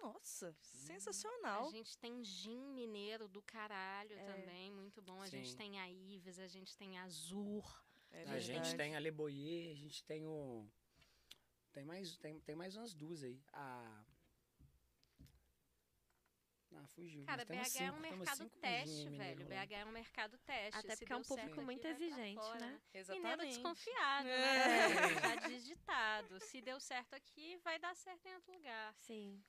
[0.03, 0.55] Nossa, Hum.
[0.61, 1.67] sensacional.
[1.67, 4.25] A gente tem gin mineiro do caralho É.
[4.25, 5.21] também, muito bom.
[5.21, 5.57] A gente Sim.
[5.57, 7.85] tem a Ives, a gente tem a Azur.
[8.11, 10.67] É a gente tem a Le Boyer, a gente tem o.
[11.73, 13.41] Tem mais, tem, tem mais umas duas aí.
[13.53, 14.05] A.
[16.83, 17.25] Ah, fugiu.
[17.25, 19.67] Cara, BH é um cinco, tem umas mercado teste, mineiro velho.
[19.69, 20.79] BH é um mercado teste.
[20.79, 22.67] Até Se porque é um certo público aqui, muito exigente, fora, né?
[22.67, 23.55] Mineiro Exatamente.
[23.55, 24.59] desconfiado, É.
[24.89, 25.21] né?
[25.21, 26.41] Já digitado.
[26.41, 28.95] Se deu certo aqui, vai dar certo em outro lugar.
[28.99, 29.43] Sim.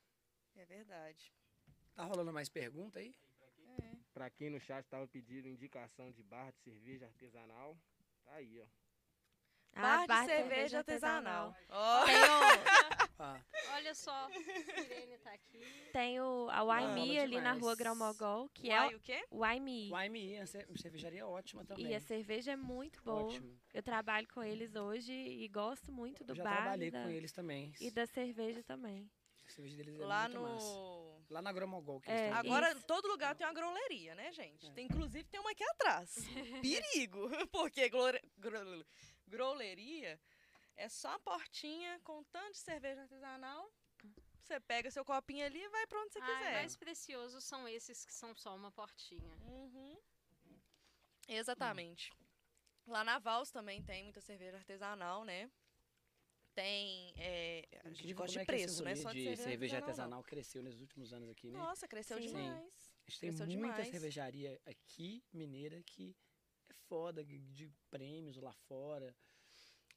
[0.56, 1.34] É verdade.
[1.96, 3.16] Tá rolando mais pergunta aí?
[3.82, 3.96] É.
[4.14, 7.78] Pra quem no chat tava pedindo indicação de barra de cerveja artesanal,
[8.24, 8.66] tá aí, ó.
[9.80, 11.56] Bar, bar de cerveja artesanal.
[11.70, 13.38] Ó, Tem o, Ah,
[13.76, 15.60] Olha só, Irene tá aqui.
[15.92, 19.22] tem o, a Waimi ali na rua Grão-Mogol, que Uai, é o quê?
[19.30, 19.90] Waimi.
[19.92, 21.88] o AMI, a cer- cervejaria ótima também.
[21.88, 23.24] E a cerveja é muito boa.
[23.26, 23.60] Ótimo.
[23.74, 27.04] Eu trabalho com eles hoje e gosto muito do Eu já bar trabalhei e da,
[27.04, 27.74] com eles também.
[27.82, 29.12] e da cerveja também.
[29.46, 30.66] A cerveja deles é Lá muito massa.
[30.66, 31.10] no.
[31.30, 32.32] Lá na Gromogol que É.
[32.32, 32.86] Agora, Isso.
[32.88, 34.66] todo lugar tem uma growleria, né, gente?
[34.66, 34.72] É.
[34.72, 36.16] Tem, inclusive, tem uma aqui atrás.
[36.62, 37.30] Perigo!
[37.52, 37.90] Porque
[39.28, 40.20] growleria
[40.80, 43.72] é só a portinha com tanto de cerveja artesanal.
[44.42, 46.54] Você pega seu copinho ali e vai pra onde você Ai, quiser.
[46.54, 49.36] mais preciosos são esses que são só uma portinha.
[49.46, 50.00] Uhum.
[51.28, 52.12] Exatamente.
[52.88, 55.52] Lá na Vals também tem muita cerveja artesanal, né?
[56.56, 57.14] Tem.
[57.18, 58.96] É, a gente gosta de é que esse preço, né?
[58.96, 60.20] Só de, de cerveja, cerveja artesanal.
[60.20, 61.60] artesanal cresceu nesses últimos anos aqui, né?
[61.60, 62.28] Nossa, cresceu Sim.
[62.28, 62.48] demais.
[63.06, 63.88] A gente tem Cresceu muita demais.
[63.90, 66.16] cervejaria aqui, mineira, que
[66.70, 69.16] é foda, de prêmios lá fora.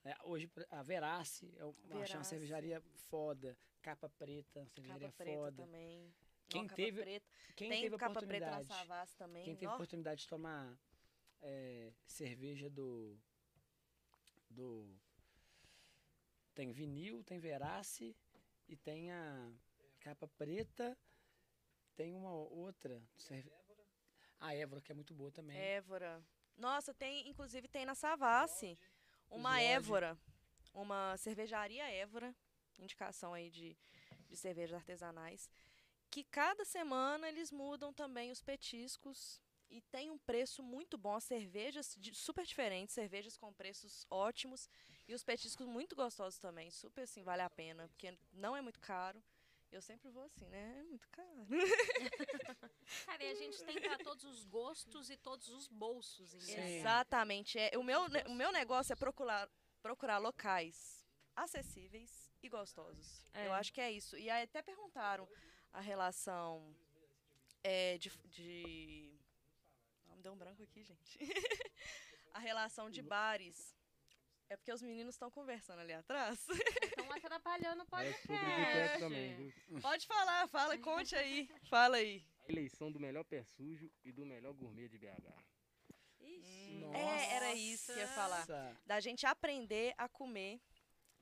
[0.04, 2.28] É, hoje, a Verace, é uma, achei uma Verace.
[2.30, 3.56] cervejaria foda.
[3.80, 5.62] Capa Preta, cervejaria Capa preta foda.
[5.64, 6.14] também.
[6.48, 7.26] Quem capa teve- preta.
[7.56, 9.44] Quem tem teve a capa preta na Savassi também.
[9.44, 9.74] quem teve a ó.
[9.74, 10.76] oportunidade de tomar
[11.40, 13.16] é, cerveja do,
[14.50, 14.88] do...
[16.54, 18.14] Tem vinil, tem Verace
[18.68, 19.52] e tem a
[20.00, 20.96] capa preta.
[21.96, 23.02] Tem uma outra.
[23.16, 23.52] cerve-
[24.40, 25.56] A Évora, que é muito boa também.
[25.56, 26.22] Évora.
[26.56, 28.78] Nossa, tem, inclusive tem na Savassi
[29.36, 29.60] uma.
[29.60, 30.18] Évora.
[30.74, 32.34] Uma cervejaria Évora.
[32.78, 33.76] Indicação aí de,
[34.28, 35.48] de cervejas artesanais.
[36.10, 39.40] Que cada semana eles mudam também os petiscos.
[39.70, 41.14] E tem um preço muito bom.
[41.14, 44.68] As cervejas de- super diferentes, cervejas com preços ótimos.
[45.08, 46.70] E os petiscos muito gostosos também.
[46.70, 47.88] Super assim, vale a pena.
[47.88, 49.22] Porque não é muito caro.
[49.72, 50.80] Eu sempre vou assim, né?
[50.80, 51.46] É muito caro.
[53.06, 56.34] Cara, e a gente tem pra todos os gostos e todos os bolsos.
[56.46, 57.58] Exatamente.
[57.58, 59.48] É, o, meu, o meu negócio é procurar,
[59.80, 61.02] procurar locais
[61.34, 63.26] acessíveis e gostosos.
[63.32, 63.46] É.
[63.46, 64.14] Eu acho que é isso.
[64.18, 65.26] E aí até perguntaram
[65.72, 66.76] a relação
[67.64, 69.18] é, de, de.
[70.10, 71.18] Ah, me deu um branco aqui, gente.
[72.34, 73.74] a relação de bares.
[74.50, 76.46] É porque os meninos estão conversando ali atrás.
[77.02, 78.98] Estão atrapalhando o É sobre podcast.
[78.98, 79.80] também, viu?
[79.80, 81.48] Pode falar, fala, conte aí.
[81.68, 82.24] Fala aí.
[82.48, 85.32] A eleição do melhor pé sujo e do melhor gourmet de BH.
[86.80, 86.96] Nossa.
[86.98, 88.46] É, era isso que eu ia falar.
[88.86, 90.60] Da gente aprender a comer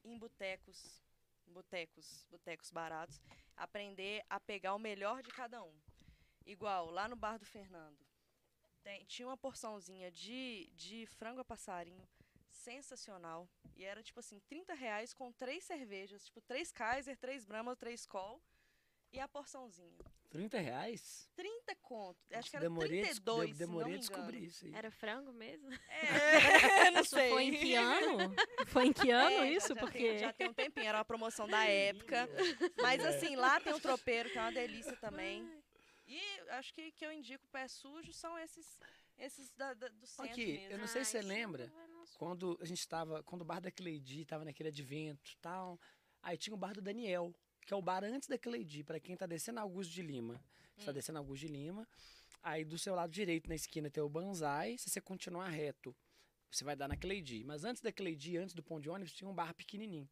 [0.04, 1.02] em botecos,
[1.46, 3.20] botecos, botecos baratos,
[3.56, 5.74] aprender a pegar o melhor de cada um.
[6.46, 7.98] Igual lá no bar do Fernando.
[8.82, 12.08] tem- tinha uma porçãozinha de, de frango a passarinho
[12.50, 13.48] sensacional.
[13.76, 16.24] E era tipo assim, 30 reais com três cervejas.
[16.24, 18.40] Tipo, três Kaiser, três Brahma, três Col.
[19.12, 19.98] E a porçãozinha.
[20.30, 21.28] 30 reais?
[21.34, 22.16] 30 conto.
[22.32, 24.72] Acho que era demorei a des- 32, de- demorei a descobrir isso aí.
[24.72, 25.68] Era frango mesmo?
[25.72, 25.80] É,
[26.94, 27.30] não Isso sei.
[27.30, 28.34] foi em que ano?
[28.68, 29.74] Foi em que ano É, isso?
[29.74, 29.98] já Porque.
[29.98, 32.28] Tem, já tem um tempinho, era uma promoção da época.
[32.80, 35.44] Mas assim, lá tem o tropeiro, que é uma delícia também.
[36.06, 36.20] E
[36.50, 38.78] acho que que eu indico pé sujo são esses,
[39.20, 40.72] esses da, da- do centro Aqui, mesmo.
[40.72, 41.72] eu não sei se você lembra,
[42.18, 45.78] quando a gente tava, quando o bar da Cleidi tava naquele advento e tal,
[46.22, 47.34] aí tinha o bar do Daniel,
[47.66, 50.42] que é o bar antes da Cleidi, para quem tá descendo Augusto de Lima.
[50.76, 50.94] Você tá Hum.
[50.94, 51.86] descendo Augusto de Lima,
[52.42, 55.94] aí do seu lado direito, na esquina, tem o Banzai, se você continuar reto,
[56.50, 57.44] você vai dar na Cleidi.
[57.44, 60.08] Mas antes da Cleidi, antes do ponto de ônibus, tinha um bar pequenininho.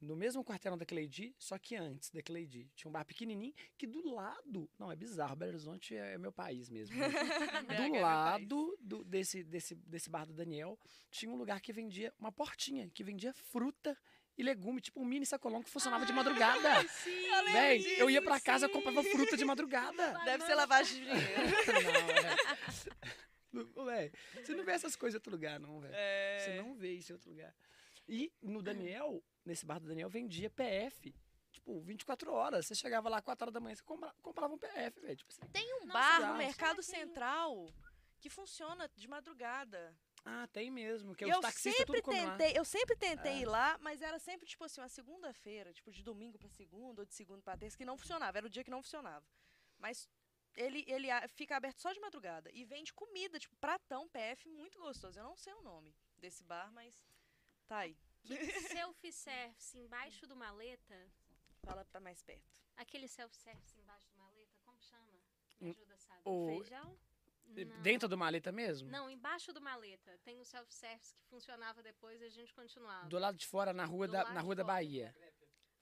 [0.00, 2.70] No mesmo quarteirão da Cleidi, só que antes da Cleidi.
[2.74, 4.68] Tinha um bar pequenininho que do lado...
[4.78, 6.96] Não, é bizarro, Belo Horizonte é meu país mesmo.
[6.96, 7.06] né?
[7.68, 10.78] É do lado do- desse, desse, desse bar do Daniel,
[11.10, 13.94] tinha um lugar que vendia uma portinha, que vendia fruta
[14.38, 16.68] e legume, tipo um mini sacolão que funcionava de madrugada.
[17.04, 20.18] lembro Véi, eu ia disso, pra casa e comprava fruta de madrugada.
[20.24, 21.42] Deve ser lavagem de dinheiro.
[21.84, 22.36] não, é.
[23.76, 24.12] Não, Véi,
[24.42, 25.92] você não vê essas coisas em outro lugar, não, velho.
[25.94, 26.38] É.
[26.38, 27.54] Você não vê isso em outro lugar.
[28.08, 31.14] E no Daniel, nesse bar do Daniel, vendia PF.
[31.52, 32.66] Tipo, 24 horas.
[32.66, 35.16] Você chegava lá 4 horas da manhã, você compra- comprava um PF, velho.
[35.16, 35.46] Tipo assim.
[35.52, 37.66] Tem um bar no Mercado Central
[38.20, 39.96] que funciona de madrugada.
[40.24, 41.14] Ah, tem mesmo.
[41.14, 42.36] Que os eu sempre tudo comem lá.
[42.36, 43.38] tentei, eu sempre tentei É.
[43.40, 47.06] ir lá, mas era sempre tipo assim, uma segunda-feira, tipo de domingo pra segunda ou
[47.06, 49.24] de segunda pra terça que não funcionava, era o dia que não funcionava.
[49.78, 50.08] Mas
[50.56, 55.18] ele ele fica aberto só de madrugada e vende comida, tipo pratão PF muito gostoso.
[55.18, 57.02] Eu não sei o nome desse bar, mas
[57.70, 57.96] tá aí.
[58.68, 60.98] Self-service embaixo do maleta.
[61.64, 62.42] Fala pra mais perto.
[62.76, 65.06] Aquele self-service embaixo do maleta, como chama?
[65.60, 66.20] Me ajuda, sabe?
[66.24, 66.98] O, Feijão?
[67.46, 67.80] Não.
[67.82, 68.90] Dentro do maleta mesmo?
[68.90, 70.18] Não, embaixo do maleta.
[70.24, 73.06] Tem o self-service que funcionava depois e a gente continuava.
[73.08, 74.64] Do lado de fora, na rua, Do da, na rua da.
[74.64, 75.14] Bahia.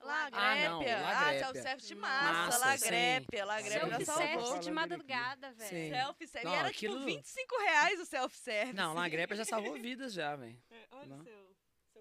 [0.01, 2.59] Lá Ah, Ah, self-service de massa, sim.
[2.65, 5.93] lá Grépia, lá Grépia já Self-service de madrugada, velho.
[5.95, 6.47] Self-service.
[6.53, 8.73] E era aquilo- tipo 25 reais o self-service.
[8.75, 10.61] Não, lá a Grepa já salvou vidas já, velho.
[10.71, 11.48] É, Olha o seu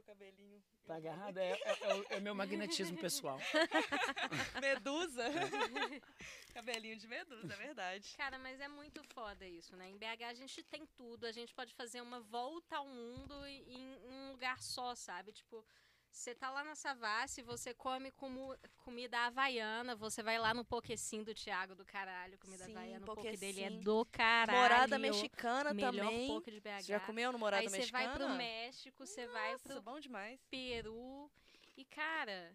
[0.09, 0.63] cabelinho.
[0.87, 1.37] Tá agarrado?
[1.37, 3.39] É, é- é o, é o meu magnetismo pessoal.
[4.61, 5.25] Medusa.
[6.55, 8.15] Cabelinho de medusa, é verdade.
[8.17, 9.89] Cara, mas é muito foda isso, né?
[9.91, 13.97] Em BH a gente tem tudo, a gente pode fazer uma volta ao mundo em
[14.07, 15.31] um lugar só, sabe?
[15.33, 15.65] Tipo,
[16.11, 21.23] você tá lá na Savassi, você come como comida havaiana, você vai lá no Poquecim
[21.23, 23.85] do Thiago do caralho, comida Sim, havaiana, o poke dele é Poquecim.
[23.85, 24.59] do caralho.
[24.59, 26.29] Morada mexicana melhor também.
[26.29, 26.81] poke de BH.
[26.81, 28.09] Você já comeu no Morada Aí você Mexicana?
[28.09, 30.41] vai pro México, você vai pro bom demais.
[30.51, 31.31] Peru.
[31.77, 32.53] E, cara,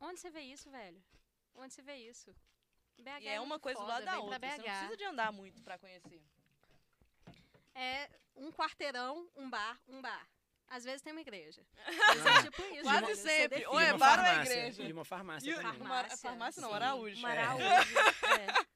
[0.00, 1.00] onde você vê isso, velho?
[1.54, 2.34] Onde você vê isso?
[2.98, 4.38] BH E é uma muito coisa do foda, lado da outra.
[4.40, 6.20] Você não precisa de andar muito pra conhecer.
[7.74, 10.28] É um quarteirão, um bar, um bar.
[10.70, 11.62] Às vezes tem uma igreja.
[12.08, 12.82] Mas é tipo isso.
[12.82, 13.66] Quase sempre.
[13.66, 14.82] Ou é uma bar ou é farmácia, igreja?
[14.82, 15.80] E uma farmácia E também.
[15.80, 17.18] uma- farmácia não, sim, Araújo.
[17.18, 17.38] Uma É.
[17.38, 17.64] Araújo,
[18.64, 18.68] é.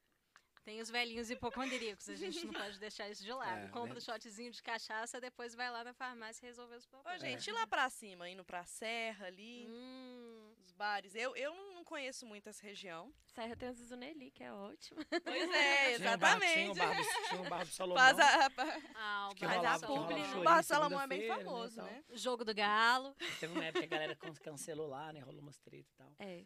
[0.64, 3.64] Tem os velhinhos hipocondríacos, a gente não pode deixar isso de lado.
[3.64, 3.98] É, Compra né?
[3.98, 7.20] um shotzinho de cachaça, depois vai lá na farmácia e resolver os Ô, problemas.
[7.20, 10.31] gente, e lá pra cima, indo pra Serra ali, Hum,
[10.73, 11.15] bares.
[11.15, 13.12] Eu, eu não conheço muito essa região.
[13.27, 15.01] Serra tem o Zuzuneli, que é ótimo.
[15.24, 16.78] Pois é, Tinha um bar- Tinha o exatamente.
[16.78, 18.03] bar do, tinha o bar do Salomão.
[18.03, 18.51] Faz a,
[18.94, 22.05] ah, o Que bar rolava- publi chorinho Bar Salomão é bem né, famoso, né?
[22.12, 23.15] Jogo do Galo.
[23.40, 25.20] Teve uma época que a galera can- cancelou lá, né?
[25.20, 26.12] Rolou umas treta e tal.
[26.19, 26.44] É,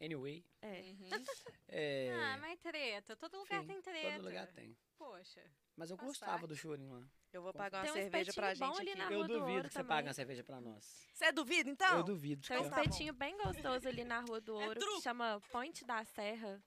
[0.00, 0.44] Anyway.
[0.62, 0.80] é.
[0.80, 1.24] Uhum.
[1.68, 3.16] É, Ah, mas treta.
[3.16, 4.16] Todo lugar sim, tem treta.
[4.16, 4.76] todo lugar tem.
[4.96, 5.42] Poxa.
[5.76, 6.46] Mas eu gostava parte.
[6.46, 7.08] do chorinho lá.
[7.32, 8.98] Eu vou pagar uma um cerveja pra gente bom ali aqui.
[8.98, 9.88] na eu do duvido Ouro que você também.
[9.88, 11.06] pague uma cerveja pra nós.
[11.12, 11.96] Você duvida, então?
[11.98, 12.46] Eu duvido.
[12.46, 14.96] Tem um espetinho bem gostoso ali na Rua do É Ouro, truco.
[14.96, 16.62] que chama Ponte da Serra.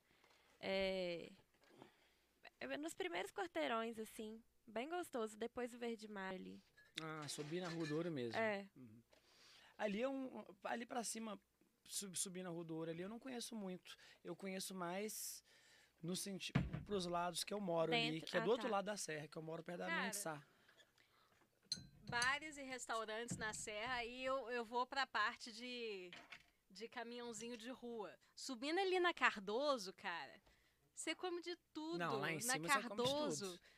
[0.60, 1.32] É...
[2.60, 4.42] é nos primeiros quarteirões, assim.
[4.68, 6.62] Bem gostoso, depois do Verde Mar ali.
[7.02, 8.38] Ah, subi na Rua do Ouro mesmo.
[8.40, 8.68] É.
[8.76, 9.02] Uhum.
[9.78, 10.46] Ali é um.
[10.66, 11.40] Ali pra cima,
[11.84, 13.98] sub, subir na Rua do Ouro ali, eu não conheço muito.
[14.24, 15.44] Eu conheço mais
[16.04, 16.60] no sentido.
[16.86, 18.72] pros lados que eu moro ali, Dentro- que é ah, do outro tá.
[18.76, 20.02] lado da serra, que eu moro perto da Cara.
[22.10, 26.12] Bares e restaurantes na Serra, aí eu, eu vou pra parte de,
[26.70, 28.14] de caminhãozinho de rua.
[28.36, 30.42] Subindo ali na Cardoso, cara,
[30.94, 31.98] você come de tudo.
[32.00, 33.52] Não, lá em na cima você come de Cardoso.
[33.52, 33.72] tudo.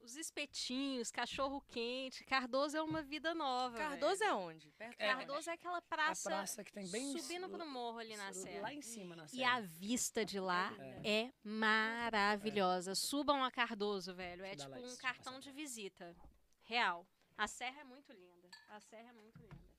[0.00, 2.24] Os espetinhos, cachorro quente.
[2.24, 3.78] Cardoso é uma vida nova.
[3.78, 4.30] Cardoso velho.
[4.30, 4.70] é onde?
[4.72, 7.16] Perto É, Cardoso é aquela praça, a praça que tem bem.
[7.16, 8.62] subindo pro morro ali na Serra.
[8.62, 9.54] Lá em cima na E serra.
[9.58, 10.74] a vista de lá
[11.04, 11.20] É.
[11.26, 12.96] é maravilhosa.
[12.96, 14.44] Subam a Cardoso, velho.
[14.44, 16.16] É tipo um cartão de visita.
[16.64, 17.06] Real.
[17.36, 18.48] A serra é muito linda.
[18.68, 19.72] A serra é muito linda.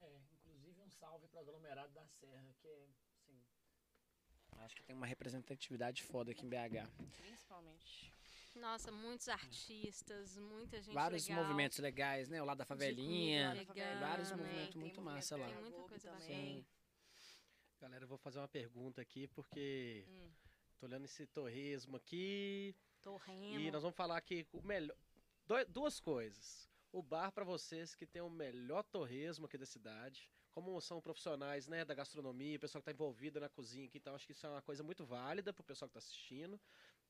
[0.00, 3.42] É, inclusive um salve para aglomerado da Serra, que é, assim,
[4.58, 6.88] Acho que tem uma representatividade foda aqui em BH.
[7.16, 8.12] Principalmente.
[8.54, 11.44] Nossa, muitos artistas, muita gente Vários legal.
[11.44, 12.42] movimentos legais, né?
[12.42, 13.54] O lado da favelinha.
[13.54, 14.36] vegana, vários né?
[14.36, 15.46] movimentos Tem muito massa lá.
[15.46, 16.26] Tem muita coisa também.
[16.62, 16.66] Sim.
[17.80, 20.30] Galera, eu vou fazer uma pergunta aqui, porque Hum.
[20.80, 22.74] tô olhando esse torresmo aqui.
[23.00, 23.60] Torremo.
[23.60, 24.96] E nós vamos falar aqui o melhor.
[25.68, 26.68] duas coisas.
[26.90, 30.30] O bar para vocês que tem o melhor torresmo aqui da cidade.
[30.50, 34.14] Como são profissionais né, da gastronomia, o pessoal que está envolvido na cozinha aqui, então
[34.14, 36.58] acho que isso é uma coisa muito válida pro pessoal que está assistindo.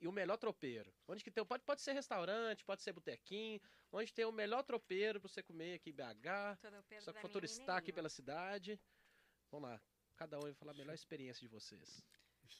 [0.00, 0.92] E o melhor tropeiro.
[1.08, 1.44] Onde que tem.
[1.44, 3.60] Pode, pode ser restaurante, pode ser botequim.
[3.90, 7.00] Onde tem o melhor tropeiro para você comer aqui em BH.
[7.00, 8.78] Só que for turistar aqui pela cidade.
[9.50, 9.80] Vamos lá.
[10.16, 12.04] Cada um vai falar a melhor experiência de vocês.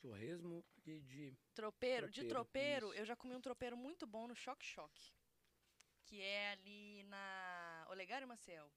[0.01, 1.37] Torresmo e de.
[1.55, 3.01] Tropeiro, de Tropeiro, tropeiro, isso.
[3.01, 5.13] eu já comi um tropeiro muito bom no Choque Choque.
[6.09, 8.73] Que é ali na Olegário Maciel.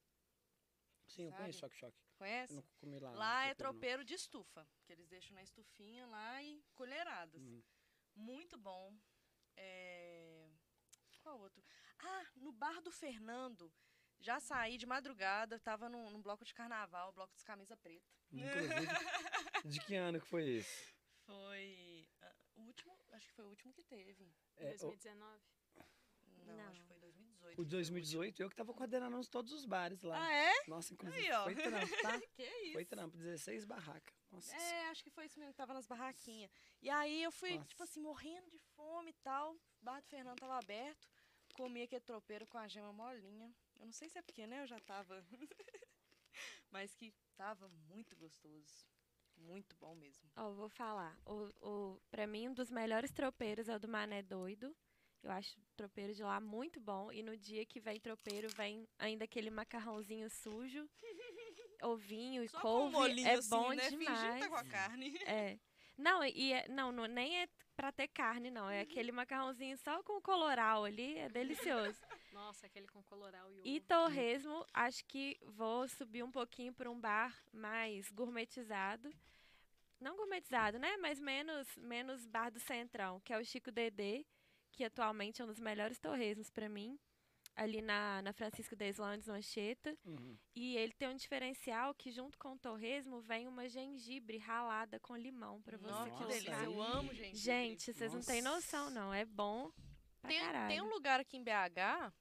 [1.08, 1.42] Sim, eu Sabe?
[1.44, 1.98] conheço Choque Choque.
[2.18, 2.54] Conhece?
[2.54, 3.12] Eu não comi lá.
[3.12, 4.06] Lá é tropeiro, não.
[4.06, 7.42] de estufa, que eles deixam na estufinha lá e colheradas.
[7.42, 7.64] Uhum.
[8.16, 8.94] Muito bom.
[9.56, 10.50] É,
[11.22, 11.64] Qual outro?
[12.00, 13.72] Ah, no bar do Fernando.
[14.20, 18.12] Já saí de madrugada, tava num, num bloco de carnaval, bloco dos camisa preta.
[18.30, 18.88] Inclusive,
[19.66, 20.94] de que ano que foi esse?
[21.26, 24.30] Foi ah, o último, acho que foi o último que teve.
[24.58, 25.42] É, o, 2019.
[26.46, 26.68] Não, Não.
[26.70, 27.44] acho que foi 2018.
[27.44, 30.18] o que foi de 2018, eu que tava coordenando todos os bares lá.
[30.26, 30.52] Ah, é?
[30.68, 31.44] Nossa, inclusive, Aí, ó.
[31.44, 32.22] foi trampo, tá?
[32.36, 32.74] Que isso?
[32.74, 34.16] Foi trampo, 16 barracas.
[34.32, 34.56] Nossa.
[34.56, 36.50] É, acho que foi isso mesmo, que tava nas barraquinhas.
[36.82, 37.68] E aí eu fui, Nossa.
[37.68, 39.54] tipo assim, morrendo de fome e tal.
[39.54, 41.08] O bar do Fernando tava aberto.
[41.54, 43.54] Comi aquele tropeiro com a gema molinha.
[43.78, 44.62] Eu não sei se é porque, né?
[44.64, 45.22] Eu já tava.
[46.72, 48.86] Mas que tava muito gostoso.
[49.36, 50.30] Muito bom mesmo.
[50.38, 51.18] Ó, vou falar.
[51.26, 54.74] O, o, pra mim, um dos melhores tropeiros é o do Mané Doido.
[55.24, 57.12] Eu acho o tropeiro de lá muito bom.
[57.12, 60.90] E no dia que vem tropeiro, vem ainda aquele macarrãozinho sujo,
[61.84, 62.94] ovinho e Só com um couve.
[62.94, 63.84] molinho é assim, bom né?
[63.84, 64.40] Fingindo que demais.
[64.40, 65.18] tá com a carne.
[65.26, 65.58] É.
[65.98, 68.70] Não, e é- não, não, nem é pra ter carne, não.
[68.70, 72.00] É aquele macarrãozinho só com coloral ali, é delicioso.
[72.34, 73.86] Nossa, aquele com coloral e E ovo.
[73.88, 79.14] torresmo, acho que vou subir um pouquinho para um bar mais gourmetizado.
[80.00, 80.98] Não gourmetizado, né?
[80.98, 84.26] Mas menos, menos bar do Centrão, que é o Chico Dedê,
[84.72, 86.98] que atualmente é um dos melhores torresmos para mim.
[87.54, 89.96] Ali na, na Francisco Deslandes, no Anchieta.
[90.06, 90.38] Uhum.
[90.56, 95.18] E ele tem um diferencial que, junto com o torresmo, vem uma gengibre ralada com
[95.18, 96.64] limão para você Nossa, que Nossa, delícia.
[96.64, 97.38] Eu amo, gente.
[97.38, 98.96] Gente, vocês não têm noção, Nossa.
[98.96, 99.14] não.
[99.14, 99.70] É bom
[100.22, 102.14] pra Tem, tem um lugar aqui em BH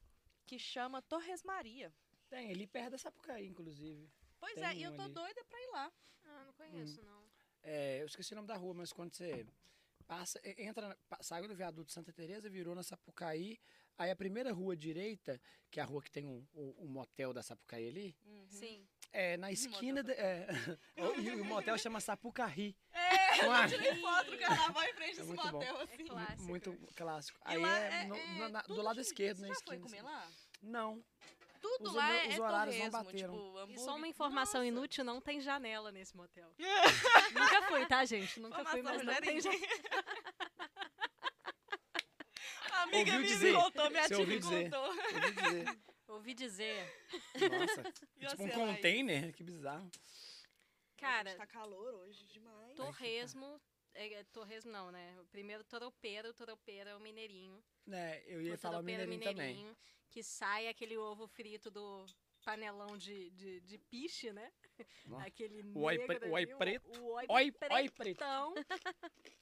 [0.44, 1.94] que chama Torres Maria.
[2.28, 4.10] Tem, ali perto da Sapucaí, inclusive.
[4.40, 5.14] Pois Tem é, e eu tô ali.
[5.14, 5.92] doida pra ir lá.
[6.24, 7.24] Ah, não conheço, não.
[7.62, 9.46] É, eu esqueci o nome da rua, mas quando você
[10.10, 13.56] passa, e- entra, saiu do viaduto Santa Teresa, virou na Sapucaí,
[13.96, 17.32] aí a primeira rua direita, que é a rua que tem um, o, o motel
[17.32, 18.16] da Sapucaí ali,
[18.48, 18.84] Sim.
[19.12, 20.48] é na esquina, de, é,
[20.98, 22.76] o- e o motel chama Sapucaí.
[22.92, 23.68] É, eu é?
[23.68, 25.52] tirei foto do carnaval em frente É desse muito bom.
[25.52, 26.04] motel, É assim.
[26.04, 26.42] clássico.
[26.42, 27.38] Muito clássico.
[27.38, 29.76] E Aí lá é, no- é na- do lado esquerdo, Você na já esquina.
[29.76, 30.06] foi comer assim.
[30.06, 30.30] lá?
[30.60, 31.04] Não.
[31.60, 33.34] Tudo Os lá é, os é horários não torresmo, bateram.
[33.34, 34.68] tipo, E só uma informação Nossa.
[34.68, 36.50] inútil, não tem janela nesse motel.
[37.34, 38.40] Nunca fui, tá, gente?
[38.40, 39.60] Nunca fui, mas não tem janela.
[42.72, 43.52] A amiga Ouviu dizer.
[43.52, 44.84] me contou, minha Você tia me contou.
[44.88, 45.80] Ouvi dizer.
[46.08, 47.10] Ouvi dizer.
[47.50, 49.90] Nossa, E tipo um container, que bizarro.
[50.96, 52.74] Cara, tá calor hoje demais.
[52.76, 53.60] torresmo...
[53.92, 55.16] É, é, torresmo não, né?
[55.20, 57.60] O primeiro toropeiro, toropeiro é o mineirinho.
[57.90, 59.76] É, eu ia o falar o toropeiro é mineirinho também.
[60.10, 62.04] Que sai aquele ovo frito do
[62.44, 64.50] panelão de, de, de piche, né?
[65.06, 65.26] Nossa.
[65.26, 67.00] Aquele O oi pre- o oi ali, preto.
[67.00, 68.24] O oi, Oi, oi preto.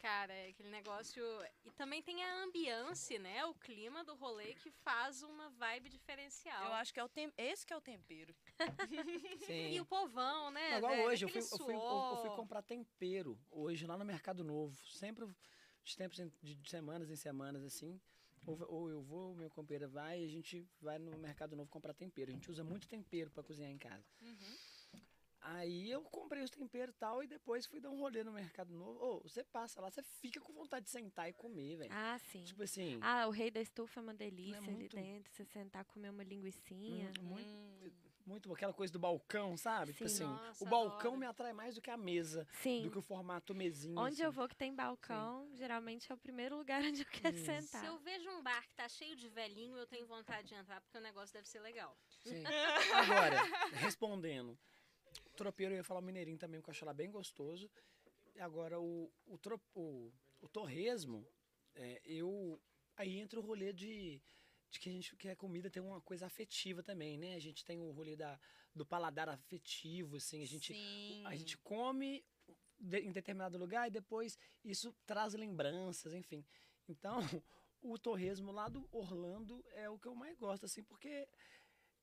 [0.00, 1.24] Cara, é aquele negócio...
[1.64, 3.44] E também tem a ambiance, né?
[3.46, 6.64] O clima do rolê que faz uma vibe diferencial.
[6.66, 7.32] Eu acho que é o tem...
[7.36, 8.32] esse que é o tempero.
[9.46, 9.72] Sim.
[9.72, 10.70] E o povão, né?
[10.72, 11.08] Não, igual velho?
[11.08, 14.76] hoje, eu fui, eu, fui, eu- fui comprar tempero hoje lá no Mercado Novo.
[14.86, 15.26] Sempre
[15.82, 18.00] de tempos em- de semanas em semanas, assim.
[18.46, 21.92] Ou, ou eu vou, meu companheiro vai e a gente vai no Mercado Novo comprar
[21.94, 22.30] tempero.
[22.30, 24.04] A gente usa muito tempero para cozinhar em casa.
[25.40, 28.74] Aí eu comprei os temperos e tal, e depois fui dar um rolê no Mercado
[28.74, 28.98] Novo.
[29.04, 31.92] Ô, você passa lá, você fica com vontade de sentar e comer, velho.
[31.92, 32.42] Ah, sim.
[32.42, 35.32] Tipo assim, Ah, o rei da estufa é uma delícia ali muito- dentro.
[35.32, 37.12] Você sentar comer uma linguicinha.
[37.20, 37.90] hum, muito, Hum.
[38.26, 39.92] Muito aquela coisa do balcão, sabe?
[39.92, 40.24] Tipo Sim.
[40.24, 41.16] assim, Nossa, o balcão adoro.
[41.18, 42.82] me atrai mais do que a mesa, Sim.
[42.82, 43.98] do que o formato mesinho.
[43.98, 44.36] Onde eu assim.
[44.36, 47.44] vou que tem balcão, geralmente é o primeiro lugar onde eu quero Hum.
[47.44, 47.80] sentar.
[47.80, 50.80] Se eu vejo um bar que tá cheio de velhinho, eu tenho vontade de entrar,
[50.80, 51.96] porque o negócio deve ser legal.
[52.24, 52.42] Sim.
[52.94, 53.36] Agora,
[53.72, 54.58] respondendo.
[55.32, 57.70] O tropeiro eu ia falar o mineirinho também, porque eu acho lá bem gostoso.
[58.34, 61.26] E agora o, o, tro, o, o torresmo,
[61.74, 62.60] é, eu.
[62.96, 64.20] Aí entra o rolê de,
[64.70, 67.34] de que a gente que a comida tem uma coisa afetiva também, né?
[67.34, 68.38] A gente tem o rolê da,
[68.74, 71.22] do paladar afetivo, assim, a gente, Sim.
[71.26, 72.24] a gente come
[72.78, 76.44] de- em determinado lugar e depois isso traz lembranças, enfim.
[76.88, 77.16] Então,
[77.82, 81.28] o torresmo lá do Orlando é o que eu mais gosto, assim, porque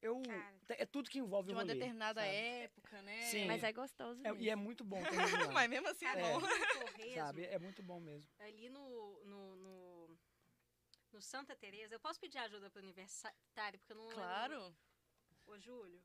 [0.02, 0.56] eu Cara.
[0.70, 2.34] é tudo que envolve De o uma rolê, determinada sabe?
[2.36, 3.22] época, né?
[3.24, 3.46] Sim.
[3.46, 4.42] Mas é gostoso É- mesmo.
[4.44, 5.00] e é muito bom
[5.54, 6.22] Mas mesmo assim é, É.
[6.22, 6.40] bom.
[6.42, 7.44] No torresmo, sabe?
[7.46, 8.28] É muito bom mesmo.
[8.40, 9.83] ali no, no, no,
[11.14, 14.20] no Santa Teresa, eu posso pedir ajuda pro universitário, porque eu não lembro.
[14.22, 14.76] Claro.
[15.46, 16.02] Ô, Júlio,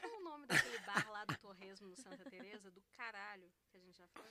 [0.00, 2.70] qual é o nome daquele bar lá do Torresmo no Santa Teresa?
[2.70, 4.30] Do caralho, que a gente já foi?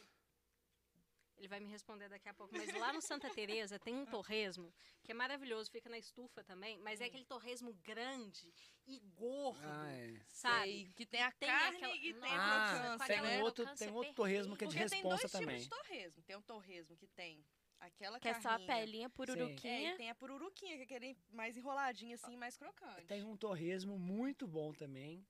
[1.37, 2.57] Ele vai me responder daqui a pouco.
[2.57, 4.73] Mas lá no Santa Teresa tem um torresmo
[5.03, 8.51] que é maravilhoso, fica na estufa também, mas é aquele torresmo grande
[8.87, 10.19] e gordo, é.
[10.29, 10.63] sabe?
[10.71, 13.37] Sei, que tem a tem carne aquela- e tem a Ah, crocância, tem né?
[13.37, 15.61] um outro, tem outro torresmo que é de Porque tem dois responsa tipos também.
[15.61, 16.23] de torresmo.
[16.23, 17.45] Tem um torresmo que tem
[17.79, 18.67] aquela Que é só a carninha.
[18.67, 19.93] pelinha É, pururuquinha.
[19.93, 23.05] e tem a pururuquinha, que é aquele mais enroladinho assim, mais crocante.
[23.07, 25.25] Tem um torresmo muito bom também,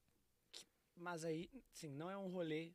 [0.52, 0.66] que-
[0.96, 2.74] mas aí, sim, não é um rolê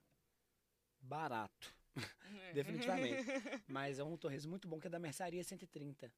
[1.01, 2.53] barato, É.
[3.21, 3.25] definitivamente.
[3.69, 6.13] mas é um torresmo muito bom, que é da Mercearia 130.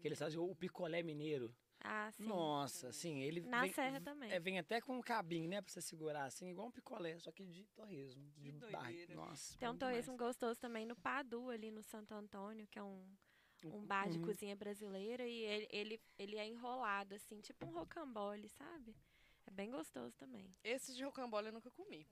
[0.00, 1.54] Que eles fazem o picolé mineiro.
[1.82, 2.26] Ah, sim.
[2.26, 4.30] Nossa, assim, ele Na vem, serra também.
[4.30, 7.32] é, vem até com um cabinho, né, pra você segurar, assim, igual um picolé, só
[7.32, 9.14] que de torresmo, de Que barriga.
[9.14, 9.14] doideira.
[9.16, 9.94] Nossa, Tem um bom demais.
[9.94, 13.02] torresmo gostoso também no Padu, ali no Santo Antônio, que é um,
[13.64, 14.24] um bar de Uhum.
[14.26, 15.26] cozinha brasileira.
[15.26, 18.94] E ele, ele, ele é enrolado, assim, tipo um rocambole, sabe?
[19.46, 20.54] É bem gostoso também.
[20.62, 22.06] Esse de rocambole eu nunca comi.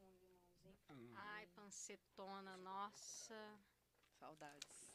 [0.90, 1.14] Hum.
[1.14, 3.34] Ai, pancetona, nossa,
[4.18, 4.92] Saudades.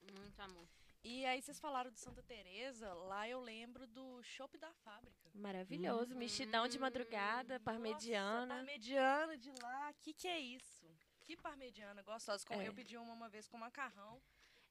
[0.00, 0.68] muito amor.
[1.04, 5.28] E aí vocês falaram do Santa Teresa, lá eu lembro do Chopp da Fábrica.
[5.34, 6.14] Maravilhoso.
[6.14, 8.54] Mexidão de madrugada, Nossa, parmegiana.
[8.54, 10.86] parmegiana de lá, que que é isso?
[11.20, 12.46] Que parmegiana gostosa.
[12.46, 12.68] Como É.
[12.68, 14.22] eu pedi uma uma vez com macarrão.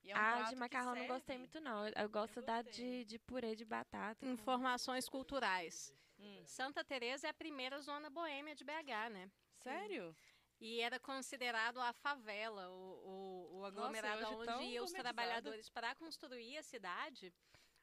[0.04, 1.86] E é um Ah, de macarrão não gostei muito, não.
[1.88, 3.04] Eu, eu gosto da gostei.
[3.04, 4.26] de, de purê de batata.
[4.26, 5.94] com- Informações culturais.
[6.18, 6.42] Hum.
[6.46, 9.30] Santa Teresa é a primeira zona boêmia de BH, né?
[9.58, 10.16] Sério?
[10.60, 15.96] E era considerado a favela, o, o, o aglomerado tão onde iam os trabalhadores para
[15.96, 17.34] construir a cidade.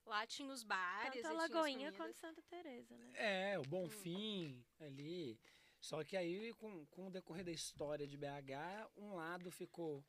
[0.05, 3.13] Lá tinha os bares, Tanto a Lagoinha quanto Santa Teresa, né?
[3.53, 3.65] É, o Hum.
[3.69, 5.39] Bonfim ali.
[5.81, 10.05] Só que aí, com, com o decorrer da história de BH, um lado ficou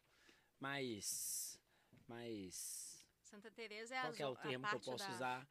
[0.59, 1.59] mais.
[2.07, 3.05] mais.
[3.21, 5.47] Santa Teresa é a, Qual que é o termo que eu posso da- usar?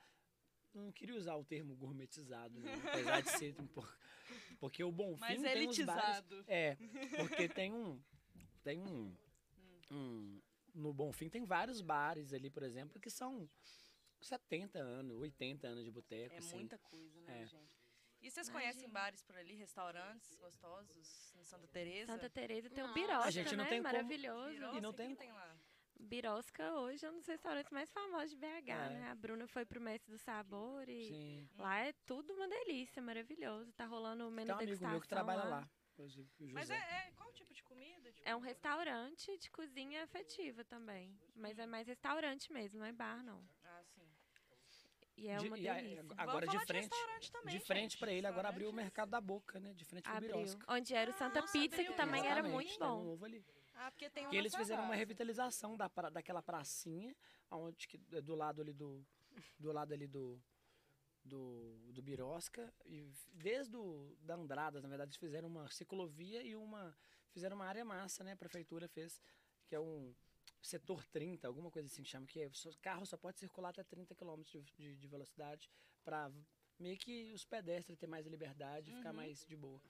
[0.74, 3.96] Não queria usar o termo gourmetizado, não, apesar de ser um pouco.
[4.60, 6.02] Porque o Bonfim Mais tem uns bares.
[6.18, 6.44] elitizado.
[6.46, 6.76] É,
[7.16, 8.02] porque tem um.
[8.62, 9.14] Tem um.
[9.90, 10.40] Um
[10.74, 13.48] no Bonfim tem vários bares ali, por exemplo, que são
[14.20, 16.34] 70 anos, 80 anos de boteco.
[16.34, 16.56] É assim.
[16.56, 17.46] muita coisa, né, É.
[17.46, 17.76] gente?
[18.20, 22.12] E vocês conhecem bares por ali, restaurantes gostosos em Santa Teresa?
[22.12, 22.92] Santa Teresa tem o.
[22.92, 23.70] Birosca, A gente não né?
[23.70, 24.50] tem Maravilhoso.
[24.54, 25.56] Birosca, E não tem- tem lá?
[26.00, 28.90] Birosca hoje é um dos restaurantes mais famosos de BH, É.
[28.90, 29.10] né?
[29.10, 31.48] A Bruna foi pro Mestre do Sabor e Sim.
[31.58, 33.72] lá é tudo uma delícia, maravilhoso.
[33.72, 35.48] Tá rolando o menu Tem um amigo meu que trabalha lá.
[35.60, 35.70] lá.
[35.98, 36.74] Mas José.
[36.76, 38.12] é, é- qual tipo de comida?
[38.12, 41.18] Tipo, É um restaurante de cozinha afetiva também.
[41.34, 43.42] Mas é mais restaurante mesmo, não é bar, não.
[43.64, 44.02] Ah, sim.
[45.16, 46.04] E é De- uma e a- delícia.
[46.16, 49.20] agora Vamos de frente, restaurante também, de frente para ele, agora abriu o mercado da
[49.20, 49.74] boca, né?
[49.74, 50.32] De frente Abriu.
[50.36, 50.64] Birosca.
[50.72, 53.04] Onde era o Santa Nossa, Pizza, que também era muito um bom.
[53.04, 53.44] novo ali.
[53.74, 54.98] Ah, porque tem um Que eles fizeram uma Savassi.
[55.00, 57.16] revitalização da, daquela pracinha,
[57.50, 59.04] onde que, do lado ali do.
[59.58, 60.40] Do lado ali do.
[61.28, 62.72] Do, do Birosca.
[62.86, 66.96] E desde o, da Andradas, na verdade, eles fizeram uma ciclovia e uma.
[67.30, 68.32] Fizeram uma área massa, né?
[68.32, 69.20] A prefeitura fez,
[69.66, 70.14] que é um
[70.62, 73.84] setor 30, alguma coisa assim que chama, que é, só- carro só pode circular até
[73.84, 75.70] 30 km de, de, de velocidade
[76.02, 76.32] para
[76.78, 79.16] meio que os pedestres ter mais liberdade e ficar Uhum.
[79.16, 79.80] mais de boa.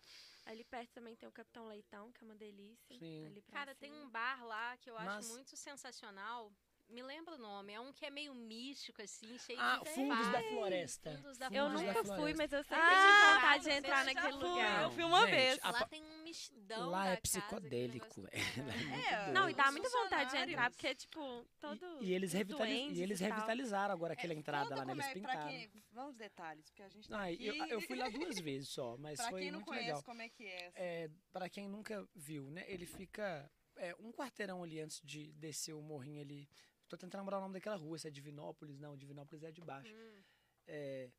[0.46, 2.98] Ali perto também tem o Capitão Leitão, que é uma delícia.
[2.98, 3.34] Sim.
[3.52, 4.04] Cara, tem cima.
[4.04, 6.52] um bar lá que eu acho Mas- muito sensacional.
[6.88, 7.72] Me lembra o nome.
[7.74, 10.42] É um que é meio místico, assim, cheio Ah, de Fundos da.
[10.42, 11.16] Floresta.
[11.18, 12.16] Fundos da Eu nunca Floresta.
[12.16, 14.82] fui, mas eu sempre Ah, tive vontade de entrar naquele lugar.
[14.84, 15.58] Eu fui uma gente, vez.
[15.62, 18.30] a Lá tem um mexidão Lá da é psicodélico, velho.
[18.72, 19.32] É muito É.
[19.32, 22.02] Não, e dá muita vontade de entrar, porque é tipo todo.
[22.02, 22.96] E, e eles, revitaliz...
[22.98, 23.34] e eles e tal.
[23.34, 24.92] revitalizaram agora aquela entrada Conta lá, né?
[24.92, 25.48] Eles é, pra pintaram.
[25.48, 25.70] quem...
[25.92, 27.46] Vamos detalhes, porque a gente tá Ah, aqui...
[27.46, 30.02] eu, eu fui lá duas vezes só, mas pra foi quem não muito conhece legal.
[30.04, 30.72] como é que é.
[30.74, 32.64] É, para quem nunca viu, né?
[32.66, 36.48] Ele fica é, um quarteirão ali antes de descer o morrinho ali.
[36.88, 38.78] Tô tentando lembrar o nome daquela rua, se é Divinópolis.
[38.78, 39.94] Não, Divinópolis é de baixo.
[39.94, 40.22] Hum.
[40.66, 41.10] É,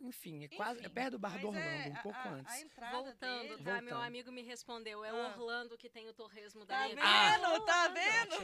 [0.00, 2.28] enfim, é quase é Enfim, perto do Bar do é, Orlando, um a- pouco a,
[2.32, 2.52] antes.
[2.52, 3.48] A entrada Voltando, dele...
[3.56, 3.70] tá?
[3.70, 3.84] Voltando.
[3.84, 5.04] Meu amigo me respondeu.
[5.04, 5.34] É Ah.
[5.36, 7.52] Orlando que tem o torresmo da Tá minha vendo?
[7.52, 7.64] vida.
[7.66, 8.34] Tá vendo?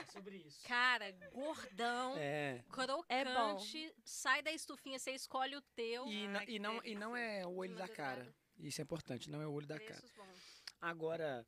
[0.00, 0.62] É sobre isso.
[0.66, 2.64] Cara, gordão, É.
[2.70, 6.06] crocante, sai da estufinha, você escolhe o teu.
[6.06, 8.32] E, Ai, e não, e não é o olho da cara.
[8.58, 9.86] Isso é importante, não é o olho da cara.
[10.00, 10.62] Preços bons.
[10.80, 11.44] Agora,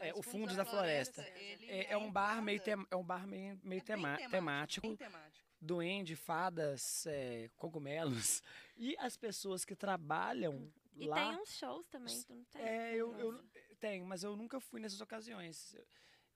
[0.00, 1.26] é, o Fundos da Floresta.
[1.36, 4.86] ele É, é um bar meio, tem- é um bar meio, meio é tema- temático.
[4.86, 5.48] Bem temático.
[5.60, 8.42] Duende, fadas, é, cogumelos.
[8.80, 11.16] E as pessoas que trabalham E lá.
[11.16, 12.62] tem uns shows também, tu não tem?
[12.62, 13.44] É, eu, eu
[13.80, 15.76] tenho, mas eu nunca fui nessas ocasiões.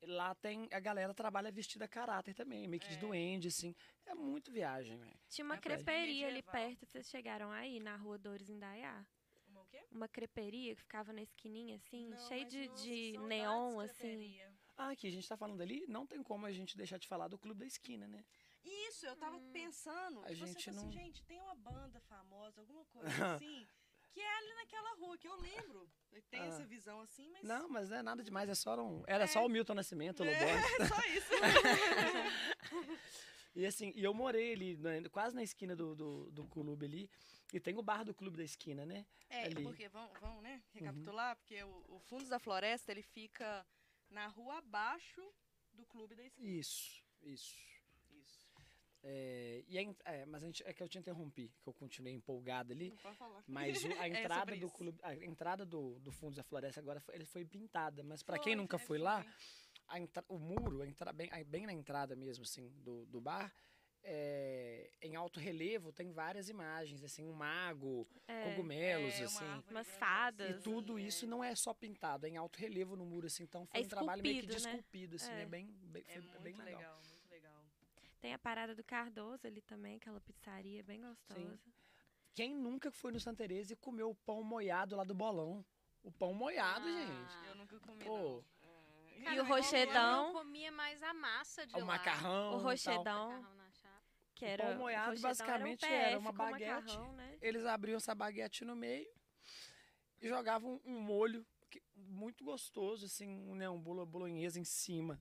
[0.02, 0.66] Lá tem.
[0.72, 2.98] A galera trabalha vestida a caráter também, meio que de É.
[2.98, 3.72] duende, assim.
[4.04, 5.16] É muito viagem, velho.
[5.28, 9.06] Tinha uma É creperia ali perto, vocês chegaram aí, na rua Dores Indaiá.
[9.92, 14.40] Uma creperia que ficava na esquininha, assim, Não, cheio de, nossa, de neon, assim.
[14.76, 17.28] Ah, aqui a gente tá falando ali, não tem como a gente deixar de falar
[17.28, 18.24] do Clube da Esquina, né?
[18.64, 20.22] Isso, eu tava pensando.
[20.24, 23.66] A e você gente falou não- assim, gente, tem uma banda famosa, alguma coisa assim,
[24.12, 25.90] que é ali naquela rua, que eu lembro.
[26.10, 26.46] Eu tenho Ah.
[26.48, 27.42] essa visão assim, mas.
[27.42, 29.02] Não, mas não é nada demais, é só um.
[29.06, 30.80] Era só o Milton Nascimento, o Loborges.
[30.80, 31.32] É só isso.
[33.54, 37.10] E assim, e eu morei ali, né, quase na esquina do, do, do clube ali.
[37.52, 39.04] E tem o bar do clube da esquina, né?
[39.28, 39.62] É, Ali.
[39.62, 43.66] porque vamos, vamos, né, recapitular, porque o, o Fundos da Floresta, ele fica
[44.10, 45.22] na rua abaixo
[45.72, 46.48] do Clube da Esquina.
[46.48, 47.56] Isso, isso.
[48.10, 48.48] Isso.
[49.02, 52.14] É, e a é, mas a gente, é que eu te interrompi, que eu continuei
[52.14, 52.90] empolgado ali.
[52.90, 53.44] Não pode falar.
[53.46, 57.00] Mas a É entrada sobre do clube, a entrada do, do Fundos da Floresta agora
[57.00, 58.02] foi, ele foi pintada.
[58.02, 59.24] Mas Foi, quem nunca é, foi lá,
[59.88, 59.98] a
[60.28, 63.52] o muro, a entra- bem, bem na entrada mesmo, assim, do, do bar,
[64.04, 69.64] é, em alto relevo tem várias imagens, assim, um mago, É, cogumelos, É, uma assim.
[69.70, 70.48] umas fadas.
[70.50, 71.02] E assim, tudo é.
[71.02, 73.44] isso não é só pintado, é em alto relevo no muro, assim.
[73.44, 75.16] Então foi É um trabalho meio que de esculpido, né?
[75.16, 75.32] assim.
[75.32, 75.46] É, É.
[75.46, 76.76] bem, bem, É foi muito bem legal.
[76.80, 77.64] legal, muito legal.
[78.20, 81.58] Tem a parada do Cardoso ali também, aquela pizzaria bem gostosa.
[82.34, 85.64] Quem nunca foi no Santa Teresa e comeu o pão moiado lá do bolão?
[86.02, 87.06] O pão moiado, Ah.
[87.06, 87.48] gente.
[87.48, 88.16] Eu nunca comi, Pô.
[88.18, 88.44] não.
[89.18, 90.26] E Cara, o rochedão?
[90.28, 91.84] Eu comia mais a massa de O lá.
[91.84, 92.54] macarrão.
[92.54, 93.61] O rochedão, Macarrão na chapa.
[94.42, 94.66] Que O era.
[94.70, 96.70] pão moiado, basicamente, era, um era uma baguete.
[96.86, 97.38] macarrão, né?
[97.40, 99.08] Eles abriam essa baguete no meio
[100.20, 105.20] e jogavam um molho que- muito gostoso, assim, né, um bolo bolonhesa em cima.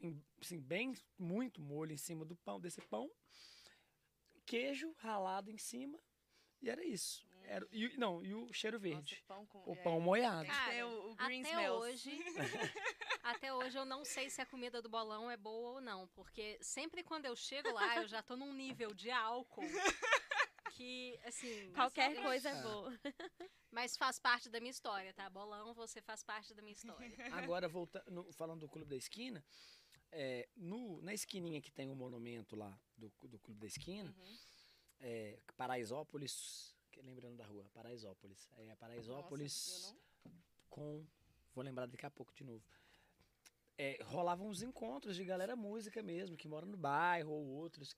[0.00, 3.10] Em- assim, bem, muito molho em cima do pão, desse pão.
[4.46, 5.98] Queijo ralado em cima.
[6.62, 7.26] E era isso.
[7.48, 9.14] Era, e, não, e o cheiro verde.
[9.14, 10.48] Nossa, pão com, o é, pão moiado.
[10.48, 11.78] Cara, o, o green Até smells.
[11.78, 12.10] hoje,
[13.22, 16.58] até hoje eu não sei se a comida do bolão é boa ou não, porque
[16.60, 19.62] sempre quando eu chego lá, eu já tô num nível de álcool
[20.72, 21.72] que, assim...
[21.72, 22.92] Qualquer coisa é boa.
[23.70, 25.28] Mas faz parte da minha história, tá?
[25.30, 27.14] Bolão, você faz parte da minha história.
[27.32, 29.44] Agora, voltando, falando do Clube da Esquina,
[30.12, 34.38] é, no, na esquininha que tem o monumento lá do, do Clube da Esquina, Uhum.
[35.00, 38.48] é, Paraisópolis, lembrando da rua, Paraisópolis.
[38.56, 40.32] É Paraisópolis Nossa, não-
[40.68, 41.06] com.
[41.54, 42.62] Vou lembrar daqui a pouco de novo.
[43.78, 47.94] É, rolavam uns encontros de galera música mesmo, que mora no bairro, ou outros,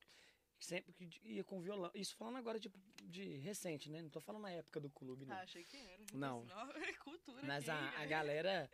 [0.59, 1.91] que sempre que ia com violão.
[1.95, 2.69] Isso falando agora de,
[3.05, 4.03] de recente, né?
[4.03, 5.37] Não tô falando na época do clube, não.
[5.37, 6.05] Ah, achei que era.
[6.12, 6.45] Não.
[6.45, 8.07] Não, é cultura Mas a, a né?
[8.07, 8.70] galera,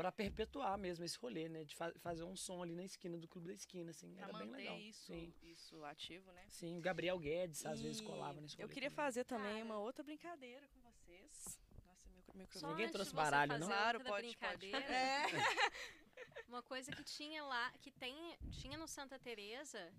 [0.00, 1.62] pra perpetuar mesmo esse rolê, né?
[1.64, 4.14] De fa- fazer um som ali na esquina do clube da esquina, assim.
[4.14, 4.78] Pra era bem legal.
[4.78, 5.34] isso, Sim.
[5.42, 6.44] isso ativo, né?
[6.48, 8.64] Sim, o Gabriel Guedes às vezes E colava nesse rolê.
[8.64, 8.96] Eu queria também.
[9.04, 9.64] fazer também Cara.
[9.66, 11.58] uma outra brincadeira com vocês.
[11.84, 12.72] Nossa, meu microfone.
[12.72, 13.68] Ninguém antes trouxe de você baralho, fazer não?
[13.68, 14.56] Claro, pode, pode.
[14.70, 15.24] brincadeira, É.
[16.48, 19.92] Uma coisa que tinha lá, que tem, tinha no Santa Teresa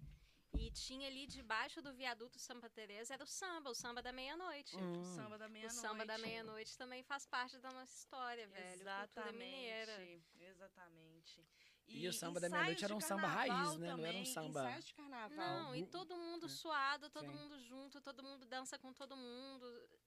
[0.61, 4.75] e tinha ali debaixo do viaduto Santa Teresa era o samba, o samba da meia-noite.
[4.77, 5.01] Hum.
[5.01, 5.81] O samba da O meia-noite.
[5.81, 8.85] samba da meia-noite também faz parte da nossa história, velho.
[8.85, 9.91] Cultura mineira.
[10.39, 10.39] Exatamente.
[10.39, 11.47] Exatamente.
[11.87, 13.95] E o samba da meia-noite era um samba raiz, né?
[13.95, 15.37] Não era um samba- Ensaios de carnaval.
[15.63, 16.49] Não, e Gu- todo mundo é.
[16.49, 17.33] suado, todo Sim.
[17.35, 19.65] mundo junto, todo mundo dança com todo mundo.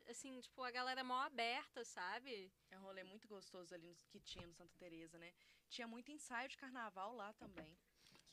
[0.08, 2.50] Assim, tipo, a galera mó aberta, sabe?
[2.70, 5.32] É um rolê muito gostoso ali no- que tinha no Santa Teresa, né?
[5.68, 7.76] Tinha muito ensaio de carnaval lá também.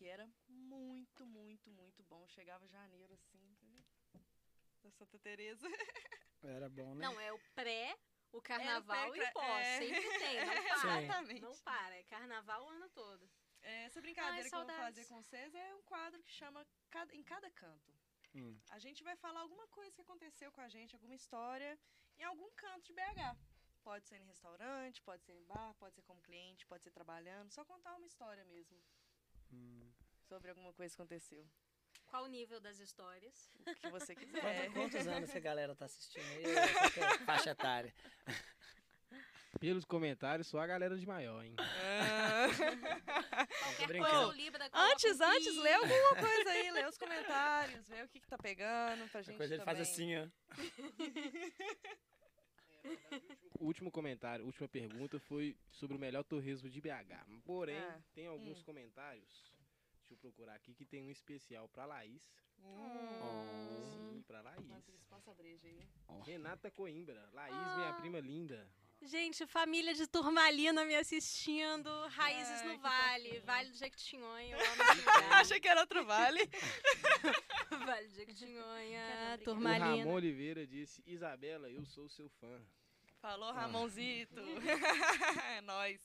[0.02, 2.26] Que era muito, muito, muito bom.
[2.30, 3.56] Chegava janeiro, assim,
[4.82, 5.68] da Santa Teresa.
[6.42, 7.06] Era bom, né?
[7.06, 7.96] Não, é o pré,
[8.32, 9.68] o carnaval pré- e o pós.
[9.68, 9.78] é.
[9.78, 11.04] Sempre tem, não para.
[11.04, 11.42] Exatamente.
[11.42, 13.30] Não para, é carnaval o ano todo.
[13.62, 16.66] É, Essa brincadeira Ai, que eu vou fazer com vocês é um quadro que chama
[17.14, 17.94] Em Cada Canto.
[18.34, 18.60] Hum.
[18.72, 21.78] A gente vai falar alguma coisa que aconteceu com a gente, alguma história,
[22.18, 23.38] em algum canto de BH.
[23.84, 27.52] Pode ser em restaurante, pode ser em bar, pode ser como cliente, pode ser trabalhando.
[27.52, 28.82] Só contar uma história mesmo
[29.54, 29.91] Hum.
[30.32, 31.46] Sobre alguma coisa que aconteceu.
[32.06, 33.52] Qual o nível das histórias?
[33.68, 34.72] O que você quiser.
[34.72, 36.46] quantos anos que a galera tá assistindo aí?
[37.22, 37.94] A faixa etária?
[39.60, 41.54] Pelos comentários, só a galera de maior, hein?
[41.60, 42.48] Ah.
[43.64, 44.10] Qualquer brincando.
[44.10, 48.08] coisa, o Libra Antes, um antes, lê alguma coisa aí, lê os comentários, vê o
[48.08, 50.28] que, que tá pegando pra A gente coisa ele faz assim, ó.
[53.60, 57.28] O último comentário, a última pergunta foi sobre o melhor torresmo de BH.
[57.44, 58.64] Porém, Ah, tem alguns hum.
[58.64, 59.51] comentários.
[60.12, 62.30] Deixa eu procurar aqui que tem um especial pra Laís.
[62.60, 64.12] Hum.
[64.12, 64.68] Sim, pra Laís.
[65.10, 65.88] Passa a breja aí.
[66.26, 67.30] Renata Coimbra.
[67.32, 67.94] Laís, minha Ah.
[67.94, 68.70] prima linda.
[69.04, 71.90] Gente, família de Turmalina me assistindo.
[72.10, 73.24] Raízes Ai, no Vale.
[73.30, 73.46] fofinho.
[73.46, 74.58] Vale do Jequitinhonha.
[75.46, 76.42] Achei que era outro vale.
[77.88, 79.06] vale do Jequitinhonha.
[79.08, 79.96] Quero O Turmalina.
[79.96, 82.62] Ramon Oliveira disse: Isabela, eu sou seu fã.
[83.22, 84.42] Falou Ramonzito.
[85.56, 86.02] é nóis.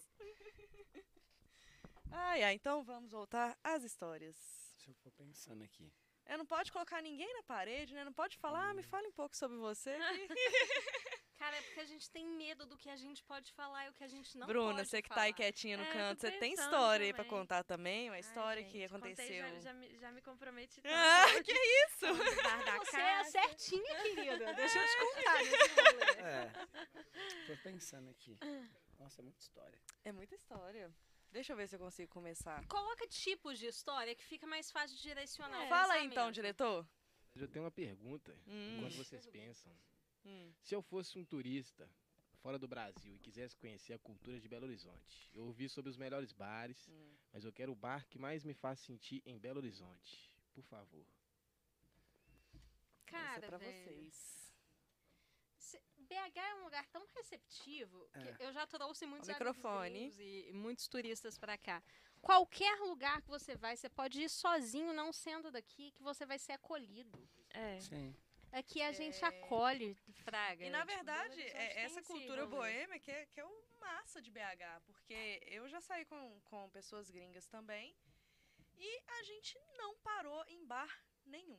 [2.11, 4.37] Ai, ai, então vamos voltar às histórias.
[4.78, 5.93] Se eu for pensando aqui.
[6.24, 8.05] É, não pode colocar ninguém na parede, né?
[8.05, 9.97] Não pode falar, ah, me fale um pouco sobre você.
[11.39, 13.93] Cara, é porque a gente tem medo do que a gente pode falar e o
[13.93, 15.27] que a gente não Bruna, pode você que tá falar.
[15.27, 17.39] aí quietinha no É, canto, você tem história aí pra também.
[17.41, 18.09] contar também?
[18.09, 19.49] Uma Ai, história que gente, contei, aconteceu.
[19.51, 20.95] já, já, me, já me comprometi tanto.
[20.95, 22.07] Ah, que isso?
[22.81, 24.55] Você é certinha, querida.
[24.55, 26.24] Deixa eu te contar.
[26.27, 26.53] É.
[27.47, 28.39] Tô pensando aqui.
[28.99, 29.78] Nossa, é muita história.
[30.05, 30.91] É muita história.
[31.31, 32.66] Deixa eu ver se eu consigo começar.
[32.66, 35.66] Coloca tipos de história que fica mais fácil de direcionar.
[35.66, 36.86] o Fala aí então, diretor.
[37.35, 38.78] Eu tenho uma pergunta, Hum.
[38.78, 39.70] enquanto vocês pensam.
[40.24, 40.53] Hum.
[40.62, 41.89] Se eu fosse um turista
[42.40, 45.97] fora do Brasil e quisesse conhecer a cultura de Belo Horizonte, eu ouvi sobre os
[45.98, 47.15] melhores bares, Hum.
[47.32, 50.32] mas eu quero o bar que mais me faz sentir em Belo Horizonte.
[50.55, 51.05] Por favor.
[53.05, 54.35] Cara, Essa é pra velho, vocês.
[56.07, 58.37] BH é um lugar tão receptivo que É.
[58.41, 60.12] eu já trouxe muitos microfone.
[60.19, 61.83] e muitos turistas pra cá.
[62.23, 66.39] Qualquer lugar que você vai, você pode ir sozinho, não sendo daqui, que você vai
[66.39, 67.28] ser acolhido.
[67.51, 67.81] É.
[67.81, 68.15] Sim.
[68.53, 69.28] Aqui a gente É.
[69.28, 70.65] acolhe, Fraga.
[70.65, 74.31] E na Tipo, verdade, é essa cultura boêmia que é, que é o massa de
[74.31, 77.95] BH, porque eu já saí com, com pessoas gringas também
[78.78, 80.91] e a gente não parou em bar
[81.24, 81.59] nenhum.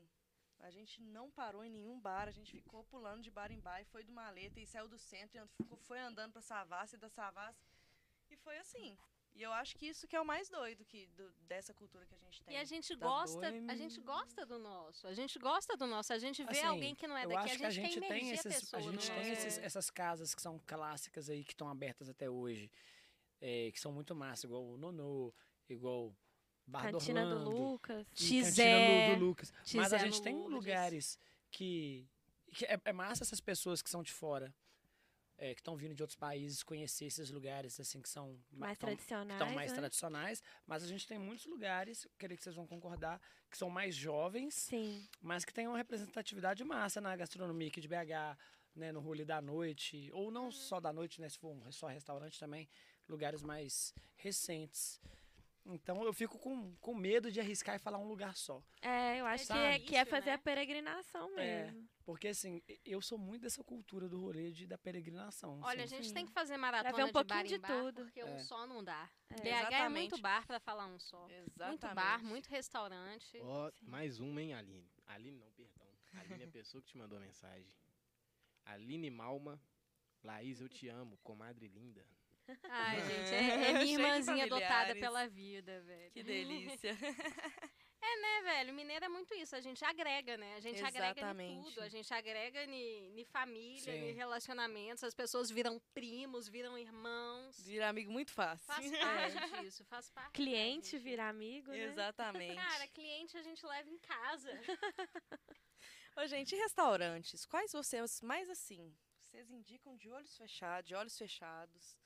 [0.60, 3.80] A gente não parou em nenhum bar, a gente ficou pulando de bar em bar
[3.82, 7.00] e foi do Maleta e saiu do centro e ficou, foi andando pra Savassi e
[7.00, 7.64] da Savassi
[8.30, 8.98] e foi assim.
[9.36, 12.16] E eu acho que isso que é o mais doido que, do- dessa cultura que
[12.16, 12.56] a gente tem.
[12.56, 15.06] E a gente da gosta, a gente gosta do nosso.
[15.08, 16.12] A gente gosta do nosso.
[16.12, 18.10] A gente vê Assim, alguém que não é eu daqui, acho que a gente tem
[18.10, 19.30] tem energia esses, pessoa a gente tem nosso.
[19.30, 22.72] esses- essas casas que são clássicas aí que estão abertas até hoje,
[23.40, 25.32] é, que são muito massa, igual o Nonô,
[25.70, 26.16] igual
[26.68, 28.06] Bar do Cantina do Orlando, Lucas.
[28.20, 29.54] e Xé, Cantina do, do Lucas.
[29.74, 30.54] Mas a gente tem Lourdes.
[30.54, 31.20] lugares
[31.50, 32.06] que,
[32.54, 34.54] que é, é massa essas pessoas que são de fora,
[35.38, 38.78] é, que estão vindo de outros países conhecer esses lugares assim que são ma- Mais
[38.78, 39.40] tão- tradicionais.
[39.42, 39.78] estão mais né?
[39.78, 43.96] tradicionais, mas a gente tem muitos lugares, creio que vocês vão concordar, que são mais
[43.96, 45.08] jovens, Sim.
[45.22, 48.38] mas que tem uma representatividade massa na gastronomia aqui de BH,
[48.76, 51.88] né, no rolê da noite, ou não só da noite, né, se for um, só
[51.88, 52.68] restaurante também,
[53.08, 55.00] lugares mais recentes.
[55.70, 58.64] Então eu fico com, com medo de arriscar e falar um lugar só.
[58.82, 60.34] É, eu acho que, é, que é fazer né?
[60.34, 61.66] a peregrinação É.
[61.66, 61.88] mesmo.
[62.06, 65.60] Porque assim, eu sou muito dessa cultura do rolê de, da peregrinação.
[65.62, 65.96] Olha, a assim.
[65.98, 66.14] gente Sim.
[66.14, 68.04] tem que fazer maratona ver um de pouquinho bar em de bar, tudo.
[68.06, 68.40] porque um É.
[68.40, 69.10] só não dá.
[69.30, 69.36] É.
[69.42, 71.28] BH é muito bar pra falar um só.
[71.30, 71.84] Exatamente.
[71.84, 73.38] Muito bar, muito restaurante.
[73.42, 74.90] Ó, mais uma, hein, Aline?
[75.06, 75.86] Aline não, perdão.
[76.14, 77.74] Aline é a pessoa que te mandou a mensagem.
[78.66, 79.62] Aline Malma.
[80.24, 82.06] Laís, eu te amo, comadre linda.
[82.70, 86.12] Ai, gente, é, é minha irmãzinha adotada pela vida, velho.
[86.12, 86.98] Que delícia.
[88.00, 89.56] É, velho, mineiro é muito isso.
[89.56, 90.56] A gente agrega, né?
[90.56, 91.64] A gente agrega em Exatamente.
[91.64, 91.82] tudo.
[91.82, 95.04] A gente agrega em família, em relacionamentos.
[95.04, 97.60] As pessoas viram primos, viram irmãos.
[97.66, 98.66] Vira amigo muito fácil.
[98.66, 100.32] Faz parte disso, faz parte.
[100.32, 101.86] Cliente virar amigo, né?
[101.86, 102.56] Exatamente.
[102.56, 104.52] Cara, cliente a gente leva em casa.
[106.16, 107.46] Ô, gente, e restaurantes?
[107.46, 108.96] Quais vocês mais assim?
[109.22, 111.98] Vocês indicam de olhos fechados, de olhos fechados?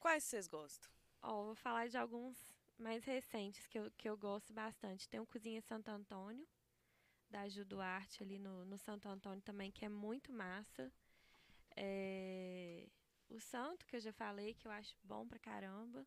[0.00, 0.90] Quais vocês gostam?
[1.22, 2.36] Ó, vou falar de alguns
[2.78, 5.08] mais recentes que eu, que eu gosto bastante.
[5.08, 6.46] Tem o Cozinha Santo Antônio,
[7.30, 10.90] da Ju Duarte, ali no, no Santo Antônio também, que é muito massa.
[11.76, 12.88] É,
[13.28, 16.06] O Santo, que eu já falei, que eu acho bom pra caramba.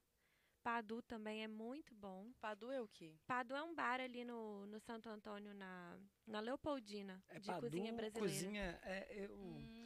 [0.63, 2.31] Padu também é muito bom.
[2.39, 3.13] Padu é o quê?
[3.27, 7.67] Padu é um bar ali no, no Santo Antônio, na, na Leopoldina, É de Padu,
[7.69, 8.29] cozinha brasileira.
[8.29, 9.82] cozinha, é, eu, Hum,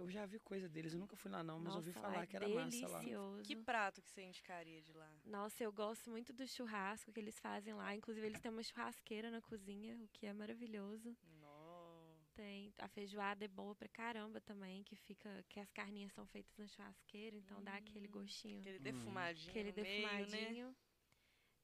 [0.00, 2.22] eu já vi coisa deles, eu nunca fui lá não, mas ouvi Nossa, falar lá
[2.22, 2.98] é que era massa lá.
[3.00, 3.42] delicioso.
[3.42, 5.10] que prato que você indicaria de lá?
[5.24, 7.94] Nossa, eu gosto muito do churrasco que eles fazem lá.
[7.94, 11.16] Inclusive, eles têm uma churrasqueira na cozinha, o que é maravilhoso.
[11.40, 12.16] Nó.
[12.34, 16.56] Tem a feijoada é boa pra caramba também, que fica que as carninhas são feitas
[16.56, 18.82] na churrasqueira, então dá aquele gostinho, Aquele Hum.
[18.82, 20.22] defumadinho aquele no meio, né?
[20.26, 20.76] defumadinho.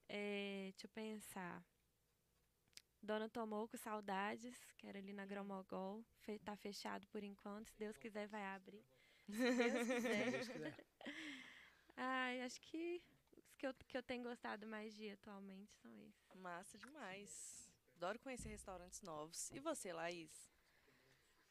[0.08, 1.64] É, deixa eu pensar.
[3.02, 6.04] Dona Tomoco, saudades, que era ali na Gromogol.
[6.20, 7.70] Fe, tá fechado por enquanto.
[7.70, 8.84] Se Deus quiser, vai abrir.
[9.28, 10.30] Se Deus quiser.
[10.30, 10.86] Deus quiser.
[11.96, 13.02] Ai, acho que
[13.36, 16.34] os que eu, que eu tenho gostado mais de ir atualmente são esses.
[16.34, 17.70] Massa demais.
[17.96, 19.50] Adoro conhecer restaurantes novos.
[19.50, 20.50] E você, Laís?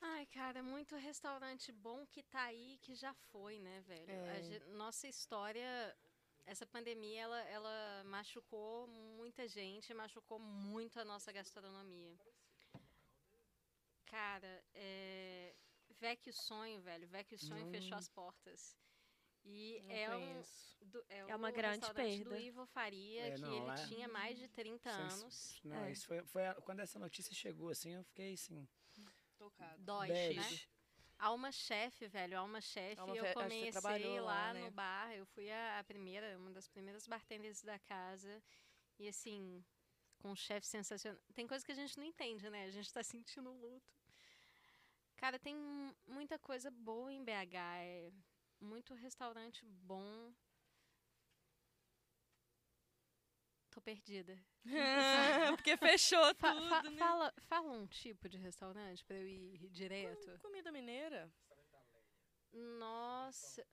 [0.01, 4.11] Ai, cara, muito restaurante bom que tá aí, que já foi, né, velho?
[4.11, 4.59] É.
[4.73, 5.97] nossa história,
[6.45, 12.15] essa pandemia, ela, ela machucou muita gente, machucou muito a nossa gastronomia.
[14.05, 15.55] Cara, é...
[15.99, 17.07] Vecchio Sonho, velho.
[17.07, 18.77] Vecchio Sonho fechou as portas.
[19.43, 20.41] E é um,
[20.81, 22.23] do- é, É uma o grande perda.
[22.29, 25.61] do Ivo Faria, É, que não, ele lá- tinha mais de 30 Sens- anos.
[25.63, 25.91] Não, É.
[25.91, 28.67] isso foi, foi a- quando essa notícia chegou assim, eu fiquei assim,
[29.37, 29.83] Tocado.
[29.83, 30.33] Dói, né?
[31.17, 32.99] Alma Chef, velho, Alma Chef.
[32.99, 34.65] Alma eu comecei lá, lá, né?
[34.65, 35.11] no bar.
[35.13, 38.43] Eu fui a, a primeira, uma das primeiras bartenders da casa.
[38.99, 39.63] E assim,
[40.19, 41.19] com um chefe sensacional.
[41.33, 42.65] Tem coisa que a gente não entende, né?
[42.65, 43.93] A gente tá sentindo luto.
[45.17, 47.55] Cara, tem mu- muita coisa boa em BH.
[47.79, 48.11] É
[48.59, 50.33] muito restaurante bom.
[53.75, 54.39] Tô perdida.
[55.57, 56.97] Porque fechou Fa- tudo, fa- né?
[56.97, 60.31] fala, fala um tipo de restaurante pra eu ir direto.
[60.31, 61.29] Com- Comida mineira.
[62.53, 63.65] Nossa.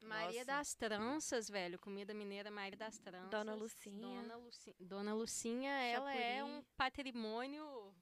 [0.00, 0.44] Maria Nossa.
[0.46, 1.78] das Tranças, velho.
[1.80, 3.28] Comida mineira Maria das Tranças.
[3.30, 4.22] Dona Lucinha.
[4.22, 4.76] Dona, Luci...
[4.78, 6.66] Dona Lucinha, ela é um Chapuri.
[6.76, 7.94] patrimônio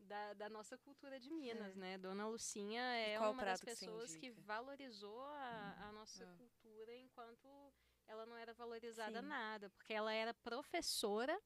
[0.00, 1.96] da, da nossa cultura de Minas, né?
[1.98, 4.42] Dona Lucinha é uma das que pessoas que indica?
[4.42, 6.36] valorizou a, a nossa Ah.
[6.36, 7.72] cultura enquanto
[8.08, 9.28] ela não era valorizada Sim.
[9.28, 9.70] nada.
[9.70, 11.38] Porque ela era professora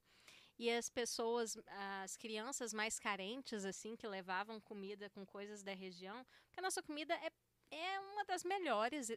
[0.59, 1.57] e as pessoas,
[2.03, 6.83] as crianças mais carentes, assim, que levavam comida com coisas da região, porque a nossa
[6.83, 7.31] comida é,
[7.75, 9.11] é uma das melhores,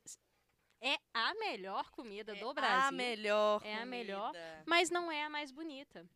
[0.82, 3.62] é a melhor comida do Brasil, A melhor.
[3.64, 4.32] É a melhor.
[4.32, 4.64] comida.
[4.66, 6.08] mas não é a mais bonita.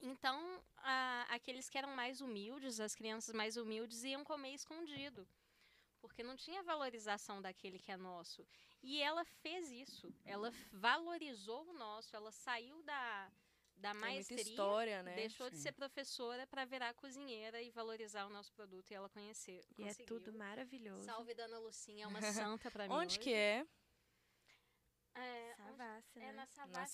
[0.00, 5.26] Então, a- aqueles que eram mais humildes, as crianças mais humildes, iam comer escondido.
[6.00, 8.44] Porque não tinha valorização daquele que é nosso.
[8.82, 10.12] E ela fez isso.
[10.24, 12.14] Ela valorizou o nosso.
[12.16, 13.30] Ela saiu da,
[13.76, 15.14] da muita maestria história, né?
[15.14, 15.62] deixou de Sim.
[15.62, 19.64] ser professora para virar cozinheira e valorizar o nosso produto e ela conhecer.
[19.78, 20.06] E é conseguiu.
[20.06, 21.04] tudo maravilhoso.
[21.04, 22.20] Salve Dona Lucinha, é uma
[22.60, 22.94] santa para mim.
[22.94, 23.18] Onde hoje.
[23.20, 23.66] que é?
[25.14, 26.32] É, onde- Savassi, é né?
[26.32, 26.92] na Savassi, Na sei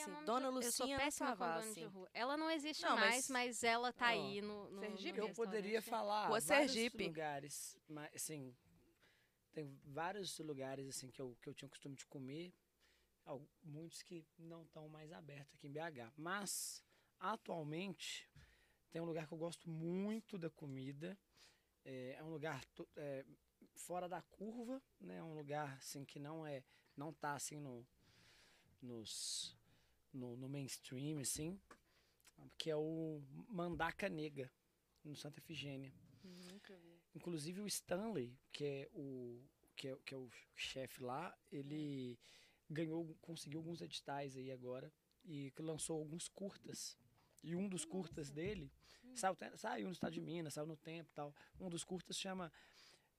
[0.00, 0.10] Savassi?
[0.10, 0.44] nome Dona de...
[0.46, 1.90] Eu sou Lucinha na de Savassi.
[2.12, 5.20] Ela não existe Não, mais, mas- mas, ela tá Ó, aí no, no, Sergipe?
[5.20, 7.04] no Eu poderia falar Rua vários Sergipe.
[7.06, 8.56] lugares, mas assim,
[9.52, 12.54] tem vários lugares assim que eu, que eu tinha o costume de comer,
[13.62, 16.12] muitos que não estão mais abertos aqui em BH.
[16.16, 16.84] Mas
[17.18, 18.28] atualmente
[18.90, 21.18] tem um lugar que eu gosto muito da comida.
[21.84, 22.64] É, é um lugar
[22.96, 23.24] é,
[23.74, 25.16] fora da curva, né?
[25.16, 26.64] É um lugar assim que não é,
[26.96, 27.86] não tá assim no,
[28.80, 29.56] nos,
[30.12, 31.60] no, no mainstream assim,
[32.58, 34.50] que é o Mandaca Nega
[35.04, 35.94] no Santa Efigênia.
[36.22, 36.99] Nunca vi.
[37.14, 39.42] Inclusive o Stanley, que é o
[39.76, 42.18] que é, que é o chefe lá, ele
[42.68, 44.92] ganhou, conseguiu alguns editais aí agora
[45.24, 46.98] e que lançou alguns curtas.
[47.42, 48.70] E um dos curtas dele
[49.14, 51.34] saiu, te- saiu no estado de Minas, saiu no tempo e tal.
[51.58, 52.52] Um dos curtas chama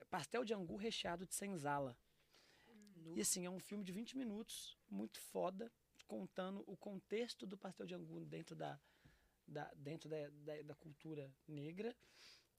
[0.09, 1.97] Pastel de Angu recheado de senzala.
[3.15, 5.71] E assim, é um filme de 20 minutos, muito foda,
[6.07, 8.79] contando o contexto do pastel de angu dentro da,
[9.47, 11.95] da, dentro da, da, da cultura negra.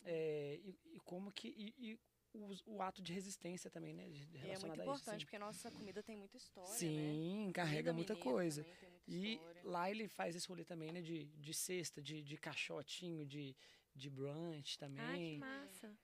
[0.05, 1.49] É, e, e como que.
[1.49, 1.99] E, e
[2.35, 4.09] os- o, ato de resistência também, né?
[4.09, 5.27] de- E é muito a importante, isso.
[5.27, 6.77] porque a nossa comida tem muita história, né?
[6.79, 8.65] Sim, carrega Comida muita coisa.
[8.65, 9.63] também muita E história.
[9.65, 11.03] lá ele faz esse rolê também, né?
[11.03, 13.55] De, de cesta, de, de caixotinho, de,
[13.95, 15.39] de brunch Ai, que também.
[15.39, 15.95] massa.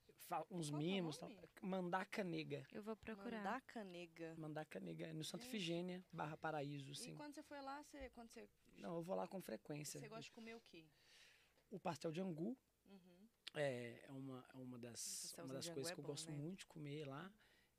[0.51, 1.17] uns Qual que é o mimos.
[1.17, 1.31] Tal.
[1.31, 1.41] nome?
[1.63, 2.67] Mandaca Nega.
[2.73, 3.39] Eu vou procurar.
[3.39, 4.35] Mandaca nega.
[4.37, 5.55] Mandaca Nega, é no Santa Gente.
[5.57, 7.15] Efigênia, barra Paraíso, E assim.
[7.17, 8.47] quando você foi lá, você, quando você,
[8.77, 9.99] Não, eu vou lá com frequência.
[9.99, 10.85] você gosta de comer o quê?
[11.71, 12.55] O pastel de angu.
[13.55, 16.37] É, é uma, é uma das, uma das coisas é que eu bom, gosto né?
[16.37, 17.33] muito de comer lá.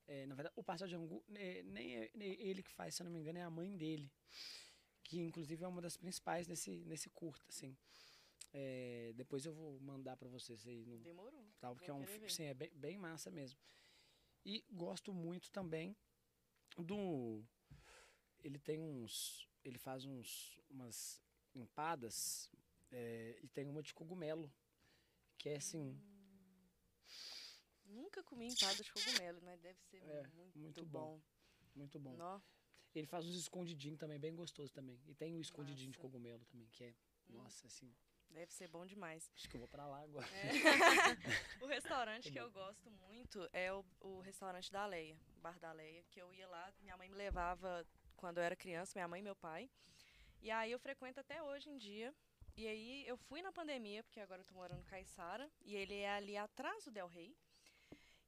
[0.08, 3.02] É, na verdade, o pastel de angu, é, nem é nem ele que faz, se
[3.02, 4.12] eu não me engano, é a mãe dele.
[5.04, 7.78] Que, inclusive, é uma das principais nesse, nesse curta, assim.
[8.52, 11.48] É, depois eu vou mandar pra vocês aí no, Demorou.
[11.60, 12.32] tal, porque é um, querer fi- ver.
[12.32, 13.60] sim, é bem, bem massa mesmo.
[14.46, 15.96] E gosto muito também
[16.78, 17.44] do
[18.44, 21.22] ele tem uns ele faz uns umas
[21.54, 22.50] empadas
[22.92, 24.52] é, e tem uma de cogumelo
[25.40, 26.00] que é assim
[27.86, 31.18] Nunca comi empada de cogumelo, mas deve ser É, muito, muito bom.
[31.18, 31.22] bom.
[31.76, 32.16] muito bom.
[32.16, 32.40] Nó.
[32.94, 35.00] Ele faz uns escondidinhos também bem gostoso também.
[35.08, 36.08] E tem o escondidinho de Massa.
[36.08, 36.90] cogumelo também, que é
[37.30, 37.38] Hum.
[37.38, 37.92] nossa, assim,
[38.30, 39.32] Deve ser bom demais.
[39.36, 40.28] acho que eu vou pra lá agora.
[41.62, 45.72] o restaurante Tá que eu gosto muito é o, o restaurante da Leia, Bar da
[45.72, 47.86] Leia, que eu ia lá, minha mãe me levava
[48.16, 49.68] quando eu era criança, minha mãe e meu pai.
[50.42, 52.14] E aí eu frequento até hoje em dia.
[52.60, 55.96] E aí eu fui na pandemia, porque agora eu tô morando em Caiçara, e ele
[55.96, 57.34] é ali atrás do Del Rey.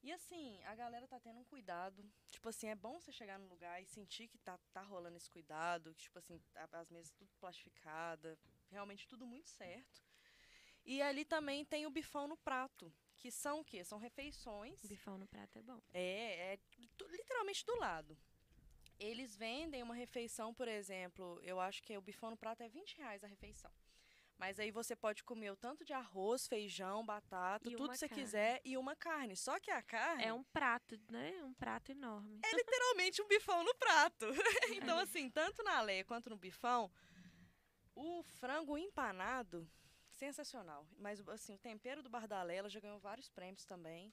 [0.02, 2.10] E assim, a galera tá tendo um cuidado.
[2.30, 5.30] Tipo assim, é bom você chegar no lugar e sentir que tá, tá rolando esse
[5.30, 8.40] cuidado, que, tipo assim, a- as mesas tudo plastificada,
[8.70, 10.02] realmente tudo muito certo.
[10.86, 13.84] E ali também tem o bifão no prato, que são o quê?
[13.84, 14.80] São refeições.
[14.86, 15.82] Bifão no prato é bom.
[15.94, 16.60] É, é
[17.10, 18.18] literalmente do lado.
[18.98, 22.96] Eles vendem uma refeição, por exemplo, eu acho que o bifão no prato é 20
[22.96, 23.70] reais a refeição.
[24.38, 28.10] Mas aí você pode comer o tanto de arroz, feijão, batata, E tudo que você
[28.10, 28.24] carne.
[28.24, 29.36] quiser e uma carne.
[29.36, 31.44] Só que a carne É um prato, né?
[31.44, 32.40] Um prato enorme.
[32.44, 34.26] é literalmente um bifão no prato.
[34.96, 36.92] então, assim, tanto na leia quanto no bifão,
[37.96, 39.70] o frango empanado,
[40.10, 40.88] sensacional.
[40.98, 44.12] Mas, assim, o tempero do Bar da Leia, ela já ganhou vários prêmios também.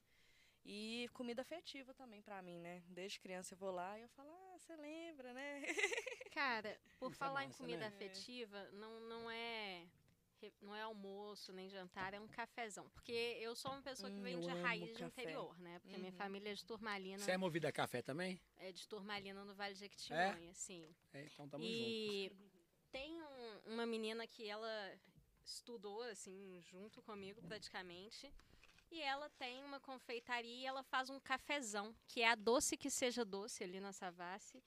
[0.64, 2.82] E comida afetiva também pra mim, né?
[2.88, 5.62] Desde criança eu vou lá e eu falo, ah, você lembra, né?
[6.32, 7.86] Cara, por Isso é falar em massa, comida né?
[7.86, 9.86] afetiva, não, não é
[10.60, 12.88] não é almoço nem jantar, é um cafezão.
[12.90, 15.78] Porque eu sou uma pessoa que Hum, vem de raiz de interior, né?
[15.80, 16.18] Porque minha Uhum.
[16.18, 18.40] família é de Turmalina, Você é movida a café também?
[18.56, 20.94] é de Turmalina no Vale de Jequitinhonha, sim.
[21.12, 21.64] É, então tamo.
[21.64, 22.32] E
[22.90, 24.98] tem um- uma menina que ela
[25.44, 28.32] estudou, assim, junto comigo praticamente.
[28.90, 32.88] E ela tem uma confeitaria e ela faz um cafezão, que é a doce que
[32.90, 34.62] seja doce ali na Savassi.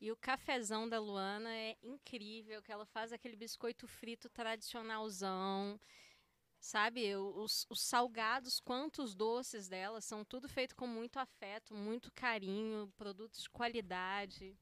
[0.00, 5.78] E o cafezão da Luana é incrível, que ela faz aquele biscoito frito tradicionalzão.
[6.58, 11.74] Sabe, o- os, os salgados quanto os doces dela são tudo feito com muito afeto,
[11.74, 14.56] muito carinho, produtos de qualidade.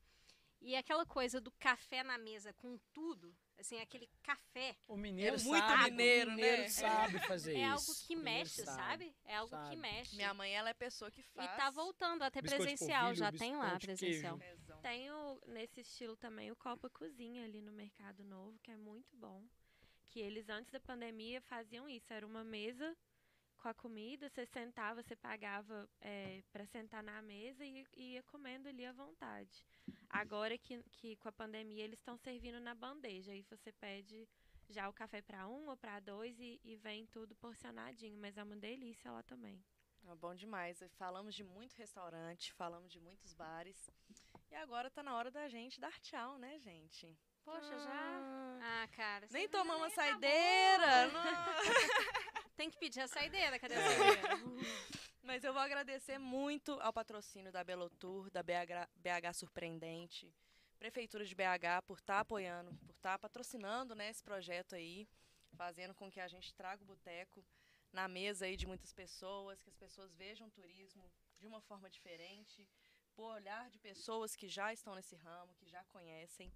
[0.61, 5.43] E aquela coisa do café na mesa com tudo, assim, aquele café O mineiro É
[5.45, 6.69] muito sabe, mineiro, o mineiro né?
[6.69, 7.71] sabe fazer é isso.
[7.91, 9.15] algo que mexe, sabe?
[9.25, 9.71] É algo sabe.
[9.71, 10.17] que mexe.
[10.17, 11.57] Minha mãe, ela é pessoa que E faz.
[11.57, 14.39] tá voltando até Biscoito de presencial, polvilho, já tem lá biscoito presencial.
[14.39, 14.68] queijo.
[14.79, 14.83] Cafezão.
[14.83, 19.17] Tem o, nesse estilo também o Copa Cozinha ali no Mercado Novo, que é muito
[19.17, 19.43] bom.
[20.07, 22.13] Que eles antes da pandemia faziam isso.
[22.13, 22.97] Era uma mesa
[23.59, 28.23] com a comida, você sentava, você pagava é, para sentar na mesa e, e ia
[28.23, 29.65] comendo ali à vontade.
[30.09, 33.33] Agora que, que com a pandemia eles estão servindo na bandeja.
[33.33, 34.29] Aí você pede
[34.69, 38.19] já o café para um ou para dois e, e vem tudo porcionadinho.
[38.19, 39.63] Mas é uma delícia lá também.
[40.07, 40.83] É bom demais.
[40.97, 43.91] Falamos de muito restaurante, falamos de muitos bares.
[44.51, 47.17] E agora tá na hora da gente dar tchau, né, gente?
[47.45, 47.91] Poxa, já.
[47.91, 49.27] Ah, Ah, cara.
[49.31, 51.11] nem tomamos a nem saideira.
[52.57, 54.29] Tem que pedir a saideira, cadê a saideira?
[55.23, 60.33] Mas eu vou agradecer muito ao patrocínio da Belotour, da BH, BH Surpreendente,
[60.79, 65.09] Prefeitura de BH por estar apoiando, por estar patrocinando né, esse projeto aí,
[65.57, 67.45] fazendo com que a gente traga o boteco
[67.93, 71.91] na mesa aí de muitas pessoas, que as pessoas vejam o turismo de uma forma
[71.91, 72.67] diferente,
[73.19, 76.53] por olhar de pessoas que já estão nesse ramo, que já conhecem.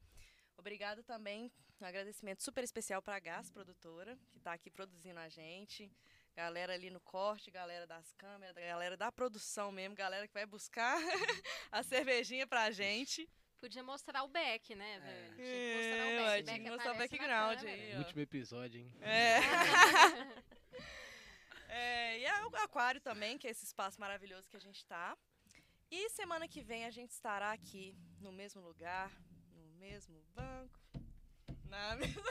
[0.57, 5.29] Obrigada também, um agradecimento super especial para a Gás Produtora, que está aqui produzindo a
[5.29, 5.91] gente.
[6.37, 10.97] Galera ali no corte, galera das câmeras, galera da produção mesmo, galera que vai buscar
[11.73, 13.29] a cervejinha pra gente.
[13.59, 15.35] Podia mostrar o back, né, velho?
[15.35, 16.45] Tinha que mostrar É, o ué, back.
[16.45, 17.99] tinha que back mostrar o background aí, ó.
[17.99, 18.95] Último episódio, hein?
[19.01, 19.39] É.
[21.69, 25.19] É, e é o aquário também, que é esse espaço maravilhoso que a gente tá.
[25.95, 29.13] E semana que vem a gente estará aqui no mesmo lugar,
[29.55, 30.81] no mesmo banco,
[31.67, 32.23] na mesma...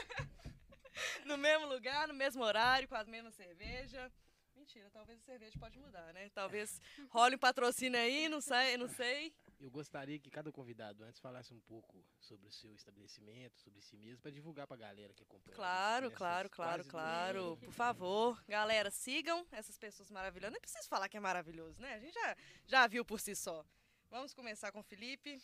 [1.24, 4.12] no mesmo lugar, no mesmo horário, com a mesma cerveja.
[4.56, 6.28] Mentira, talvez a cerveja pode mudar, né?
[6.30, 9.32] Talvez role um patrocínio aí, não sei, não sei.
[9.62, 13.96] Eu gostaria que cada convidado antes falasse um pouco sobre o seu estabelecimento, sobre si
[13.96, 15.44] mesmo, para divulgar pra galera que acompanha.
[15.44, 17.56] a gente Claro, claro, claro, claro.
[17.58, 20.54] Por favor, galera, sigam essas pessoas maravilhosas.
[20.54, 21.94] Nem preciso falar que é maravilhoso, né?
[21.94, 22.36] A gente já,
[22.66, 23.64] já viu por si só.
[24.10, 25.40] Vamos começar com o Felipe.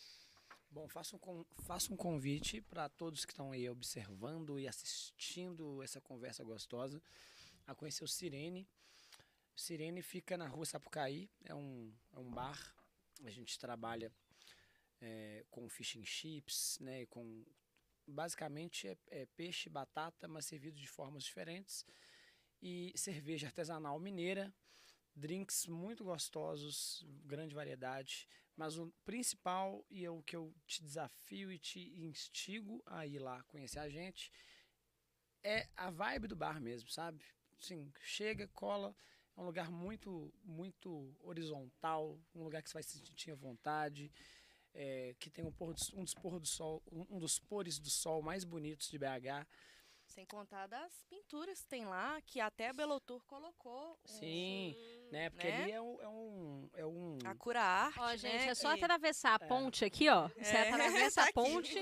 [0.68, 6.00] Bom, faço um, faço um convite para todos que estão aí observando e assistindo essa
[6.00, 7.00] conversa gostosa
[7.68, 8.68] a conhecer o Sirene.
[9.54, 12.77] O Sirene fica na rua Sapucaí, é um, é um bar.
[13.24, 14.12] A gente trabalha
[15.00, 17.44] é, com fish and chips, né, com
[18.06, 21.84] basicamente é, é peixe, batata, mas servido de formas diferentes
[22.62, 24.52] e cerveja artesanal mineira,
[25.14, 28.28] drinks muito gostosos, grande variedade.
[28.56, 33.18] Mas o principal e é o que eu te desafio e te instigo a ir
[33.18, 34.32] lá conhecer a gente
[35.42, 37.24] é a vibe do bar mesmo, sabe?
[37.60, 38.94] Sim, chega, cola,
[39.38, 44.10] é um lugar muito, muito horizontal, um lugar que você vai se sentir à vontade,
[44.74, 47.78] é, que tem um, pôr do- um dos pôr do sol, um um dos pores
[47.78, 49.46] do sol mais bonitos de BH.
[50.06, 53.92] Sem contar das pinturas que tem lá, que até a Belotour colocou.
[53.92, 54.74] um- Sim,
[55.10, 55.30] né?
[55.30, 55.62] Porque Né?
[55.62, 57.98] ali é um, é um, é um A cura arte.
[58.00, 59.48] Ó, gente, né, é só que- atravessar a É.
[59.48, 60.28] ponte aqui, ó.
[60.28, 61.32] Você É, atravessa tá a aqui.
[61.34, 61.78] ponte,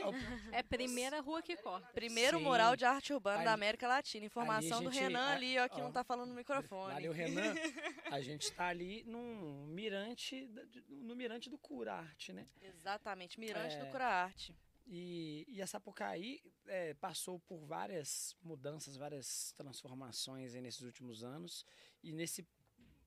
[0.52, 1.88] é a primeira rua que corta.
[1.92, 2.44] Primeiro Sim.
[2.44, 4.24] mural de arte urbana da Ali- América Latina.
[4.26, 6.92] Informação do gente- Renan a- ali, ó, que ó, não tá falando no microfone.
[6.94, 7.54] Valeu, Renan.
[8.18, 12.46] A gente tá ali num mirante, da- no mirante do Cura Arte, né?
[12.62, 13.90] Exatamente, Mirante do É.
[13.90, 14.54] Cura Arte.
[14.88, 21.66] E, e a Sapucaí é, passou por várias mudanças, várias transformações aí nesses últimos anos.
[22.04, 22.46] E nesse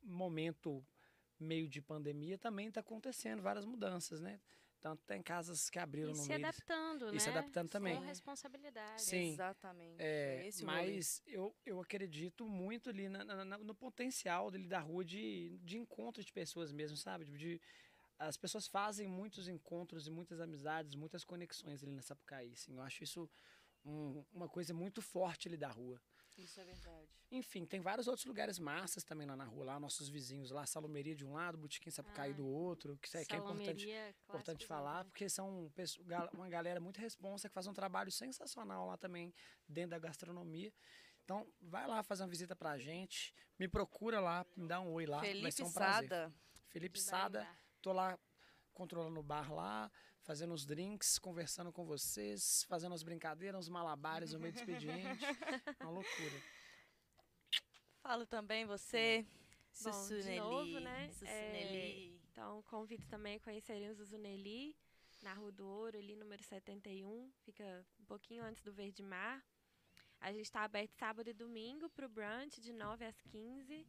[0.09, 0.85] momento
[1.39, 4.39] meio de pandemia também está acontecendo várias mudanças, né?
[4.81, 6.39] Tanto tem casas que abriram E no se meio.
[6.45, 7.17] adaptando, né?
[7.17, 7.95] e se adaptando também.
[7.97, 9.01] Com responsabilidade.
[9.01, 9.33] Sim.
[9.33, 9.95] Exatamente.
[10.01, 14.79] É, esse mas eu, eu acredito muito ali na- na- na- no potencial dele da
[14.79, 17.25] rua de, de encontro de pessoas mesmo, sabe?
[17.25, 17.61] De, de-
[18.17, 22.53] as pessoas fazem muitos encontros e muitas amizades, muitas conexões ali na Sapucaí.
[22.53, 23.29] Assim, eu acho isso
[23.83, 26.01] um- uma coisa muito forte ali da rua.
[26.43, 27.07] Isso é verdade.
[27.31, 31.15] Enfim, tem vários outros lugares massas também lá na rua, lá nossos vizinhos lá, Salumeria
[31.15, 34.09] de um lado, Botequim Sapucaí Ah, do outro, que, isso é- que é importante, Salomeria,
[34.09, 35.09] importante clássicos, falar, né?
[35.11, 35.71] porque são
[36.33, 39.33] uma galera muito responsa que faz um trabalho sensacional lá também
[39.67, 40.73] dentro da gastronomia.
[41.23, 45.05] Então, vai lá fazer uma visita pra gente, me procura lá, me dá um oi
[45.05, 46.09] lá, vai Felipe ser um prazer.
[46.09, 46.33] Sada.
[46.69, 47.47] Felipe Sada,
[47.81, 48.17] tô lá
[48.73, 49.91] controlando o bar lá,
[50.29, 55.25] fazendo os drinks, conversando com vocês, fazendo as brincadeiras, os malabares no meio do expediente.
[55.81, 56.43] Uma loucura.
[58.03, 60.37] Fala também você, Bom, de Sussuneli.
[60.37, 62.21] novo, né, Sussuneli.
[62.31, 64.75] Então, convido também a conhecerem o Zuzuneli,
[65.23, 67.31] na Rua do Ouro, ali, número 71.
[67.43, 69.43] Fica um pouquinho antes do Verde Mar.
[70.21, 73.83] A gente está aberto sábado e domingo para o brunch, de 9 às 15.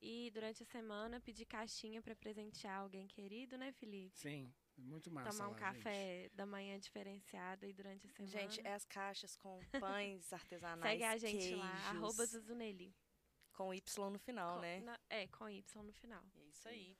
[0.00, 4.16] E durante a semana, pedir caixinha para presentear alguém querido, né, Felipe?
[4.18, 5.30] Sim, muito massa.
[5.30, 8.30] Tomar um lá, café da manhã diferenciado aí durante a semana.
[8.30, 10.90] Gente, é as caixas com pães artesanais.
[10.92, 12.94] Segue a gente lá, queijos, arroba Zuzuneli.
[13.52, 14.80] Com Y no final, Com- né?
[14.80, 16.20] na- é, com Y no final.
[16.34, 16.96] É isso aí.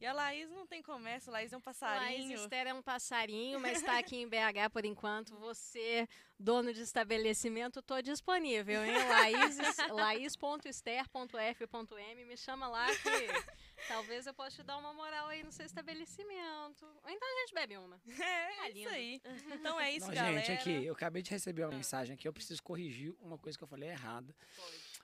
[0.00, 2.34] E a Laís não tem comércio, Laís é um Laís passarinho.
[2.36, 5.36] Esther é um passarinho, mas está aqui em BH por enquanto.
[5.36, 8.92] Você, dono de estabelecimento, tô disponível, hein?
[9.06, 9.58] Laís,
[9.92, 13.28] laís.ester.f.m, me chama lá que
[13.86, 16.84] talvez eu possa te dar uma moral aí no seu estabelecimento.
[17.04, 18.00] Ou então a gente bebe uma.
[18.20, 18.88] É, é isso lindo.
[18.90, 19.20] aí.
[19.60, 20.38] Então é isso, Não, galera.
[20.40, 23.64] gente, aqui, eu acabei de receber uma mensagem aqui, eu preciso corrigir uma coisa que
[23.64, 24.34] eu falei errada.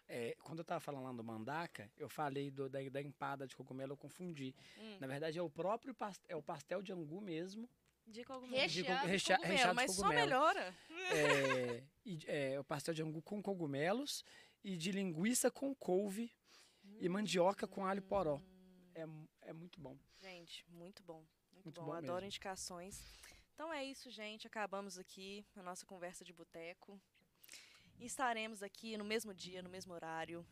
[0.06, 3.56] É, quando eu tava falando lá do mandaca, eu falei do- da, da empada de
[3.56, 4.54] cogumelo, eu confundi.
[4.78, 4.98] Hum.
[5.00, 7.68] Na verdade, é o próprio pastel, é o pastel de angu mesmo.
[8.06, 8.54] De cogumelo.
[8.54, 9.08] Recheado de cogumelo,
[9.48, 10.20] recheado de mas só cogumelo.
[10.26, 10.74] melhora.
[11.10, 14.22] É, e é, o pastel de angu com cogumelos
[14.62, 16.30] e de linguiça com couve
[17.00, 18.42] e mandioca com alho poró.
[18.94, 19.04] É,
[19.42, 19.96] é muito bom.
[20.20, 21.24] Gente, muito bom.
[21.52, 21.86] Muito, Muito bom.
[21.86, 22.26] bom Adoro mesmo.
[22.26, 23.02] indicações.
[23.54, 24.46] Então é isso, gente.
[24.46, 27.00] Acabamos aqui a nossa conversa de boteco.
[28.00, 30.44] Estaremos aqui no mesmo dia, no mesmo horário.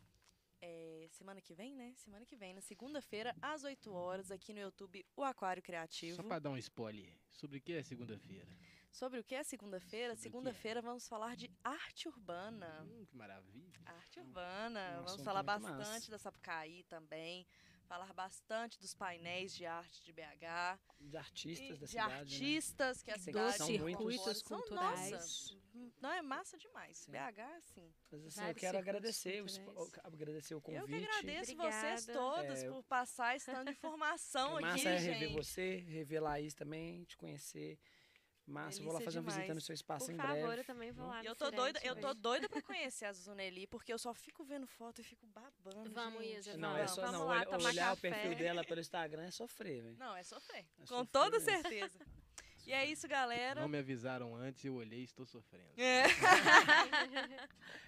[0.65, 1.93] é, semana que vem, né?
[1.97, 6.15] Semana que vem, na segunda-feira, às 8 horas, aqui no YouTube, o Aquário Criativo.
[6.15, 7.13] Só pra dar um spoiler.
[7.31, 8.47] Sobre o que é segunda-feira?
[8.89, 10.13] Sobre o que é segunda-feira?
[10.13, 10.15] É?
[10.15, 12.81] Segunda-feira vamos falar de arte urbana.
[12.89, 13.81] Hum, que maravilha.
[13.85, 14.79] Arte urbana.
[14.79, 16.11] um Vamos assunto falar bastante massa.
[16.11, 17.45] da Sapucaí também.
[17.93, 20.79] Falar bastante dos painéis de arte de BH.
[20.99, 22.19] De artistas e da de cidade, né?
[22.21, 25.11] artistas que a Que cidade são circuitos São- culturais.
[25.11, 25.55] Nossa,
[26.01, 26.97] não é massa demais.
[26.97, 27.11] Sim.
[27.11, 27.93] BH, assim.
[28.11, 29.45] Mas, assim, eu quero agradecer o,
[30.05, 30.81] agradecer o convite.
[30.81, 31.97] Eu que agradeço Obrigada.
[31.97, 35.19] vocês todos É, eu- por passar esse tanto de informação É aqui, massa é rever
[35.29, 35.33] gente.
[35.35, 37.77] você, rever Laís também, te conhecer.
[38.45, 39.63] Massa, eu vou lá Delícia fazer uma visita no demais.
[39.65, 40.61] seu espaço Por em favor, breve.
[40.61, 43.65] eu também vou lá E eu tô doida, eu tô doida pra conhecer a Zuneli,
[43.67, 45.89] porque eu só fico vendo foto e fico babando.
[45.91, 46.39] Vamos, gente.
[46.39, 49.23] Isa, Não, é só vamos não, lá olha- tomar olhar o perfil dela pelo Instagram
[49.23, 49.97] é sofrer, velho.
[49.97, 50.59] Não, é sofrer.
[50.77, 51.51] É Com sofrer toda mesmo.
[51.61, 51.99] certeza.
[52.65, 53.59] E é isso, galera.
[53.59, 55.67] Não me avisaram antes, eu olhei e estou sofrendo.
[55.75, 56.03] É.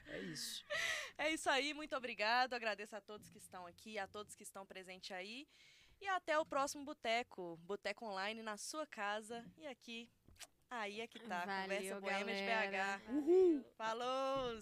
[0.07, 0.63] É isso.
[1.17, 2.53] É isso aí, muito obrigado.
[2.55, 5.47] Agradeço a todos que estão aqui, a todos que estão presentes aí.
[6.01, 7.55] E até o próximo Boteco.
[7.63, 9.45] Boteco Online na sua casa.
[9.55, 10.09] E aqui,
[10.79, 11.41] aí é que tá.
[11.41, 12.41] Conversa Valeu, Boêmia de.
[12.43, 13.65] BH.
[13.77, 14.59] Falou!